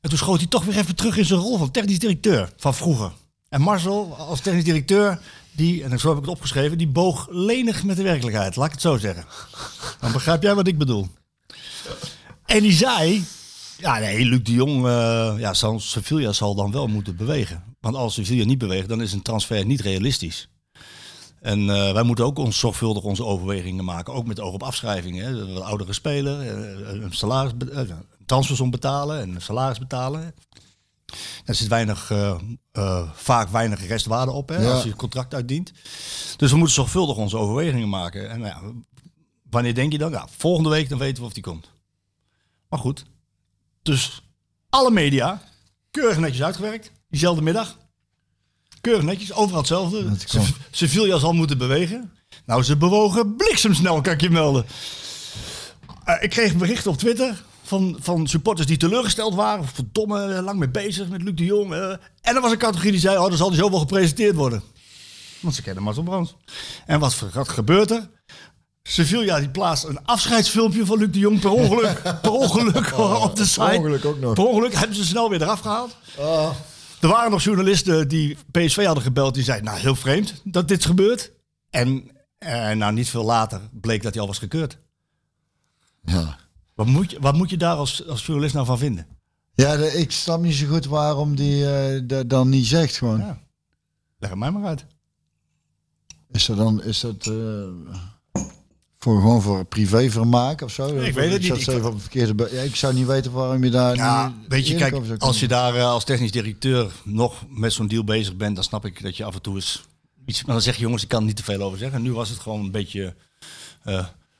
[0.00, 2.74] En toen schoot hij toch weer even terug in zijn rol van technisch directeur van
[2.74, 3.12] vroeger.
[3.48, 5.20] En Marcel als technisch directeur,
[5.52, 8.56] die, en zo heb ik het opgeschreven, die boog lenig met de werkelijkheid.
[8.56, 9.24] Laat ik het zo zeggen.
[10.00, 11.08] Dan begrijp jij wat ik bedoel.
[12.44, 13.24] En die zei,
[13.78, 17.62] ja nee, Luc de Jong, eh, ja, Sevilla zal dan wel moeten bewegen.
[17.80, 20.48] Want als Sevilla niet beweegt, dan is een transfer niet realistisch.
[21.40, 24.14] En eh, wij moeten ook ons zorgvuldig onze overwegingen maken.
[24.14, 25.24] Ook met oog op afschrijvingen.
[25.24, 25.60] Hè.
[25.60, 27.52] Oudere speler, eh, een salaris,
[28.30, 30.34] transfersom betalen en salaris betalen.
[31.44, 32.38] Daar zit weinig, eh,
[32.72, 34.70] eh, vaak weinig restwaarde op hè, Ja.
[34.70, 35.72] als je het contract uitdient.
[36.36, 38.30] Dus we moeten zorgvuldig onze overwegingen maken.
[38.30, 38.72] En nou ja,
[39.50, 40.10] wanneer denk je dan?
[40.10, 41.70] Ja, volgende week dan weten we of die komt.
[42.68, 43.04] Maar goed,
[43.82, 44.22] dus
[44.68, 45.42] alle media,
[45.90, 46.90] keurig netjes uitgewerkt.
[47.08, 47.78] Diezelfde middag.
[48.80, 50.16] Keurig netjes, overal hetzelfde.
[50.70, 52.12] Sevilla zal moeten bewegen.
[52.46, 54.66] Nou, ze bewogen bliksemsnel, kan ik je melden.
[56.04, 59.66] Eh, ik kreeg berichten op Twitter van, van supporters die teleurgesteld waren.
[59.68, 61.72] Verdomme, eh, lang mee bezig met Luc de Jong.
[61.72, 61.90] eh.
[62.20, 64.62] En er was een categorie die zei, oh, dan zal hij zo wel gepresenteerd worden.
[65.40, 66.36] Want ze kennen Marcel Brands.
[66.86, 68.08] En wat, wat gebeurt er?
[68.82, 73.44] Sevilla die plaatst een afscheidsfilmpje van Luc de Jong per ongeluk, per ongeluk op de
[73.44, 73.60] site.
[73.66, 74.34] per ongeluk ook nog.
[74.34, 75.96] Per ongeluk hebben ze snel weer eraf gehaald.
[77.00, 79.34] Er waren nog journalisten die PSV hadden gebeld.
[79.34, 81.32] Die zeiden, nou heel vreemd dat dit gebeurt.
[81.70, 84.78] En eh, nou, niet veel later bleek dat hij al was gekeurd.
[86.04, 86.38] Ja.
[86.80, 89.06] Wat moet je, wat moet je daar als, als journalist nou van vinden?
[89.54, 93.18] Ja, de- ik snap niet zo goed waarom die eh, dat dan niet zegt gewoon.
[93.18, 93.38] Ja.
[94.18, 94.84] Leg het mij maar uit.
[96.30, 98.42] Is dat dan, is dat eh,
[98.98, 100.86] voor gewoon voor privévermaak of zo?
[100.86, 101.66] Ik weet het niet.
[101.68, 102.48] Ik- op verkeerde.
[102.52, 103.94] Ja, ik zou niet weten waarom je daar.
[103.96, 108.04] Ja, weet je, kijk, als je daar eh, als technisch directeur nog met zo'n deal
[108.04, 109.84] bezig bent, dan snap ik dat je af en toe eens
[110.26, 110.44] iets.
[110.44, 112.02] Maar dan zeg je, jongens, ik kan er niet te veel over zeggen.
[112.02, 113.14] Nu was het gewoon een beetje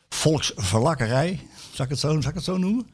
[0.09, 1.41] volksverlakkerij.
[1.73, 2.87] Zal ik, het zo, zal ik het zo noemen?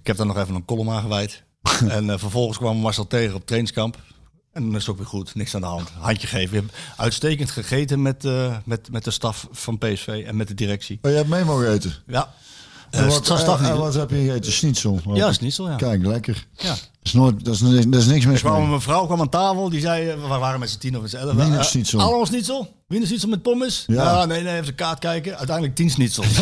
[0.00, 1.42] Ik heb daar nog even een column aan gewijd.
[1.88, 3.98] en eh, vervolgens kwam Marcel tegen op trainingskamp.
[4.52, 5.90] En dan is het ook weer goed, niks aan de hand.
[5.90, 6.50] Handje geven.
[6.50, 10.54] We hebben uitstekend gegeten met, eh, met, met de staf van PSV en met de
[10.54, 10.98] directie.
[11.02, 11.94] Oh, je hebt mee mogen eten.
[12.06, 12.34] Ja,
[12.92, 13.72] En Eh, wat, en- niet.
[13.72, 14.52] wat heb je gegeten?
[14.52, 15.00] Schnitzel.
[15.14, 15.76] Ja, zo, ja.
[15.76, 16.46] Kijk, lekker.
[16.56, 16.68] ja.
[16.68, 18.62] Dat is, nooit, dat is, niks- dat is niks mis kwam mee.
[18.62, 21.10] een mevrouw kwam aan tafel, die zei, eh, we waren met z'n tien of met
[21.10, 21.32] z'n elf.
[21.34, 22.00] Wiener Eh, schnitzel.
[22.00, 22.74] Allemaal schnitzel?
[22.88, 23.84] Wiener schnitzel met pommes?
[23.86, 24.02] Ja.
[24.04, 24.24] Ja.
[24.24, 25.36] nee, nee, even de kaart kijken.
[25.36, 26.24] Uiteindelijk tien schnitzel.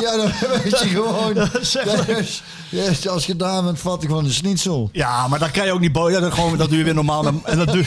[0.00, 0.26] Ja, dan
[0.62, 1.48] weet je gewoon.
[1.60, 4.88] Zeg dat is- ja, als je daar bent, vat ik gewoon een schnitzel.
[4.92, 6.12] ja, maar dan kan je ook niet boeien.
[6.14, 7.84] Ja, dan gewoon, dat doe je weer normaal en, dat doe,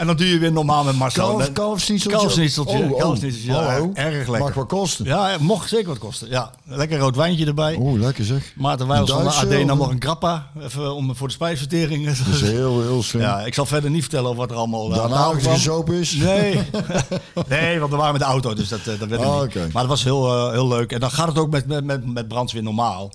[0.00, 1.36] en dan doe je weer normaal met Marcel.
[1.36, 1.52] Kalf.
[1.52, 3.16] Kalfsnitseltje, Oh, oh.
[3.20, 3.90] ja, Hallo.
[3.94, 4.38] erg lekker.
[4.38, 5.04] Mag wat kosten.
[5.04, 6.28] Ja, mocht zeker wat kosten.
[6.28, 7.76] Ja, lekker rood wijntje erbij.
[7.80, 8.52] Oeh, lekker zeg.
[8.56, 10.46] Maarten Wijls van de AD nam nog een grappa.
[10.62, 12.06] Even om, voor de spijsvertering.
[12.06, 13.22] Dat is heel, heel slim.
[13.22, 15.54] Ja, ik zal verder niet vertellen over wat er allemaal eh, Daarna kwam.
[15.54, 16.12] gezopen is.
[16.12, 16.60] Nee.
[17.48, 19.54] nee, want we waren met de auto, dus dat, eh, dat werd Oh, niet.
[19.54, 20.92] Maar dat was heel, eh, heel leuk.
[20.92, 23.10] En dan gaat het ook met, met, met, met Brands weer normaal.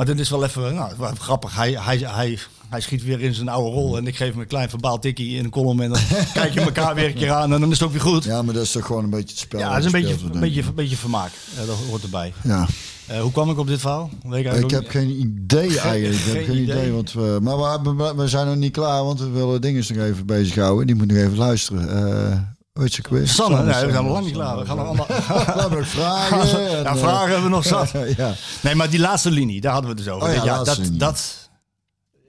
[0.00, 1.56] Maar dit is wel even nou, grappig.
[1.56, 3.96] Hij, hij, hij, hij schiet weer in zijn oude rol.
[3.96, 5.80] En ik geef hem een klein verbaal tikkie in een column.
[5.80, 6.00] En dan
[6.34, 7.52] kijk je elkaar weer een keer aan.
[7.52, 8.24] En dan is het ook weer goed.
[8.24, 9.70] Ja, Ja, maar dat is toch gewoon een beetje het spel.
[9.70, 10.66] het is een beetje, een beetje, ik.
[10.66, 11.30] een beetje vermaak.
[11.60, 12.32] Eh, dat hoort erbij.
[12.42, 12.66] Ja.
[13.06, 14.10] Eh, hoe kwam ik op dit verhaal?
[14.22, 14.90] Weet ik, Ik heb niet.
[14.90, 16.18] geen idee eigenlijk.
[16.20, 16.76] Ik heb geen geen idee.
[16.76, 16.92] idee.
[16.92, 20.26] want we, maar we, we zijn nog niet klaar, want we willen dingen nog even
[20.26, 20.86] bezighouden.
[20.86, 22.06] Die moeten nog even luisteren.
[22.30, 22.38] Eh
[22.72, 23.32] weet je quiz?
[23.34, 24.58] Sanne, nee, we zijn nog lang niet klaar.
[24.58, 25.06] We gaan nog allemaal...
[25.78, 26.40] We vragen.
[26.76, 27.90] en, Ja, vragen hebben we nog zat.
[28.16, 28.34] ja.
[28.62, 30.28] Nee, maar die laatste linie, daar hadden we het dus over.
[30.38, 30.98] Oh ja, dat, linie.
[30.98, 31.50] dat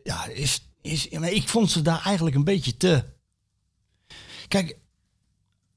[0.03, 3.03] ja, is, is, maar ik vond ze daar eigenlijk een beetje te.
[4.47, 4.77] Kijk,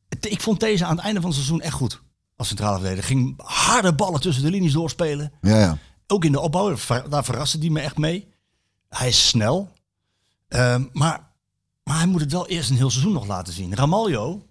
[0.09, 2.01] het- ik vond deze aan het einde van het seizoen echt goed.
[2.37, 3.05] Als centrale verdediger.
[3.05, 5.33] Ging harde ballen tussen de linies doorspelen.
[5.41, 5.79] ja, ja.
[6.07, 8.29] Ook in de opbouw, daar ver- daar verraste die me echt mee.
[8.89, 9.73] Hij is snel.
[10.49, 11.31] Ehm, maar,
[11.85, 13.75] maar hij moet het wel eerst een heel seizoen nog laten zien.
[13.75, 14.47] Ramaljo,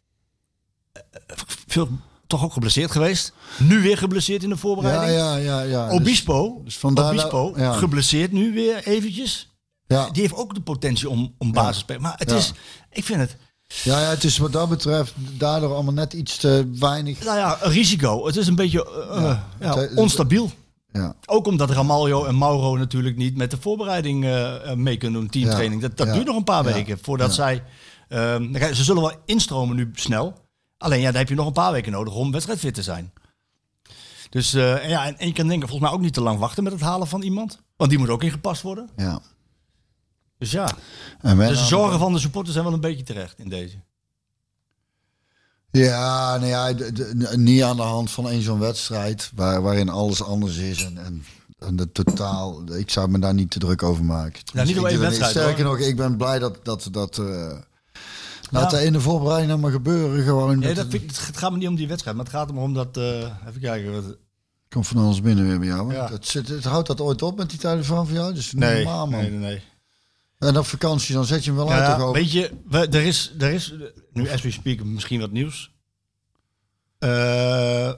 [1.67, 1.89] veel,
[2.27, 3.33] toch ook geblesseerd geweest.
[3.57, 5.17] Nu weer geblesseerd in de Ja, voorbereiding.
[5.19, 5.85] ja, ja, ja.
[5.89, 7.73] Dus- Obispo, dus Obispo ja.
[7.73, 9.51] geblesseerd nu weer eventjes.
[9.87, 10.09] ja.
[10.09, 12.01] Die heeft ook de potentie om, om basis te spelen.
[12.01, 12.35] Maar het Ja.
[12.35, 12.53] is,
[12.91, 13.37] ik vind het,
[13.83, 17.23] Ja, ja, het is wat dat betreft daardoor allemaal net iets te weinig.
[17.23, 18.25] nou ja, risico.
[18.25, 20.51] Het is een beetje eh, eh, ja, onstabiel.
[20.91, 21.15] Ja.
[21.25, 25.81] Ook omdat Ramaljo en Mauro natuurlijk niet met de voorbereiding eh, mee kunnen doen, teamtraining.
[25.81, 26.13] Dat, dat Ja.
[26.13, 26.73] duurt nog een paar Ja.
[26.73, 27.33] weken voordat Ja.
[27.33, 27.63] zij...
[28.07, 30.41] ehm, ze zullen wel instromen nu snel.
[30.83, 33.13] Alleen ja, dan heb je nog een paar weken nodig om wedstrijdfit te zijn.
[34.29, 36.39] Dus eh, en ja, en, en je kan denken, volgens mij ook niet te lang
[36.39, 37.59] wachten met het halen van iemand.
[37.77, 38.89] Want die moet ook ingepast worden.
[38.97, 39.19] ja.
[40.37, 40.71] Dus ja,
[41.21, 43.77] En dus de zorgen van de supporters zijn wel een beetje terecht in deze.
[45.71, 49.89] Ja, nou ja, de- de- niet aan de hand van één zo'n wedstrijd waar, waarin
[49.89, 51.25] alles anders is en, en,
[51.59, 52.75] en de totaal.
[52.75, 54.41] Ik zou me daar niet te druk over maken.
[54.53, 55.77] Ja, niet door één wedstrijd, Sterker hoor.
[55.77, 57.17] nog, ik ben blij dat dat dat.
[57.17, 57.51] eh
[58.53, 60.23] laat de ene voorbereiding nou maar gebeuren.
[60.23, 60.59] Gewoon.
[60.59, 62.73] Nee, dat, vind ik, het gaat me niet om die wedstrijd, maar het gaat om
[62.73, 62.97] dat...
[62.97, 63.93] eh, even kijken.
[63.93, 64.17] Wat,
[64.69, 65.93] komt van alles binnen weer bij jou.
[65.93, 66.07] Ja.
[66.07, 68.33] Dat zit, het houdt dat ooit op met die telefoon van jou?
[68.33, 69.19] Dus nee, normaal, man.
[69.21, 69.61] nee, nee, nee.
[70.39, 71.87] En op vakantie, dan zet je hem wel Ja, uit.
[71.87, 72.15] ja, toch ook?
[72.15, 73.73] weet je, we, er, is, er is,
[74.13, 75.71] nu as we speak, misschien wat nieuws.
[76.99, 77.91] Eh,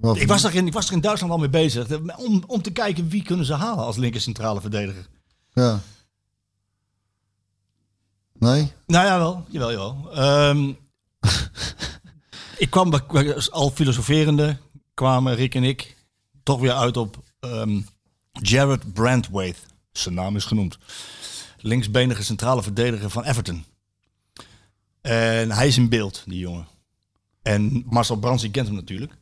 [0.00, 1.86] Wat- ik, was er in, ik was er in Duitsland al mee bezig.
[2.16, 5.06] Om, om te kijken wie kunnen ze halen als linker centrale verdediger.
[5.52, 5.80] Ja.
[8.38, 8.72] Nee?
[8.86, 9.44] Nou ja, wel.
[9.48, 10.12] Jawel, jawel.
[10.12, 10.72] Ehm,
[12.64, 12.94] ik kwam
[13.50, 14.56] al filosoferende,
[14.94, 15.96] kwamen Rick en ik
[16.42, 17.80] toch weer uit op ehm,
[18.32, 19.58] Jared Brandwaite.
[19.92, 20.78] Zijn naam is genoemd.
[21.58, 23.64] Linksbenige centrale verdediger van Everton.
[25.00, 26.66] En hij is in beeld, die jongen.
[27.42, 29.12] En Marcel Brands, kent hem natuurlijk.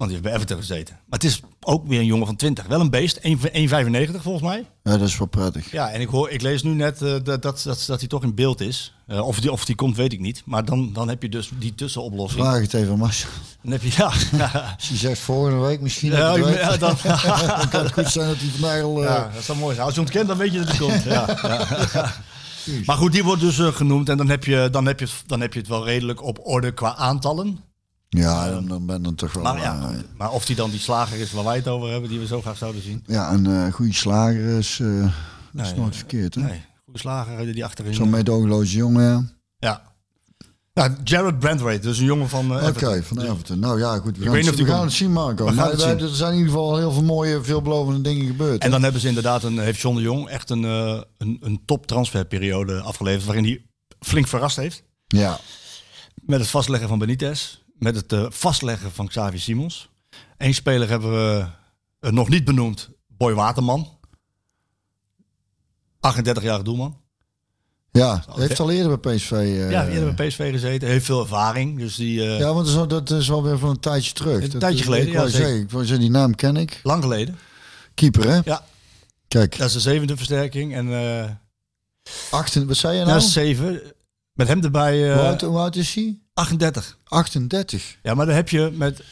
[0.00, 0.94] Want die heeft bij Everton gezeten.
[0.94, 2.66] Maar het is ook weer een jongen van 20.
[2.66, 3.20] Wel een beest.
[3.20, 3.22] 1,95
[4.20, 4.66] volgens mij.
[4.82, 5.70] Ja, dat is wel prettig.
[5.70, 8.22] Ja, en ik, hoor, ik lees nu net eh, dat, dat, dat, dat hij toch
[8.22, 8.94] in beeld is.
[9.06, 10.42] Eh, of, die, of die komt, weet ik niet.
[10.44, 12.42] Maar dan, dan heb je dus die tussenoplossing.
[12.42, 13.28] Vraag het even, Marcel.
[13.62, 14.04] Dan heb je, ja,
[14.76, 16.10] Als je zegt volgende week misschien.
[16.10, 16.96] ja, ja, dan,
[17.58, 18.98] dan kan het goed zijn dat hij vandaag al...
[19.02, 19.86] eh, ja, dat zou mooi zijn.
[19.86, 21.02] Als je ontkent, dan weet je dat hij komt.
[21.02, 21.38] Ja,
[21.92, 22.12] ja.
[22.86, 24.08] Maar goed, die wordt dus eh, genoemd.
[24.08, 26.72] En dan heb, je, dan, heb je, dan heb je het wel redelijk op orde
[26.72, 27.58] qua aantallen.
[28.16, 29.42] Ja, dan, dan ben dan toch wel...
[29.42, 32.10] Maar, ja, eh, maar of die dan die slager is waar wij het over hebben,
[32.10, 33.02] die we zo graag zouden zien.
[33.06, 35.12] ja, een eh, goede slager is, eh,
[35.52, 36.40] dat is nooit verkeerd, hè?
[36.42, 37.94] Nee, goede slager die achterin.
[37.94, 39.22] Zo'n meedogenloze jongen, ja.
[39.58, 39.88] Ja.
[40.74, 43.58] Nou, Jared Brandwaite, dus een jongen van Oké, van Everton.
[43.58, 44.18] Nou ja, goed.
[44.18, 45.44] We gaan, het, we gaan het zien, Marco.
[45.44, 46.08] We gaan Maar het wij- zien.
[46.08, 48.58] er zijn in ieder geval heel veel mooie, veelbelovende dingen gebeurd.
[48.58, 48.70] En hè?
[48.70, 52.80] dan hebben ze inderdaad een, heeft John de Jong echt een, een, een top transferperiode
[52.80, 53.24] afgeleverd.
[53.24, 53.66] Waarin hij
[54.00, 54.82] flink verrast heeft.
[55.06, 55.38] Ja,
[56.14, 57.59] Met het vastleggen van Benitez.
[57.80, 59.88] Met het eh, vastleggen van Xavi Simons.
[60.36, 61.46] Eén speler hebben we
[62.00, 62.90] eh, nog niet benoemd.
[63.08, 63.98] Boy Waterman.
[66.18, 66.96] 38-jarige doelman.
[67.92, 68.24] ja.
[68.32, 69.30] heeft al eerder bij PSV...
[69.32, 70.88] eh, ja, hebben bij PSV gezeten.
[70.88, 71.78] Heeft veel ervaring.
[71.78, 74.42] Dus die, Ja, want dat is, al- dat is alweer van een tijdje terug.
[74.42, 76.80] Een Dat- tijdje dat- geleden, Ik ja, zeggen, ik wou zeggen, die naam ken ik.
[76.82, 77.38] lang geleden.
[77.94, 78.40] Keeper, hè?
[78.44, 78.64] Ja,
[79.28, 80.74] Kijk, dat is de zevende versterking.
[80.74, 81.30] En eh
[82.30, 83.18] acht, wat zei je dat nou?
[83.18, 83.82] is zeven.
[84.32, 86.18] Met hem erbij hoe, oud, hoe oud is hij?
[86.40, 86.96] 38.
[87.04, 87.96] 38.
[88.02, 89.02] Ja, maar dan heb je met,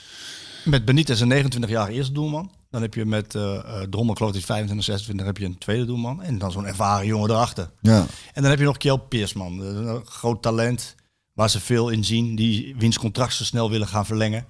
[0.65, 2.51] met Benitez een 29-jarige eerste doelman.
[2.71, 5.85] Dan heb je met eh eh Drommel, geloof ik, 25, 26, heb je een tweede
[5.85, 6.23] doelman.
[6.23, 7.71] En dan zo'n ervaren jongen erachter.
[7.81, 8.07] Ja.
[8.33, 10.95] En dan heb je nog Kjell Peersman, eh, een groot talent
[11.33, 12.37] waar ze veel in zien.
[12.37, 14.47] Die wiens contract ze snel willen gaan verlengen.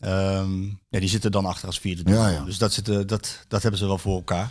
[0.00, 2.30] Ehm, ja, die zitten dan achter als vierde doelman.
[2.30, 2.44] Ja, ja.
[2.44, 4.50] Dus dat, zitten, dat, dat hebben ze wel voor elkaar.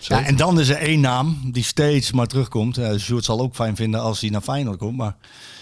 [0.00, 2.80] Ja, en dan is er één naam die steeds maar terugkomt.
[2.98, 4.96] Sjoerd zal ook fijn vinden als hij naar Feyenoord komt.
[4.96, 5.16] Maar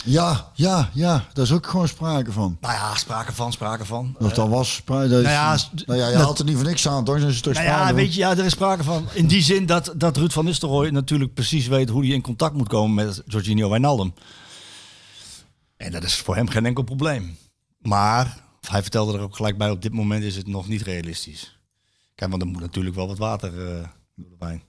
[0.04, 1.24] ja, ja, ja.
[1.32, 2.56] Daar is ook gewoon sprake van.
[2.60, 4.16] nou ja, sprake van, sprake van.
[4.18, 5.08] Of dat was sprake.
[5.08, 7.18] Nou ja, nou ja, je haalt er niet voor niks aan, toch?
[7.18, 7.96] Dan is het toch Nou sprake ja, van.
[7.96, 9.08] weet je, ja, er is sprake van.
[9.12, 12.54] In die zin dat, dat Ruud van Nistelrooy natuurlijk precies weet hoe hij in contact
[12.54, 14.14] moet komen met Jorginho Wijnaldum.
[15.76, 17.36] En dat is voor hem geen enkel probleem.
[17.78, 18.38] Maar
[18.68, 21.58] hij vertelde er ook gelijk bij, op dit moment is het nog niet realistisch.
[22.14, 24.62] Kijk, want er moet natuurlijk wel wat water eh, door de wijn.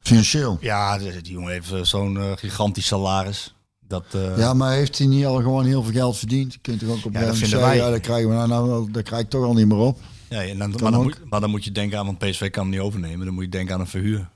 [0.00, 0.58] Financieel.
[0.60, 3.54] Ja, die die jongen heeft eh, zo'n eh, gigantisch salaris.
[3.80, 6.52] Dat, eh, Ja, maar heeft hij niet al gewoon heel veel geld verdiend?
[6.52, 7.76] Je kunt toch ook op Ja, dat RMC, vinden wij.
[7.76, 9.98] Ja, daar krijgen we nou, nou daar krijg ik toch al niet meer op.
[10.28, 11.06] ja, en dan, Kan maar, dan ook.
[11.06, 13.24] moet, maar dan moet je denken aan, want PSV kan hem niet overnemen.
[13.26, 14.30] Dan moet je denken aan een verhuur.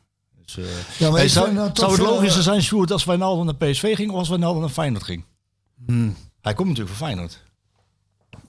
[0.45, 0.65] Dus, eh,
[0.99, 4.11] Ja, maar Hey, zou, nou zou het logischer zijn, Sjoerd, als Wijnaldum naar PSV ging
[4.11, 5.25] of als Wijnaldum naar Feyenoord ging?
[5.87, 6.17] Hmm.
[6.41, 7.43] Hij komt natuurlijk voor Feyenoord.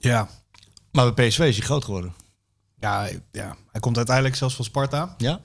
[0.00, 0.28] Ja.
[0.92, 2.14] Maar bij PSV is hij groot geworden.
[2.86, 5.14] Ja, ja, hij komt uiteindelijk zelfs van Sparta.
[5.18, 5.40] Ja?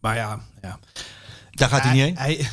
[0.00, 0.78] Maar ja, ja.
[1.50, 2.16] Daar gaat hij niet heen?
[2.16, 2.34] Hij,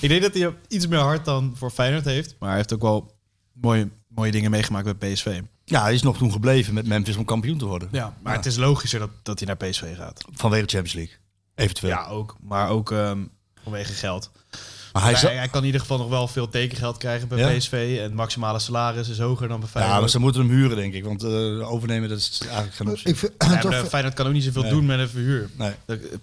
[0.00, 2.36] ik denk dat hij iets meer hart dan voor Feyenoord heeft.
[2.38, 3.16] Maar hij heeft ook wel
[3.52, 5.40] mooie, mooie dingen meegemaakt bij PSV.
[5.64, 7.88] Ja, hij is nog toen gebleven met Memphis om kampioen te worden.
[7.92, 10.24] Ja, maar het is logischer dat, dat hij naar PSV gaat.
[10.32, 11.16] Vanwege de Champions League.
[11.54, 11.92] Eventueel.
[11.92, 12.36] Ja, ook.
[12.40, 13.24] Maar ook ehm,
[13.62, 14.30] vanwege geld.
[14.92, 17.38] Maar hij, Hij, zou- hij kan in ieder geval nog wel veel tekengeld krijgen bij
[17.38, 17.56] Ja?
[17.58, 17.94] PSV.
[17.96, 20.10] En het maximale salaris is hoger dan bij ja, maar Feyenoord.
[20.10, 21.04] ze moeten hem huren, denk ik.
[21.04, 23.08] Want eh, overnemen, dat is eigenlijk geen optie.
[23.08, 24.70] Ik vind, Ja, toch, maar Feyenoord kan ook niet zoveel Nee.
[24.70, 25.50] doen met een verhuur.
[25.56, 25.72] Nee.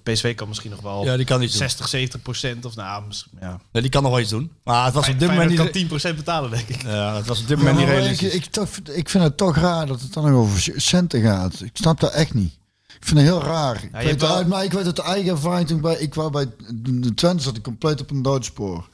[0.03, 1.57] PSV kan misschien nog wel Ja, die kan niet doen.
[1.57, 3.03] 60, 70 procent of nou,
[3.39, 3.60] ja.
[3.72, 4.52] Nee, die kan nog wel iets doen.
[4.64, 5.72] Maar het was op dit moment Feyenoord niet...
[5.72, 6.81] kan 10 procent betalen, denk ik.
[6.84, 8.34] Ja, het was op dit Ja, moment niet ik, realistisch.
[8.34, 11.61] ik, toch, ik vind het toch raar dat het dan nog over centen gaat.
[11.61, 12.57] Ik snap dat echt niet.
[12.99, 13.84] Ik vind het heel raar.
[13.84, 16.32] Ik, weet, wel- uit, maar ik weet uit eigen ervaring toen ik bij, ik wou
[16.32, 18.90] bij de Twente zat ik compleet op een doodspoor.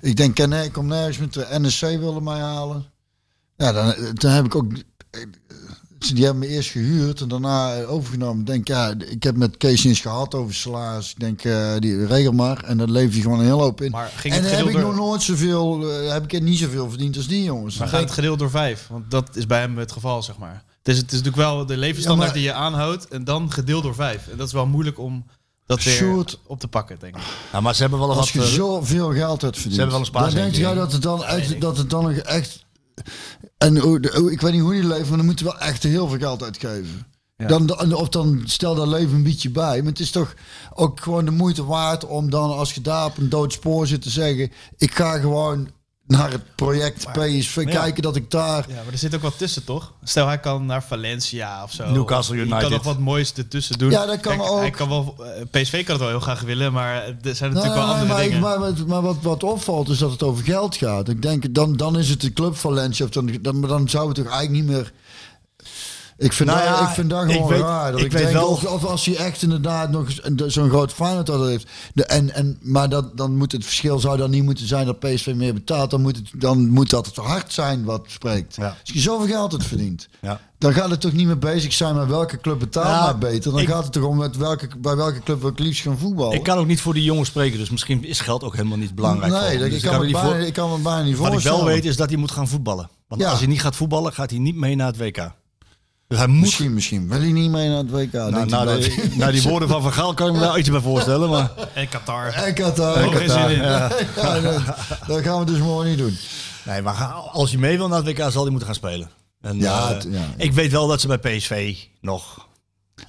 [0.00, 2.86] Ik denk, nee, ik kom nergens met de NSC wilde mij halen.
[3.56, 4.72] Ja, dan, dan heb ik ook.
[6.14, 8.40] die hebben me eerst gehuurd en daarna eh, overgenomen.
[8.40, 11.10] Ik denk, ja, ik heb met Kees eens gehad over salaris.
[11.10, 12.64] Ik denk, eh, die regel maar.
[12.64, 13.90] En dan leef je gewoon een hele hoop in.
[13.90, 16.88] Maar ging en het dan heb ik nog nooit zoveel, eh, heb ik niet zoveel
[16.88, 17.76] verdiend als die jongens.
[17.78, 18.86] Maar Dan gaat het gedeeld door vijf?
[18.90, 20.64] Want dat is bij hem het geval, zeg maar.
[20.88, 23.52] Het is, het is natuurlijk wel de levensstandaard Ja, maar- die je aanhoudt en dan
[23.52, 24.28] gedeeld door vijf.
[24.28, 25.24] En dat is wel moeilijk om
[25.66, 26.38] dat weer Sjoerd.
[26.46, 27.22] op te pakken, denk ik.
[27.52, 28.28] Ja, maar ze hebben wel Als wat...
[28.28, 29.74] je eh, zoveel geld hebt verdiend.
[29.74, 32.12] Ze hebben wel een dan denk jij dat het dan, echt, dat het dan nog
[32.12, 32.64] echt...
[33.58, 35.60] En hoe- de- hoe- ik weet niet hoe die leven, maar dan moeten we wel
[35.60, 37.06] echt heel veel geld uitgeven.
[37.36, 39.78] Dan, dan- of dan stel daar leven een beetje bij.
[39.82, 40.34] Maar het is toch
[40.74, 44.02] ook gewoon de moeite waard om dan als je daar op een dood spoor zit
[44.02, 44.52] te zeggen...
[44.76, 45.68] Ik ga gewoon
[46.08, 48.64] naar het project PSV kijken dat ik daar...
[48.68, 49.92] Ja, maar er zit ook wat tussen, toch?
[50.04, 51.90] Stel, hij kan naar Valencia of zo.
[51.90, 52.62] Newcastle Hij United.
[52.62, 53.90] kan nog wat moois ertussen doen.
[53.90, 54.58] Ja, dat kan Kijk, ook.
[54.60, 57.64] Hij kan wel, eh, PSV kan het wel heel graag willen, maar er zijn Nou,
[57.66, 58.40] natuurlijk wel andere maar, dingen.
[58.40, 61.08] maar, maar, maar wat, wat opvalt is dat het over geld gaat.
[61.08, 63.04] Ik denk, dan, dan is het de club Valencia.
[63.04, 64.92] Of dan, dan, dan zou het toch eigenlijk niet meer...
[66.18, 67.90] Ik vind, Nou dat, ik vind dat ik gewoon weet- raar.
[67.90, 70.08] Dat ik ik, weet denk, wel- of, of als hij echt inderdaad nog
[70.46, 71.66] zo'n groot Feyenoord had heeft.
[71.94, 74.98] De, en, en, maar dat, dan moet het verschil zou dan niet moeten zijn dat
[74.98, 75.90] PSV meer betaalt.
[75.90, 78.56] Dan moet, het, dan moet dat het hard zijn wat spreekt.
[78.56, 78.66] Ja.
[78.66, 80.08] Als je zoveel geld het verdient.
[80.20, 80.40] Ja.
[80.58, 83.50] Dan gaat het toch niet meer bezig zijn met welke club betaalt Ja, mij beter.
[83.52, 85.98] Dan ik- gaat het toch om met welke, bij welke club wil ik liefst gaan
[85.98, 86.34] voetballen.
[86.36, 88.94] Ik kan ook niet voor die jongens spreken, dus misschien is geld ook helemaal niet
[88.94, 89.32] belangrijk.
[89.32, 91.26] Nee, dat, Dus ik, kan me niet bijna, voor- ik kan me bijna niet Wat
[91.26, 91.58] ik voorstellen.
[91.64, 92.88] wel weet is dat hij moet gaan voetballen.
[93.08, 93.30] Want Ja.
[93.30, 95.30] als hij niet gaat voetballen, gaat hij niet mee naar het WK.
[96.08, 96.40] Dus hij moet...
[96.40, 97.08] Misschien, misschien.
[97.08, 98.12] Wil hij niet mee naar het WK?
[98.12, 100.70] Nou, na, de- blijft- na die woorden van Van Gaal kan ik me daar iets
[100.70, 101.30] bij voorstellen.
[101.30, 102.32] Maar En Qatar.
[102.32, 103.02] En Qatar.
[103.02, 103.60] In.
[103.62, 103.88] Ja,
[104.40, 104.62] dat,
[105.06, 106.16] dat gaan we dus morgen niet doen.
[106.64, 106.94] Nee, maar
[107.32, 109.10] als hij mee wil naar het WK, zal hij moeten gaan spelen.
[109.40, 110.24] En, Ja, eh, het- ja.
[110.36, 112.46] Ik weet wel dat ze bij PSV nog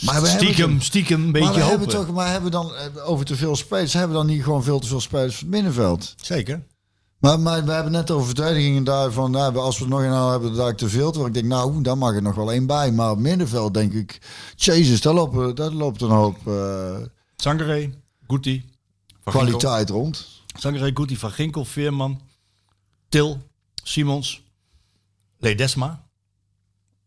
[0.05, 1.69] Maar we stiekem, hebben, stiekem een maar beetje we hopen.
[1.79, 3.93] hebben toch, maar hebben we dan eh, over te veel spelers?
[3.93, 6.13] Hebben we dan niet gewoon veel te veel spelers voor het middenveld?
[6.21, 6.61] Zeker.
[7.19, 9.31] Maar, maar we hebben net over verdedigingen daarvan.
[9.31, 11.11] Nou, als we er nog een nou hebben, daar te veel.
[11.11, 12.91] Terwijl ik denk, nou, daar mag er nog wel één bij.
[12.91, 14.21] Maar op middenveld denk ik,
[14.55, 16.97] jezus, daar, lopen, daar loopt een hoop eh,
[17.35, 17.93] Sangare,
[18.27, 18.65] Guti,
[19.21, 19.41] Van Ginkel.
[19.41, 20.27] kwaliteit rond.
[20.57, 22.21] Sangare, Guti, Van Ginkel, Veerman,
[23.09, 23.37] Til,
[23.83, 24.43] Simons,
[25.37, 26.07] Ledesma.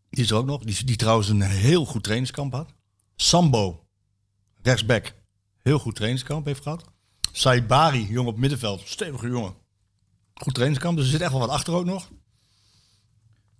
[0.09, 0.63] Die is er ook nog.
[0.63, 2.69] Die, die trouwens een heel goed trainingskamp had.
[3.15, 3.83] Sambo,
[4.61, 5.13] rechtsback.
[5.61, 6.83] Heel goed trainingskamp heeft gehad.
[7.31, 8.81] Saibari, jong op middenveld.
[8.85, 9.61] Stevige jongen.
[10.43, 10.95] Goed trainingskamp.
[10.97, 12.07] Dus er zit echt wel wat achter ook nog.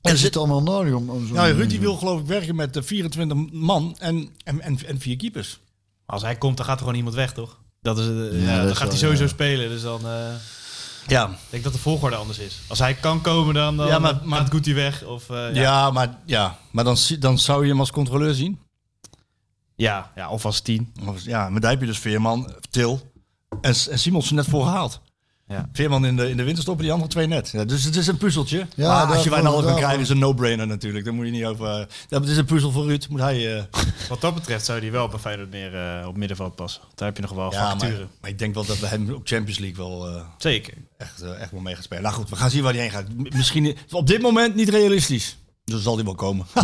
[0.01, 1.31] En er zit allemaal nodig om, om.
[1.33, 4.99] Nou, Ruud die wil geloof ik werken met de 24 man en, en, en, en
[4.99, 5.59] vier keepers.
[6.05, 7.59] Als hij komt, dan gaat er gewoon iemand weg, toch?
[7.81, 9.29] Dat is, eh, ja, dat dan is gaat hij sowieso ja.
[9.29, 9.69] spelen.
[9.69, 10.33] Dus dan eh,
[11.07, 12.59] Ja, denk ik dat de volgorde anders is.
[12.67, 15.03] Als hij kan komen, dan, dan Ja, maar- maar, gaat Guti weg.
[15.03, 15.61] Of, eh, ja.
[15.61, 15.91] ja.
[15.91, 18.59] maar, ja, maar dan, dan zou je hem als controleur zien.
[19.75, 20.93] Ja, ja, of als tien.
[21.05, 23.11] Of- Ja, maar daar heb je dus Veerman, Til
[23.61, 25.01] en, en Simonsen net voor gehaald.
[25.53, 25.69] Ja.
[25.73, 27.49] Veerman in de, in de winterstop, die andere twee net.
[27.49, 28.67] Ja, dus het is een puzzeltje.
[28.75, 31.05] Ja, maar als je Wijnaldum kan krijgen, is een no-brainer natuurlijk.
[31.05, 31.87] Daar moet je niet over...
[32.07, 33.05] Dat het is een puzzel voor Ruud.
[33.09, 33.57] Moet hij...
[33.57, 33.63] eh,
[34.09, 36.81] Wat dat betreft zou hij wel bij Feyenoord meer eh, op middenveld passen.
[36.95, 38.09] Daar heb je nog wel ja, facturen.
[38.21, 40.73] maar ik denk wel dat we hem op Champions League wel eh, Zeker.
[40.97, 42.03] echt, eh, echt wel mee gaan spelen.
[42.03, 43.05] Nou goed, we gaan zien waar hij heen gaat.
[43.35, 45.37] Misschien op dit moment niet realistisch.
[45.65, 46.45] Dus zal hij wel komen.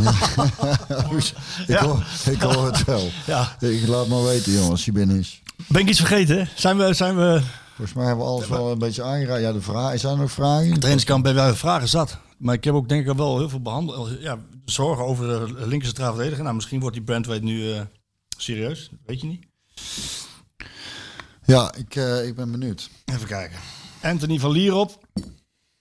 [1.67, 3.09] ik, hoor, ik hoor het wel.
[3.25, 3.55] ja.
[3.59, 5.41] Ik laat maar weten, jongen, als hij binnen is.
[5.67, 6.49] Ben ik iets vergeten?
[6.55, 6.93] Zijn we...
[6.93, 7.41] Zijn we
[7.79, 9.41] Volgens mij hebben we alles wel een beetje aangeraakt.
[9.41, 9.99] Ja, de vragen.
[9.99, 10.73] Zijn er nog vragen?
[10.73, 12.17] trainingskamp hebben wij vragen zat.
[12.37, 14.09] Maar ik heb ook denk ik wel heel veel behandeld.
[14.19, 16.43] Ja, zorgen over de centraal verdediger.
[16.43, 17.81] Nou, misschien wordt die Brandweight nu eh,
[18.37, 18.89] serieus.
[19.05, 19.45] Weet je niet.
[21.45, 22.89] Ja, ik, eh, ik ben benieuwd.
[23.05, 23.59] Even kijken.
[24.01, 25.07] Anthony van Lierop.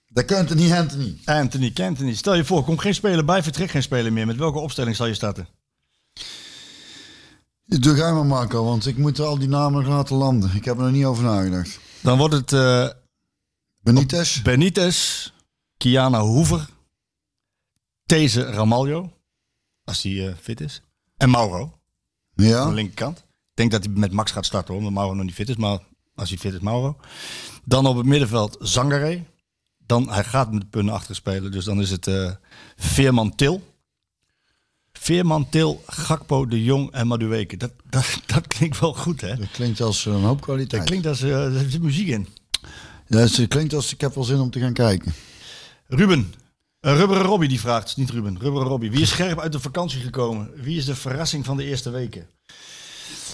[0.07, 1.17] Dat kunt er niet, Anthony.
[1.25, 2.15] Anthony Cantony.
[2.15, 4.25] Stel je voor, komt geen speler bij, vertrekt geen speler meer.
[4.25, 5.47] Met welke opstelling zal je starten?
[7.65, 10.51] Doe jij maar, Marco, want ik moet al die namen laten landen.
[10.55, 11.79] Ik heb er nog niet over nagedacht.
[12.01, 12.89] Dan wordt het eh,
[13.81, 14.41] Benitez?
[14.41, 15.29] Benitez,
[15.77, 16.69] Kiana Hoever,
[18.05, 19.11] These Ramaljo,
[19.83, 20.81] als hij eh, fit is,
[21.17, 21.71] en Mauro aan
[22.35, 22.69] de Ja.
[22.69, 23.17] linkerkant.
[23.17, 25.55] Ik denk dat hij met Max gaat starten, hoor, omdat Mauro nog niet fit is.
[25.55, 25.79] Maar
[26.15, 26.97] als hij fit is, Mauro.
[27.65, 29.23] Dan op het middenveld Zangare.
[29.77, 32.31] Dan, hij gaat met de punten achter spelen, dus dan is het eh,
[32.75, 33.73] Veerman Til.
[34.99, 37.57] Veerman Til, Gakpo, De Jong en Madueke.
[37.57, 39.35] Dat, dat, dat klinkt wel goed, hè?
[39.35, 40.81] Dat klinkt als een hoop kwaliteit.
[40.81, 42.27] Dat klinkt als, eh, er zit muziek in.
[43.07, 45.13] Ja, het klinkt als ik heb wel zin om te gaan kijken.
[45.87, 46.33] Ruben.
[46.81, 48.91] Uh, Rubberen Robbie die vraagt, niet Ruben, Rubberen Robbie.
[48.91, 50.51] Wie is scherp uit de vakantie gekomen?
[50.55, 52.27] Wie is de verrassing van de eerste weken?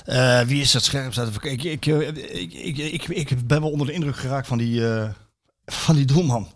[0.06, 1.72] Eh, wie is het scherpst uit de vakantie?
[1.72, 5.10] Ik, ik, eh, ik, ik, ben wel onder de indruk geraakt van die, eh,
[5.66, 6.48] van die doelman.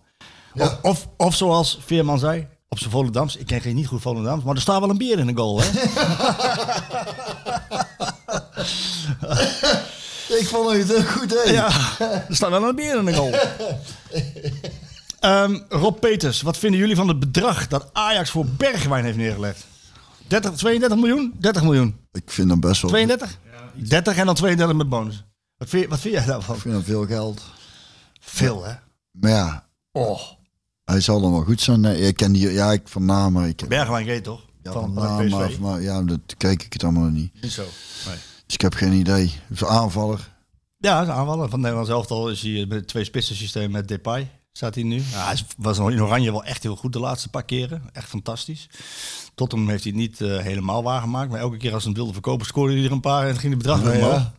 [0.53, 3.36] Of, of, of zoals Veerman zei, op zijn Volendams.
[3.36, 5.62] Ik ken geen niet goed Volendams, maar er staat wel een beer in de goal,
[5.62, 5.68] hè?
[10.40, 11.52] Ik vond het heel goed, hè?
[11.52, 11.68] Ja,
[12.28, 13.34] er staat wel een beer in de goal.
[15.20, 19.66] Ehm, Rob Peters, wat vinden jullie van het bedrag dat Ajax voor Bergwijn heeft neergelegd?
[20.28, 21.34] 30, 32 miljoen?
[21.40, 21.98] 30 miljoen.
[22.12, 22.91] Ik vind dat best wel...
[22.91, 23.38] 32?
[23.74, 25.24] 30 en dan 32 met bonus.
[25.58, 26.56] Wat vind, je- wat vind jij daarvan?
[26.56, 27.41] Ik vind dat veel geld.
[28.20, 28.74] Veel, hè?
[29.12, 30.20] Maar ja, Oh.
[30.90, 31.82] Hij zal dan wel goed zijn.
[31.82, 32.52] Nee, ik ken die...
[32.52, 33.68] Ja, ik van naam, maar ik...
[33.68, 34.41] Bergwijn toch?
[34.64, 37.41] Ja, van, van naam, maar, maar ja, dat kijk ik het allemaal niet.
[37.41, 37.61] Niet zo.
[38.06, 38.16] Nee.
[38.45, 39.34] Dus ik heb geen idee.
[39.49, 40.30] Een aanvaller.
[40.78, 43.88] Ja, de aanvaller van het Nederlands elftal is hij met het twee spitsen systeem met
[43.88, 44.30] Depay.
[44.52, 44.95] Staat hij nu?
[44.95, 47.82] Ja, hij was nog in Oranje wel echt heel goed de laatste paar keren.
[47.94, 48.70] Echt fantastisch.
[49.36, 51.32] Tottenham heeft hij het niet eh, helemaal waargemaakt.
[51.32, 53.53] Maar elke keer als ze hem wilden verkopen scoorde hij er een paar en ging
[53.53, 54.14] het bedrag Ja, omhoog.
[54.14, 54.34] ja.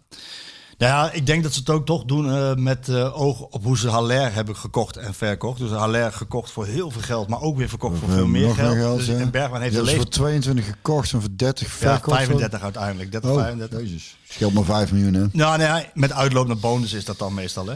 [0.80, 3.64] Nou ja, ik denk dat ze het ook toch doen eh, met eh, oog op
[3.64, 5.58] hoe ze Haller hebben gekocht en verkocht.
[5.58, 8.28] Dus Haller gekocht voor heel veel geld, maar ook weer verkocht voor Of, veel eh,
[8.30, 8.98] meer geld.
[8.98, 9.96] dus, en Bergwijn heeft leeftijd.
[9.96, 12.16] voor 22 gekocht en voor 30 Ja, verkocht.
[12.16, 13.12] 35 uiteindelijk.
[13.12, 13.80] 30, Oh, 35.
[13.80, 14.16] jezus.
[14.28, 15.24] Scheelt maar 5 miljoen, hè?
[15.32, 17.74] Nou, nee, met uitloop naar bonus is dat dan meestal, hè?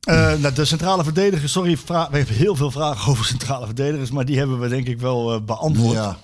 [0.00, 4.24] Eh, nou, de centrale verdediger, sorry, we hebben heel veel vragen over centrale verdedigers, maar
[4.24, 5.94] die hebben we denk ik wel eh, beantwoord.
[5.94, 6.18] Ja.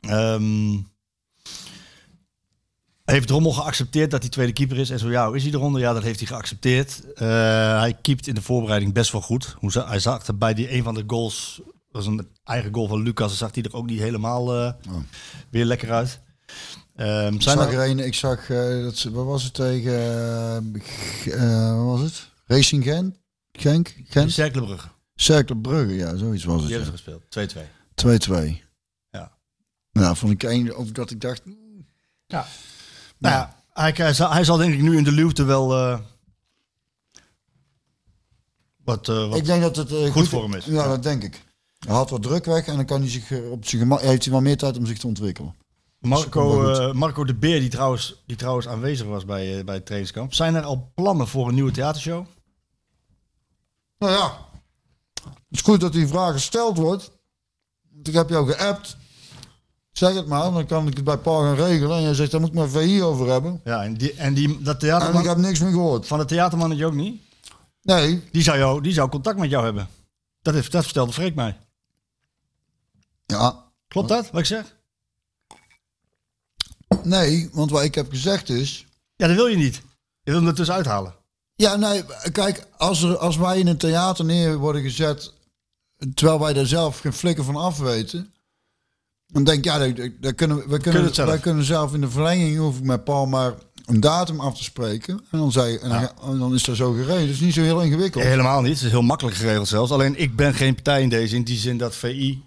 [0.00, 0.72] Ehm,
[3.10, 4.90] heeft Drommel geaccepteerd dat hij tweede keeper is?
[4.90, 5.80] En zo ja, hoe is hij eronder?
[5.80, 7.12] Ja, dat heeft hij geaccepteerd.
[7.14, 7.26] Eh,
[7.78, 9.54] hij keept in de voorbereiding best wel goed.
[9.58, 12.88] Hoe hij zag er bij die een van de goals, dat was een eigen goal
[12.88, 14.72] van Lucas, zag hij er ook niet helemaal eh,
[15.50, 16.20] weer lekker uit.
[16.96, 20.72] Ehm, Ik zijn zag er, een, ik zag, eh, dat, ze- wat was het tegen,
[21.76, 22.28] wat was het?
[22.46, 23.18] Racing Gent?
[23.52, 23.94] Genk?
[24.08, 24.32] Gent?
[24.32, 26.82] Cerkelenbrugge, Cercle Brugge, ja, zoiets was die het.
[26.84, 27.64] hebben ze gespeeld.
[27.94, 28.54] 2-2.
[28.54, 28.62] 2-2.
[29.10, 29.32] Ja.
[29.92, 31.42] Nou, vond ik één, of dat ik dacht,
[32.26, 32.46] Ja.
[33.20, 35.98] Nou ja, hij, hij, zal, hij zal denk ik nu in de luwte wel eh,
[38.84, 40.64] wat, eh, wat ik denk dat het eh, goed voor hem is.
[40.64, 41.44] Ja, dat denk ik.
[41.78, 44.32] Hij had wat druk weg en dan kan hij zich op zijn gemak, heeft hij
[44.32, 45.54] wel meer tijd om zich te ontwikkelen.
[45.98, 50.34] Marco, eh, Marco de Beer, die trouwens, die trouwens aanwezig was bij, bij het trainingskamp.
[50.34, 52.26] Zijn er al plannen voor een nieuwe theatershow?
[53.98, 54.48] Nou ja,
[55.24, 57.10] het is goed dat die vraag gesteld wordt.
[57.90, 58.96] Want ik heb jou geappt.
[59.92, 61.96] Zeg het maar, dan kan ik het bij Paul gaan regelen.
[61.96, 63.60] En jij zegt, daar moet ik maar VI over hebben.
[63.64, 66.06] Ja, en, die, en die, dat En ik theaterman, heb niks meer gehoord.
[66.06, 67.20] van het theatermannetje ook niet?
[67.82, 69.88] Nee, Die zou, jou, die zou contact met jou hebben.
[70.42, 71.56] Dat, heeft, dat vertelde Freek mij.
[73.26, 74.78] ja, Klopt dat, wat ik zeg?
[77.02, 78.86] nee, want wat ik heb gezegd is...
[79.16, 79.74] Ja, dat wil je niet.
[80.22, 81.14] Je wil hem er tussenuit halen.
[81.54, 85.32] Ja, nee, kijk, als, er, als wij in een theater neer worden gezet...
[86.14, 88.34] terwijl wij daar zelf geen flikker van af weten...
[89.32, 89.78] dan denk ik, ja,
[90.20, 91.28] daar, kunnen, we, we kunnen, zelf.
[91.28, 92.58] wij kunnen zelf in de verlenging...
[92.58, 93.54] hoef ik met Paul maar
[93.86, 95.20] een datum af te spreken.
[95.30, 97.20] En dan, zei, en dan, en dan is dat zo gereden.
[97.20, 98.24] Het is niet zo heel ingewikkeld.
[98.24, 98.74] Helemaal niet.
[98.74, 99.90] Het is heel makkelijk geregeld zelfs.
[99.90, 101.36] Alleen ik ben geen partij in deze.
[101.36, 102.42] In die zin dat VI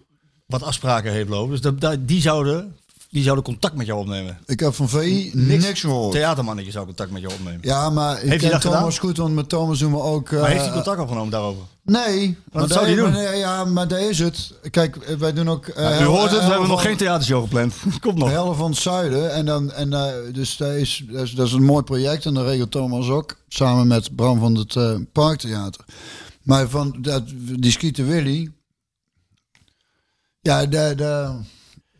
[0.45, 1.61] wat afspraken heeft lopen.
[1.61, 2.75] Dus dat- die, zouden,
[3.13, 4.37] die zouden contact met jou opnemen.
[4.45, 6.11] Ik heb van VI niks, gehoord.
[6.11, 7.59] Theatermannetje zou contact met jou opnemen.
[7.61, 8.99] Ja, maar ik Heeft ken dat Thomas gedaan?
[8.99, 10.31] goed, want met Thomas doen we ook...
[10.31, 11.63] maar eh, heeft hij contact opgenomen daarover?
[11.83, 12.37] Nee.
[12.51, 13.11] maar zou hij doen?
[13.11, 14.53] maar ja, maar daar is het.
[14.71, 15.67] Kijk, eh, wij doen ook...
[15.67, 17.73] eh, U hoort het, we hebben nog geen theatershow gepland.
[18.01, 18.29] Komt nog.
[18.29, 19.33] Helft van het zuiden.
[19.33, 22.25] En dan, en, eh, dus dat is, dat, is, dat is een mooi project.
[22.25, 23.37] En dat regelt Thomas ook.
[23.47, 25.85] Samen met Bram van het eh, Parktheater.
[26.43, 27.23] Maar van dat,
[27.59, 28.51] die Schieten Willy.
[30.41, 31.31] Ja, de, de,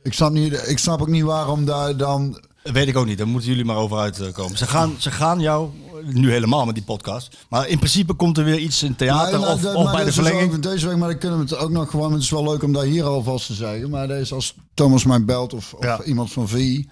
[0.04, 2.44] ik, snap niet, ik snap ook niet waarom daar dan.
[2.64, 4.58] Weet ik ook niet, daar moeten jullie maar over uitkomen.
[4.58, 5.70] Ze gaan, ze gaan jou,
[6.04, 7.38] nu helemaal met die podcast.
[7.50, 10.04] Maar in principe komt er weer iets in theater Maar- of, maar- of maar bij
[10.06, 10.54] de verlenging.
[10.54, 12.12] ook deze week, maar dan kunnen we het ook nog gewoon.
[12.14, 13.90] Het is wel leuk om daar hier alvast te zeggen.
[13.90, 16.04] Maar deze als Thomas mij belt of, of Ja.
[16.04, 16.90] iemand van VI.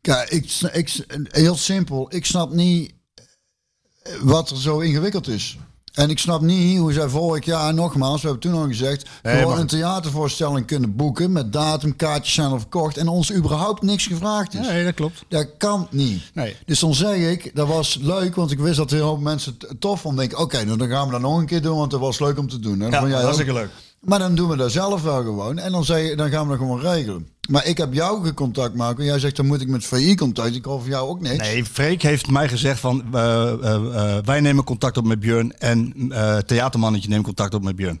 [0.00, 2.06] Kijk, ik, ik, heel simpel.
[2.14, 2.92] Ik snap niet
[4.02, 5.58] eh, wat er zo ingewikkeld is.
[5.94, 9.36] En ik snap niet hoe zij vorig jaar, nogmaals, we hebben toen al gezegd, Nee,
[9.36, 13.82] gewoon maar- een theatervoorstelling kunnen boeken met datum, kaartjes zijn al verkocht en ons überhaupt
[13.82, 14.66] niks gevraagd is.
[14.66, 15.24] Nee, dat klopt.
[15.28, 16.22] Dat kan niet.
[16.34, 16.56] Nee.
[16.66, 19.80] Dus dan zeg ik, dat was leuk, want ik wist dat heel veel mensen het
[19.80, 20.28] tof vonden.
[20.28, 22.38] Denk oké, nou dan gaan we dat nog een keer doen, want dat was leuk
[22.38, 22.80] om te doen.
[22.80, 22.88] hè.
[22.88, 23.10] Ja, ook?
[23.10, 23.70] hartstikke leuk.
[24.04, 25.58] Maar dan doen we dat zelf wel gewoon.
[25.58, 27.28] En dan, zeg je, dan gaan we dat gewoon regelen.
[27.48, 28.98] Maar ik heb jou gecontact maken.
[28.98, 30.54] En jij zegt, dan moet ik met VI contact.
[30.54, 31.36] Ik hoor van jou ook niks.
[31.36, 35.58] Nee, Freek heeft mij gezegd van eh, eh, eh, wij nemen contact op met Björn
[35.58, 38.00] en eh theatermannetje neemt contact op met Björn.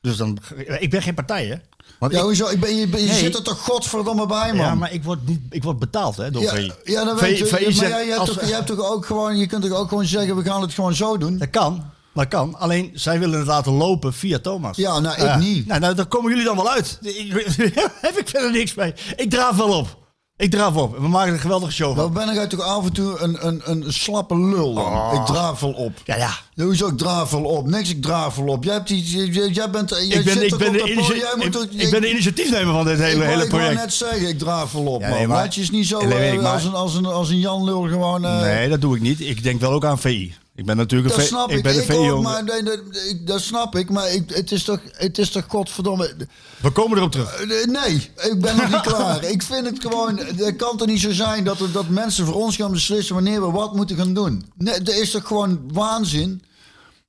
[0.00, 0.38] Dus dan,
[0.78, 1.54] ik ben geen partij hè.
[1.98, 2.46] Want Ja, ik- hoezo?
[2.48, 3.08] Ik ben, je, je Nee.
[3.08, 4.66] zit er toch godverdomme bij, man.
[4.66, 6.72] ja, maar ik word, niet, ik word betaald hè, door ja, VI.
[6.84, 7.46] ja, VI weet je.
[7.46, 9.78] VI maar zegt, jij, jij, hebt als toch, hebt toch ook gewoon, je kunt toch
[9.78, 11.38] ook gewoon zeggen, we gaan het gewoon zo doen.
[11.38, 11.84] Dat kan,
[12.14, 12.54] dat kan.
[12.58, 14.76] Alleen zij willen het laten lopen via Thomas.
[14.76, 15.66] Ja, nou, ik niet.
[15.66, 16.98] Nou, nou, daar komen jullie dan wel uit.
[17.02, 17.32] Ik,
[18.06, 18.94] heb ik verder niks mee.
[19.16, 20.02] Ik draaf wel op.
[20.36, 20.98] Ik draaf op.
[20.98, 22.26] We maken een geweldige show Dan van.
[22.26, 24.74] ben ik toch af en toe een, een, een slappe lul.
[24.74, 24.84] dan.
[24.84, 25.10] Oh.
[25.14, 25.92] Ik draaf wel op.
[26.04, 26.30] Ja, ja.
[26.64, 27.66] Hoezo, ik draaf wel op.
[27.68, 28.64] Niks, ik draaf wel op.
[28.64, 30.78] Jij, hebt die, jij- bent, jij Ik ben, ik, ben de.
[30.78, 33.74] Jij moet ik, ik ben de initiatiefnemer van dit hele, ik, hele ik project.
[33.74, 35.18] net zeggen, ik draaf wel op, Ja, man.
[35.18, 37.06] nee, maar- Laat je is niet zo Nee, eh, ik, maar- als, een, als, een,
[37.06, 38.24] als een Jan Lul gewoon...
[38.24, 39.20] eh, Nee, dat doe ik niet.
[39.20, 40.34] Ik denk wel ook aan VI.
[40.56, 41.62] Ik ben natuurlijk Dat snap ik ik.
[41.62, 42.78] ben een Ik ook, maar nee, dat,
[43.08, 43.90] ik- dat snap ik.
[43.90, 46.14] Maar ik, het, is toch, het is toch godverdomme...
[46.60, 47.32] We komen erop terug.
[47.34, 49.24] Eh, Nee, ik ben nog niet klaar.
[49.24, 50.18] Ik vind het gewoon...
[50.18, 53.40] Het kan toch niet zo zijn dat, er- dat mensen voor ons gaan beslissen wanneer
[53.42, 54.44] we wat moeten gaan doen.
[54.56, 56.42] Nee, dat is toch gewoon waanzin?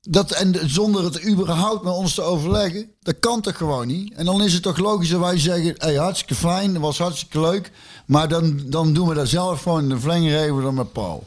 [0.00, 2.90] Dat, en zonder het überhaupt met ons te overleggen.
[3.02, 4.12] Dat kan toch gewoon niet?
[4.14, 5.74] En dan is het toch logisch dat wij zeggen...
[5.76, 7.70] Hey, hartstikke fijn, dat was hartstikke leuk.
[8.06, 9.96] Maar dan, dan doen we dat zelf gewoon de
[10.42, 11.26] even dan met Paul.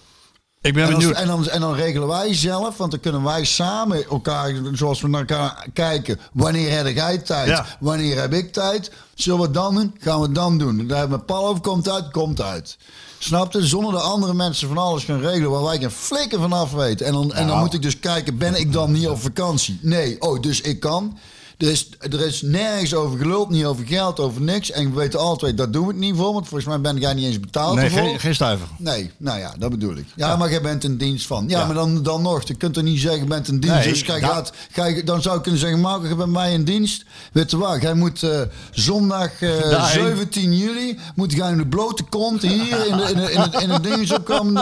[0.61, 1.17] Ik ben En, als- benieuwd.
[1.21, 5.07] en, dan, en dan regelen wij zelf, want dan kunnen wij samen elkaar, zoals we
[5.07, 7.65] naar elkaar kijken, wanneer heb jij tijd, Ja.
[7.79, 10.87] wanneer heb ik tijd, zullen we het dan doen, gaan we het dan doen.
[10.87, 12.77] Daar hebben we Paul over, komt uit, komt uit.
[13.19, 13.67] Snap je?
[13.67, 17.05] Zonder de andere mensen van alles gaan regelen waar wij geen flikken van af weten.
[17.05, 19.79] En dan, en dan moet ik dus kijken, ben ik dan niet op vakantie?
[19.81, 21.17] Nee, oh, dus ik kan.
[21.59, 24.71] Er is, er is nergens over geluld, niet over geld, over niks.
[24.71, 27.13] En we weten altijd, dat doen we het niet voor, want volgens mij ben jij
[27.13, 27.99] niet eens betaald Nee, ervoor.
[28.01, 28.67] geen, geen stuiver.
[28.77, 30.05] Nee, nou ja, dat bedoel ik.
[30.15, 31.45] Ja, maar jij bent in dienst van.
[31.47, 32.47] Ja, maar dan, dan nog.
[32.47, 33.75] Je kunt er niet zeggen, je bent in dienst.
[33.77, 36.31] Nee, dus jij dat- gaat, ga je- dan zou ik kunnen zeggen, Marco, je bent
[36.31, 37.05] mij in dienst.
[37.33, 38.41] Weet je waar, jij moet eh,
[38.71, 40.05] zondag eh, Daarheen.
[40.17, 43.61] 17 juli, moet jij in de blote kont hier in, de, in, de, in, het,
[43.61, 44.53] in het ding zo komen.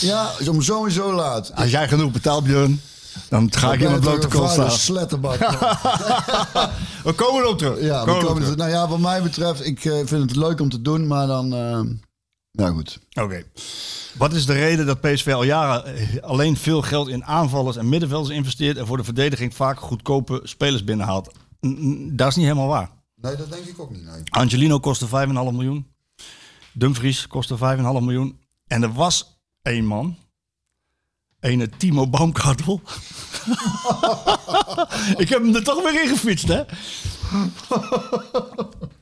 [0.00, 1.52] Ja, om zo en zo laat.
[1.54, 2.80] Als jij genoeg betaalt, Björn,
[3.28, 4.70] dan ga ik in mijn blote kont staan.
[4.70, 5.38] Sletterbak.
[7.04, 7.80] We komen erop terug.
[7.80, 8.56] ja, we Komen erop komen, terug.
[8.56, 11.52] nou ja, wat mij betreft, ik eh, vind het leuk om te doen, maar dan...
[11.54, 11.80] eh,
[12.52, 12.98] nou goed.
[13.20, 13.42] Oké.
[14.18, 17.88] Wat is de reden dat PSV al jaren eh, alleen veel geld in aanvallers en
[17.88, 21.32] middenvelders investeert en voor de verdediging vaak goedkope spelers binnenhaalt?
[21.66, 22.90] N- Dat is niet helemaal waar.
[23.20, 24.22] Nee, dat denk ik ook niet, nee.
[24.30, 25.86] Angelino kostte 5,5 miljoen.
[26.72, 28.38] Dumfries kostte 5,5 miljoen.
[28.66, 30.16] En er was één man.
[31.44, 32.80] Ene Timo Baumkartel.
[35.22, 36.62] ik heb hem er toch weer in gefietst, hè?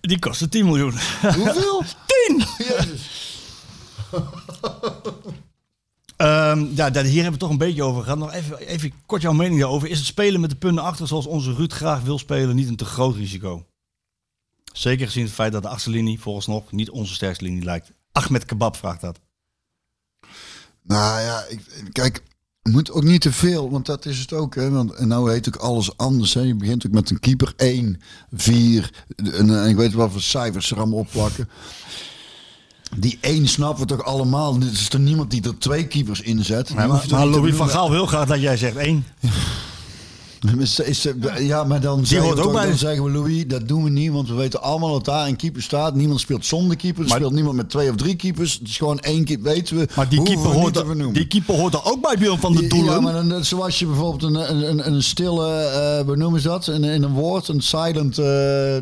[0.00, 0.94] Die kostte 10 miljoen.
[1.22, 1.82] Hoeveel?
[2.26, 2.44] 10!
[2.58, 3.10] Jezus.
[6.16, 8.18] Ehm, ja, daar- hier hebben we toch een beetje over gehad.
[8.18, 9.88] Nog even, even kort jouw mening daarover.
[9.88, 12.76] Is het spelen met de punten achter zoals onze Ruud graag wil spelen niet een
[12.76, 13.66] te groot risico?
[14.72, 17.90] Zeker gezien het feit dat de achterlinie volgens nog niet onze sterkste linie lijkt.
[18.12, 19.20] Ahmed Kebab vraagt dat.
[20.82, 21.60] Nou ja, ik,
[21.92, 22.22] kijk,
[22.62, 24.54] moet ook niet te veel, want dat is het ook.
[24.54, 24.70] Hè?
[24.70, 26.34] Want en nou heet ook alles anders.
[26.34, 26.40] Hè?
[26.40, 28.00] Je begint ook met een keeper 1,
[28.32, 31.48] 4, en, eh, ik weet wat voor cijfers er allemaal opplakken.
[32.96, 34.56] Die één snappen we toch allemaal.
[34.60, 36.74] Er is er niemand die er twee keepers inzet.
[36.74, 37.68] Maar maar Louis van.
[37.68, 39.04] Gaal wil graag dat jij zegt één.
[40.58, 41.06] Is, is,
[41.38, 42.66] ja, maar dan, zeggen hoort we ook bij.
[42.66, 45.36] dan zeggen we Louis, dat doen we niet, want we weten allemaal dat daar een
[45.36, 45.94] keeper staat.
[45.94, 48.52] Niemand speelt zonder keeper, er Maar- speelt niemand met twee of drie keepers.
[48.58, 49.88] Het is gewoon één keeper, weten we.
[49.96, 52.66] Maar die keeper, we hoort er, die keeper hoort er ook bij Björn van de
[52.66, 52.92] Doelen.
[52.94, 56.48] Ja, maar dan, zoals je bijvoorbeeld een, een, een, een stille, eh hoe noemen ze
[56.48, 56.66] dat?
[56.68, 58.26] In, in een woord, een silent eh,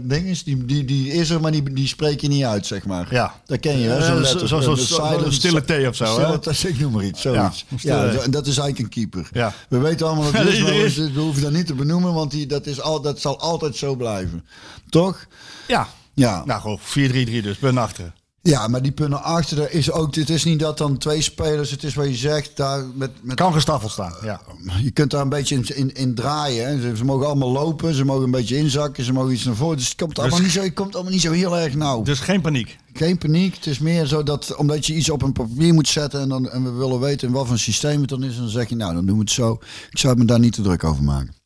[0.02, 0.44] ding is.
[0.44, 3.08] Die, die, die is er, maar die, die spreek je niet uit, zeg maar.
[3.10, 3.34] Ja.
[3.46, 3.96] Dat ken je, hè?
[3.98, 4.48] Eh, Zo'n zo- letter.
[4.48, 6.26] zo- zo- stille T of zo, hè?
[6.38, 7.64] Stille T, ik noem maar iets, zoiets.
[7.82, 9.28] Ja, Ja, dat is eigenlijk een keeper.
[9.32, 9.52] Ja.
[9.68, 12.30] We weten allemaal dat het is, maar we, we hoeven dat niet te benoemen, want
[12.30, 14.46] die, dat, is al, dat zal altijd zo blijven.
[14.88, 15.26] Toch?
[15.66, 15.88] Ja.
[16.14, 16.44] Ja.
[16.44, 18.14] Nou, gewoon 4-3-3 dus, punt achteren.
[18.42, 20.14] Ja, maar die punten achter er is ook.
[20.14, 21.70] Het is niet dat dan twee spelers.
[21.70, 22.56] Het is wat je zegt.
[22.56, 24.40] Daar met, met Kan gestaffeld staan, ja.
[24.82, 26.66] je kunt daar een beetje in, in, in draaien.
[26.66, 26.80] Hè.
[26.80, 29.76] Ze, ze mogen allemaal lopen, ze mogen een beetje inzakken, ze mogen iets naar voren.
[29.76, 32.02] Dus het komt, allemaal, niet zo, het komt allemaal niet zo heel erg nauw.
[32.02, 32.76] Dus geen paniek.
[32.92, 33.54] Geen paniek.
[33.54, 36.50] Het is meer zo dat omdat je iets op een papier moet zetten en, dan,
[36.50, 38.94] en we willen weten in wat voor systeem het dan is, dan zeg je nou,
[38.94, 39.58] dan doen we het zo.
[39.90, 41.39] Ik zou me daar niet te druk over maken.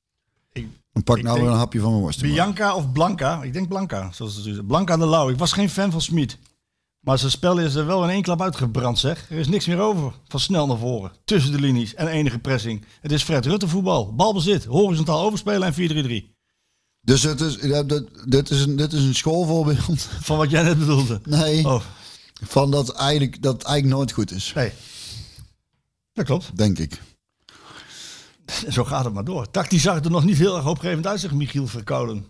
[0.95, 2.21] Dan pak ik nou denk- weer een hapje van mijn worst.
[2.23, 3.43] Bianca of Blanca?
[3.43, 4.13] Ik denk Blanca.
[4.13, 4.57] Zoals het is.
[4.67, 5.29] Blanca de Lauw.
[5.29, 6.39] Ik was geen fan van Smit.
[7.01, 9.31] Maar zijn spel is er wel in één klap uitgebrand, zeg.
[9.31, 10.13] Er is niks meer over.
[10.29, 11.13] Van snel naar voren.
[11.25, 12.85] Tussen de linies en enige pressing.
[13.01, 14.15] Het is Fred Rutte voetbal.
[14.15, 14.65] Balbezit.
[14.65, 16.33] Horizontaal overspelen en 4-3-3.
[17.01, 20.01] Dus het is, dit, dit, is een, dit is een schoolvoorbeeld.
[20.29, 21.21] Van wat jij net bedoelde.
[21.25, 21.81] Nee, Oh,
[22.45, 24.53] van dat eigenlijk, dat eigenlijk nooit goed is.
[24.55, 24.73] nee.
[26.13, 26.57] Dat klopt.
[26.57, 27.01] Denk ik.
[28.69, 29.51] Zo gaat het maar door.
[29.51, 32.27] Tactisch zag het er nog niet heel erg hoopgevend uit, zegt Michiel Verkouden.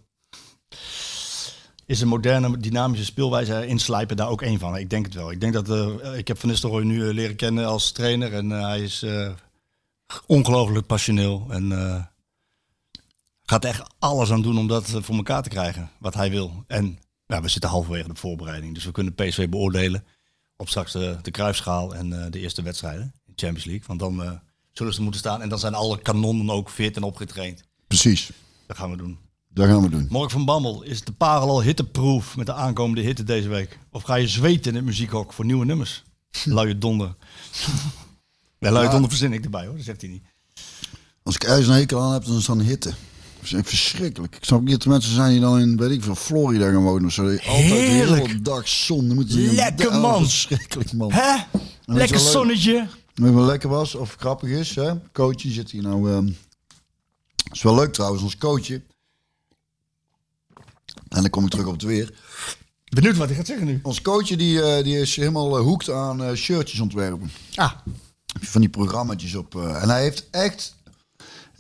[1.87, 4.77] Is een moderne, dynamische speelwijze inslijpen daar ook één van?
[4.77, 5.31] Ik denk het wel.
[5.31, 8.53] Ik denk dat eh, ik heb Van Nistelrooy nu eh, leren kennen als trainer en
[8.53, 9.07] eh, hij is
[10.27, 12.09] ongelooflijk passioneel en
[13.43, 16.65] gaat echt alles aan doen om dat voor elkaar te krijgen wat hij wil.
[16.67, 20.05] En ja, we zitten halverwege de voorbereiding, dus we kunnen PSV beoordelen
[20.57, 24.41] op straks de, de kruisschaal en de eerste wedstrijden in Champions League, want dan
[24.75, 27.63] zullen ze moeten staan en dan zijn alle kanonnen ook fit en opgetraind.
[27.87, 28.31] Precies.
[28.67, 29.19] Dat gaan we doen.
[29.49, 30.07] Dat gaan we doen.
[30.11, 33.79] Mark van Bammel, is de parel al hitteproof met de aankomende hitte deze week?
[33.91, 36.03] Of ga je zweten in het muziekhok voor nieuwe nummers?
[36.45, 37.15] Luie donder.
[38.59, 40.23] Ja, luie donder verzin ik erbij hoor, dat zegt hij niet.
[41.23, 42.89] Als ik ergens een hekel aan heb, dan is het dan hitte.
[42.89, 44.37] Dat is echt verschrikkelijk.
[44.37, 47.07] Ik snap niet dat mensen zijn die dan in, weet ik veel, Florida gaan wonen
[47.07, 47.23] of zo.
[47.23, 48.27] Altijd de Heerlijk.
[48.27, 49.07] hele dag zon.
[49.07, 50.23] Dan moeten ze Lekker, Oh, man.
[50.23, 51.13] Verschrikkelijk man.
[51.13, 51.37] Hè?
[51.85, 52.87] Lekker zonnetje.
[53.15, 54.93] Wat wel lekker was, of grappig is, hè?
[55.13, 56.13] Coachje zit hier nou.
[56.13, 56.29] ehm
[57.53, 58.83] is wel leuk trouwens, ons coachje.
[61.09, 62.15] En dan kom ik terug op het weer.
[62.85, 63.81] Benieuwd wat hij gaat zeggen nu.
[63.83, 67.31] Ons coachje die, eh, die is helemaal eh, hoekt aan eh, shirtjes ontwerpen.
[67.55, 67.73] Ah,
[68.41, 69.55] Van die programma's op.
[69.57, 70.75] en hij heeft echt.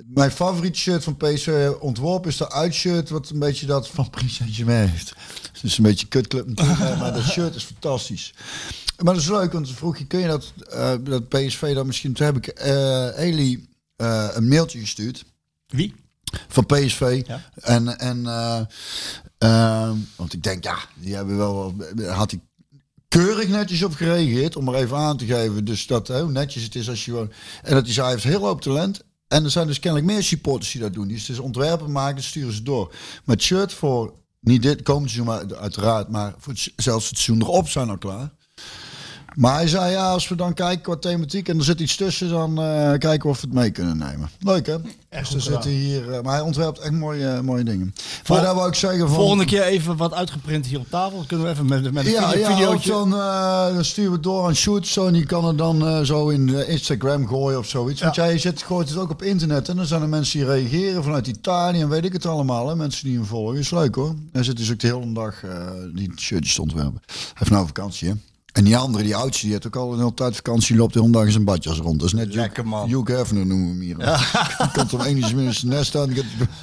[0.05, 4.35] Mijn favoriete shirt van PSV ontworpen is de uitshirt wat een beetje dat van Paris
[4.35, 5.15] Saint-Germain heeft.
[5.53, 8.35] Het is een beetje kutclub natuurlijk, maar dat shirt is fantastisch.
[9.05, 12.13] Maar dat is leuk, want vroeg je, kun je dat, eh, dat PSV dan misschien...
[12.13, 15.25] Toen heb ik eh Eli eh, een mailtje gestuurd
[15.67, 15.95] wie?
[16.49, 17.23] van PSV.
[17.27, 17.51] Ja.
[17.55, 18.23] En, en
[20.17, 21.75] want ik denk, ja, die hebben wel,
[22.07, 22.41] had hij
[23.09, 25.65] keurig netjes op gereageerd, om er even aan te geven.
[25.65, 27.33] Dus dat, hoe netjes het is als je gewoon...
[27.63, 29.05] En dat hij zei, hij heeft heel hoop talent.
[29.29, 31.09] En er zijn dus kennelijk meer supporters die dat doen.
[31.09, 32.95] Die dus ontwerpen maken, sturen ze door.
[33.25, 37.19] Maar het shirt voor, niet dit komend seizoen, maar uiteraard, maar voor het, zelfs het
[37.19, 38.31] seizoen erop zijn al klaar.
[39.35, 42.29] Maar hij zei, ja, als we dan kijken qua thematiek en er zit iets tussen,
[42.29, 44.31] dan eh, kijken we of we het mee kunnen nemen.
[44.41, 44.77] Leuk, hè?
[45.09, 47.95] Echt dus zitten hier, eh, maar hij ontwerpt echt mooie, mooie dingen.
[48.23, 49.17] Vol- maar daar wou ik zeggen van...
[49.17, 51.25] Volgende keer even wat uitgeprint hier op tafel.
[51.27, 52.91] Kunnen we even met, met een ja, video, ja, videootje.
[52.91, 54.87] dan, eh, dan sturen we door aan Shoot.
[54.87, 58.01] Zo, en die kan het dan eh, zo in eh, Instagram gooien of zoiets.
[58.03, 59.69] Want jij zet, gooit het ook op internet.
[59.69, 62.69] En dan zijn er mensen die reageren vanuit Italië en weet ik het allemaal.
[62.69, 62.77] Hè?
[62.77, 63.59] Mensen die hem volgen.
[63.59, 64.15] Is leuk hoor.
[64.33, 67.03] Hij zit dus ook de hele dag eh, die shirtjes te ontwerpen.
[67.07, 68.15] Hij heeft nou vakantie hè.
[68.55, 70.77] En die andere, die oudste, die heeft ook al een hele tijd vakantie.
[70.77, 71.99] Loopt de hele dag zijn badjas rond.
[71.99, 72.89] Dat is net Lekker, man.
[72.89, 73.97] Hugh Hefner noemen we hem hier.
[73.97, 75.01] Die komt om
[75.53, 76.13] zijn nest aan.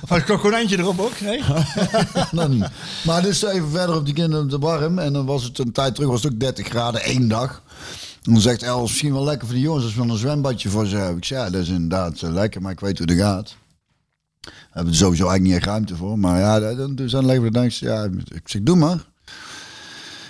[0.07, 1.19] Had ik een konijntje erop ook?
[1.19, 1.41] Nee?
[2.31, 2.67] nou niet.
[3.05, 4.99] Maar dus even verder op die kinderen te warm.
[4.99, 7.61] En dan was het een tijd terug, was het ook 30 graden, één dag.
[8.23, 10.85] En dan zegt Els, misschien wel lekker voor de jongens als we een zwembadje voor
[10.85, 11.17] ze hebben.
[11.17, 13.55] Ik zei, ja, dat is inderdaad eh, lekker, maar ik weet hoe het gaat.
[14.41, 16.19] We hebben er sowieso eigenlijk niet echt ruimte voor.
[16.19, 19.05] Maar ja, dan dan zijn leggen we de ja, ik zeg, doe maar.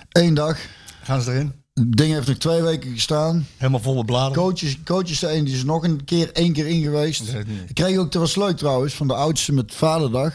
[0.10, 0.58] Eén dag.
[1.04, 1.54] Gaan ze erin?
[1.74, 3.48] Het ding heeft nog twee weken gestaan.
[3.58, 4.44] Helemaal volle bladeren.
[4.44, 7.22] Coaches, coaches de een die is nog een keer één keer in geweest.
[7.68, 10.34] Ik kreeg ook, dat was leuk trouwens, van de oudste met vaderdag.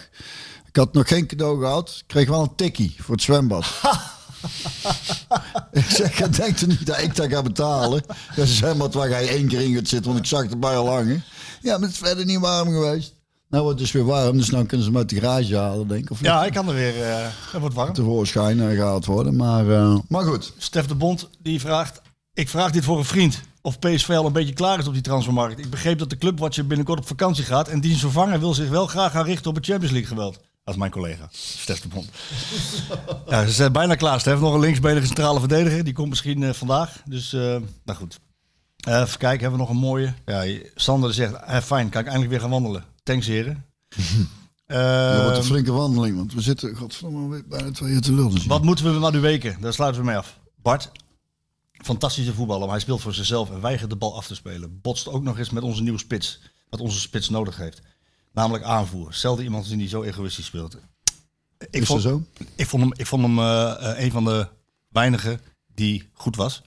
[0.68, 1.96] Ik had nog geen cadeau gehad.
[1.98, 3.64] Ik kreeg wel een tikkie voor het zwembad.
[5.72, 8.02] ik zeg, je denkt er niet dat ik dat ga betalen.
[8.36, 10.76] Dat is zwembad waar jij één keer in gaat zitten, want ik zag het erbij
[10.76, 11.24] al hangen.
[11.60, 13.15] Ja, maar het is verder niet warm geweest.
[13.56, 15.88] Nou wordt het dus weer warm, dus nou kunnen ze hem uit de garage halen,
[15.88, 16.10] denk ik.
[16.10, 17.02] Of Ja, ik kan er weer.
[17.02, 17.92] eh het wordt warm.
[17.92, 19.36] tevoorschijn eh, gehaald worden.
[19.36, 20.52] Maar, eh, maar goed.
[20.58, 22.00] Stef de Bond die vraagt.
[22.34, 23.40] Ik vraag dit voor een vriend.
[23.60, 25.58] Of PSV al een beetje klaar is op die transfermarkt.
[25.58, 27.68] Ik begreep dat de clubwatcher binnenkort op vakantie gaat.
[27.68, 30.34] En diens vervanger wil zich wel graag gaan richten op het Champions League geweld.
[30.64, 32.08] Dat is mijn collega, Stef de Bond.
[33.30, 34.20] ja, ze zijn bijna klaar.
[34.20, 35.84] Stef nog een linksbenige centrale verdediger.
[35.84, 37.02] Die komt misschien eh, vandaag.
[37.04, 37.62] Dus, nou
[37.94, 38.18] goed.
[38.76, 40.14] Even kijken, hebben we nog een mooie.
[40.26, 41.34] Ja, Sander zegt,
[41.64, 42.84] fijn, kan ik eindelijk weer gaan wandelen.
[43.06, 43.64] Thanks heren.
[44.66, 48.48] Dat wordt een flinke wandeling, want we zitten godverdomme bijna twee uur te lullen.
[48.48, 49.60] wat moeten we naar de weken?
[49.60, 50.38] Daar sluiten we mee af.
[50.62, 50.90] Bart,
[51.72, 54.80] fantastische voetballer, maar hij speelt voor zichzelf en weigert de bal af te spelen.
[54.80, 56.40] Botst ook nog eens met onze nieuwe spits.
[56.68, 57.80] Wat onze spits nodig heeft.
[58.32, 59.14] Namelijk aanvoer.
[59.14, 60.74] Zelden iemand zien die zo egoïstisch speelt.
[60.74, 62.22] Ik Is dat vond, zo?
[62.54, 64.48] ik vond hem, ik vond hem eh, eh, een van de
[64.88, 65.40] weinigen
[65.74, 66.62] die goed was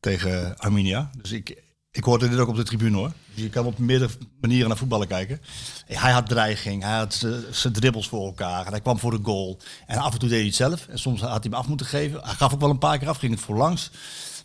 [0.00, 1.10] tegen Arminia.
[1.22, 1.62] Dus ik,
[1.98, 3.12] ik hoorde dit ook op de tribune hoor.
[3.34, 4.10] Je kan op meerdere
[4.40, 5.40] manieren naar voetballen kijken.
[5.86, 8.66] Hij had dreiging, hij had eh, zijn dribbels voor elkaar.
[8.66, 9.58] En hij kwam voor de goal.
[9.86, 10.86] En af en toe deed hij het zelf.
[10.88, 12.20] En soms had hij hem af moeten geven.
[12.24, 13.90] Hij gaf ook wel een paar keer af, ging het voorlangs.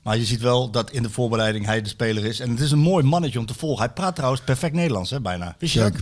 [0.04, 2.40] Maar je ziet wel dat in de voorbereiding hij de speler is.
[2.40, 3.86] En het is een mooi mannetje om te volgen.
[3.86, 5.56] Hij praat trouwens perfect Nederlands, hè, bijna.
[5.60, 5.94] Wist je dat?
[5.94, 6.02] Dat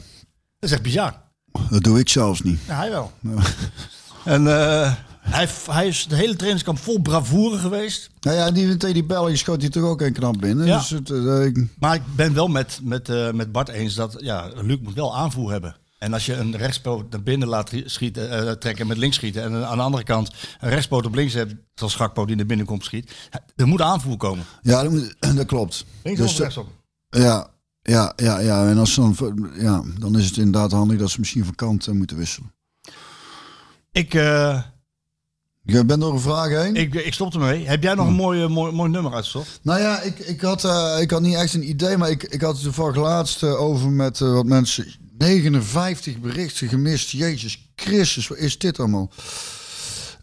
[0.59, 1.21] is echt bizar.
[1.69, 2.59] Dat doe ik zelfs niet.
[2.67, 3.11] Ja, hij wel.
[4.25, 8.09] En eh, hij, hij is de hele trainingskamp vol bravoure geweest.
[8.19, 10.65] Nou ja, die tegen die Belgen schoot hij toch ook een knap binnen.
[10.65, 10.77] Ja.
[10.77, 14.15] Dus het, eh, ik- Maar ik ben wel met, met, eh, met Bart eens dat
[14.17, 15.75] ja, Luc moet wel aanvoer hebben.
[15.99, 19.43] En als je een rechtspoot naar binnen laat schieten, eh, trekken met links schieten.
[19.43, 22.65] En aan de andere kant een rechtspoot op links hebt, zoals Schakpoot die naar binnen
[22.65, 23.11] komt schiet.
[23.55, 24.45] Er moet aanvoer komen.
[24.61, 25.85] ja, dat, moet- dat klopt.
[26.03, 26.67] Links Dus, of rechtsom?
[27.09, 27.47] Ja,
[27.81, 28.67] ja, ja, ja.
[28.69, 31.87] En als ze dan, ja, dan is het inderdaad handig dat ze misschien van kant
[31.93, 32.53] moeten wisselen.
[33.91, 34.13] Ik,
[35.63, 36.75] Je bent door een vraag heen?
[36.75, 37.67] ik, ik stop ermee.
[37.67, 39.59] Heb jij nog een mooi, eh, mooi, mooi nummer uitgezocht?
[39.61, 42.41] Nou ja, ik, ik, had, eh, ik had niet echt een idee, maar ik, ik
[42.41, 44.85] had het toevallig laatst eh, over met eh, wat mensen.
[45.17, 47.09] 59 berichten gemist.
[47.09, 49.11] Jezus Christus, wat is dit allemaal?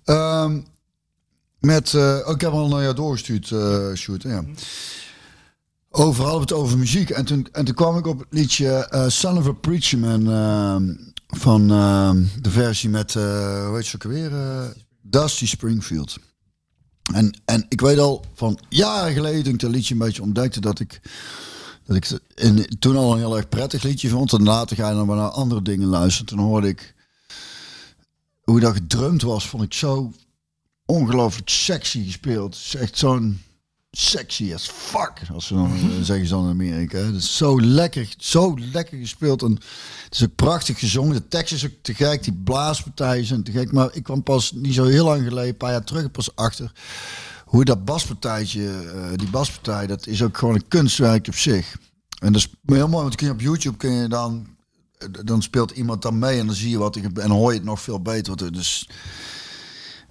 [0.05, 0.61] Ehm,
[1.61, 4.45] met, oh, ik heb al naar jou doorgestuurd, eh Sjoerd, ja.
[5.91, 7.11] Overal het over muziek.
[7.11, 10.95] En toen, en toen kwam ik op het liedje Son of a Preacher Man ehm,
[11.41, 14.31] van ehm, de versie met, hoe heet ze ook alweer?
[15.11, 16.19] Dusty Springfield.
[17.13, 20.61] En, en ik weet al van jaren geleden, toen ik dat liedje een beetje ontdekte,
[20.61, 21.01] dat ik,
[21.85, 22.21] dat ik
[22.79, 24.33] toen al een heel erg prettig liedje vond.
[24.33, 26.27] En later ga je dan naar andere dingen luisteren.
[26.27, 26.95] Toen hoorde ik
[28.43, 30.13] hoe dat gedrumd was, vond ik zo
[30.87, 32.55] ongelooflijk sexy gespeeld.
[32.55, 33.43] Het is echt zo'n
[34.01, 35.23] sexy as fuck.
[35.33, 36.99] Als ze dan eh, zeggen ze dan in Amerika.
[36.99, 39.43] Het is zo lekker, zo lekker gespeeld.
[39.43, 39.53] En
[40.05, 41.15] het is ook prachtig gezongen.
[41.15, 42.25] De tekst is ook te gek.
[42.25, 43.73] Die blaaspartijen zijn te gek.
[43.73, 46.73] Maar ik kwam pas niet zo heel lang geleden, een paar jaar terug, pas achter.
[47.45, 51.77] Hoe dat baspartijtje, eh, die baspartij, dat is ook gewoon een kunstwerk op zich.
[52.19, 54.47] En dat is heel mooi, want kun je op YouTube kun je dan,
[54.99, 57.57] eh, dan speelt iemand dan mee en dan zie je wat ik en hoor je
[57.57, 58.45] het nog veel beter.
[58.45, 58.89] Er, dus,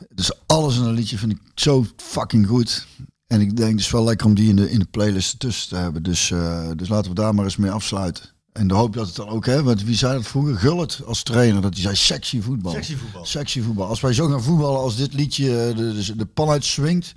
[0.10, 2.86] dus alles in een liedje vind ik zo fucking goed.
[3.28, 5.76] En ik denk is wel lekker om die in de, in de playlist tussen te
[5.76, 6.04] hebben.
[6.04, 8.37] Dus, eh, dus laten we daar maar eens mee afsluiten.
[8.58, 10.58] En de hoop dat het dan ook, hè, want wie zei dat vroeger?
[10.58, 12.72] Gullit als trainer, dat hij zei sexy voetbal.
[12.72, 13.26] Sexy voetbal.
[13.26, 13.88] Sexy voetbal.
[13.88, 17.14] Als wij zo gaan voetballen als dit liedje eh, de, de, de pan uit swingt,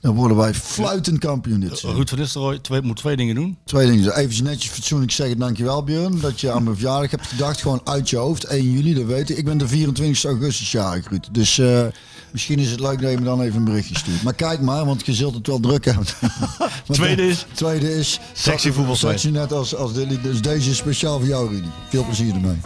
[0.00, 1.80] dan worden wij fluitend kampioen dit.
[1.80, 3.56] Ruud van Nistelrooy twee, moet twee dingen doen.
[3.64, 4.16] Twee dingen.
[4.16, 7.60] Even netjes fatsoenlijk zeggen, dankjewel Björn, dat je aan mijn verjaardag hebt gedacht.
[7.60, 9.36] Gewoon uit je hoofd, 1 juli, dat weet ik.
[9.36, 11.28] Ik ben de 24 augustus jarig, Ruud.
[11.32, 11.86] Dus eh,
[12.32, 14.22] misschien is het leuk dat je me dan even een berichtje stuurt.
[14.22, 16.06] Maar kijk maar, want je zult het wel druk hebben.
[16.90, 18.20] Tweede de- is- Tweede is...
[18.32, 20.22] Sexy voetbal Sexy net als, als dit.
[20.22, 21.68] Dus deze is speciaal voor jou, Rudy.
[21.88, 22.58] Veel plezier ermee.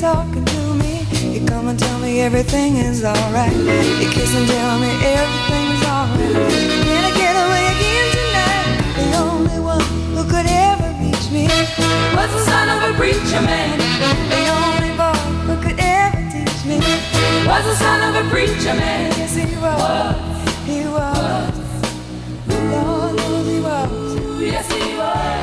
[0.00, 1.04] talking to me.
[1.20, 3.52] You come and tell me everything is alright.
[3.52, 6.52] You kiss and tell me everything's alright.
[6.88, 8.80] Can I get away again tonight?
[8.96, 9.84] The only one
[10.16, 11.44] who could ever reach me
[12.16, 13.76] was the son of a preacher man.
[14.32, 16.78] The only boy who could ever teach me
[17.46, 19.12] was the son of a preacher man.
[19.18, 20.16] Yes, he was.
[20.64, 21.52] He was.
[22.48, 24.40] Lord knows he was.
[24.40, 25.39] Yes, he was.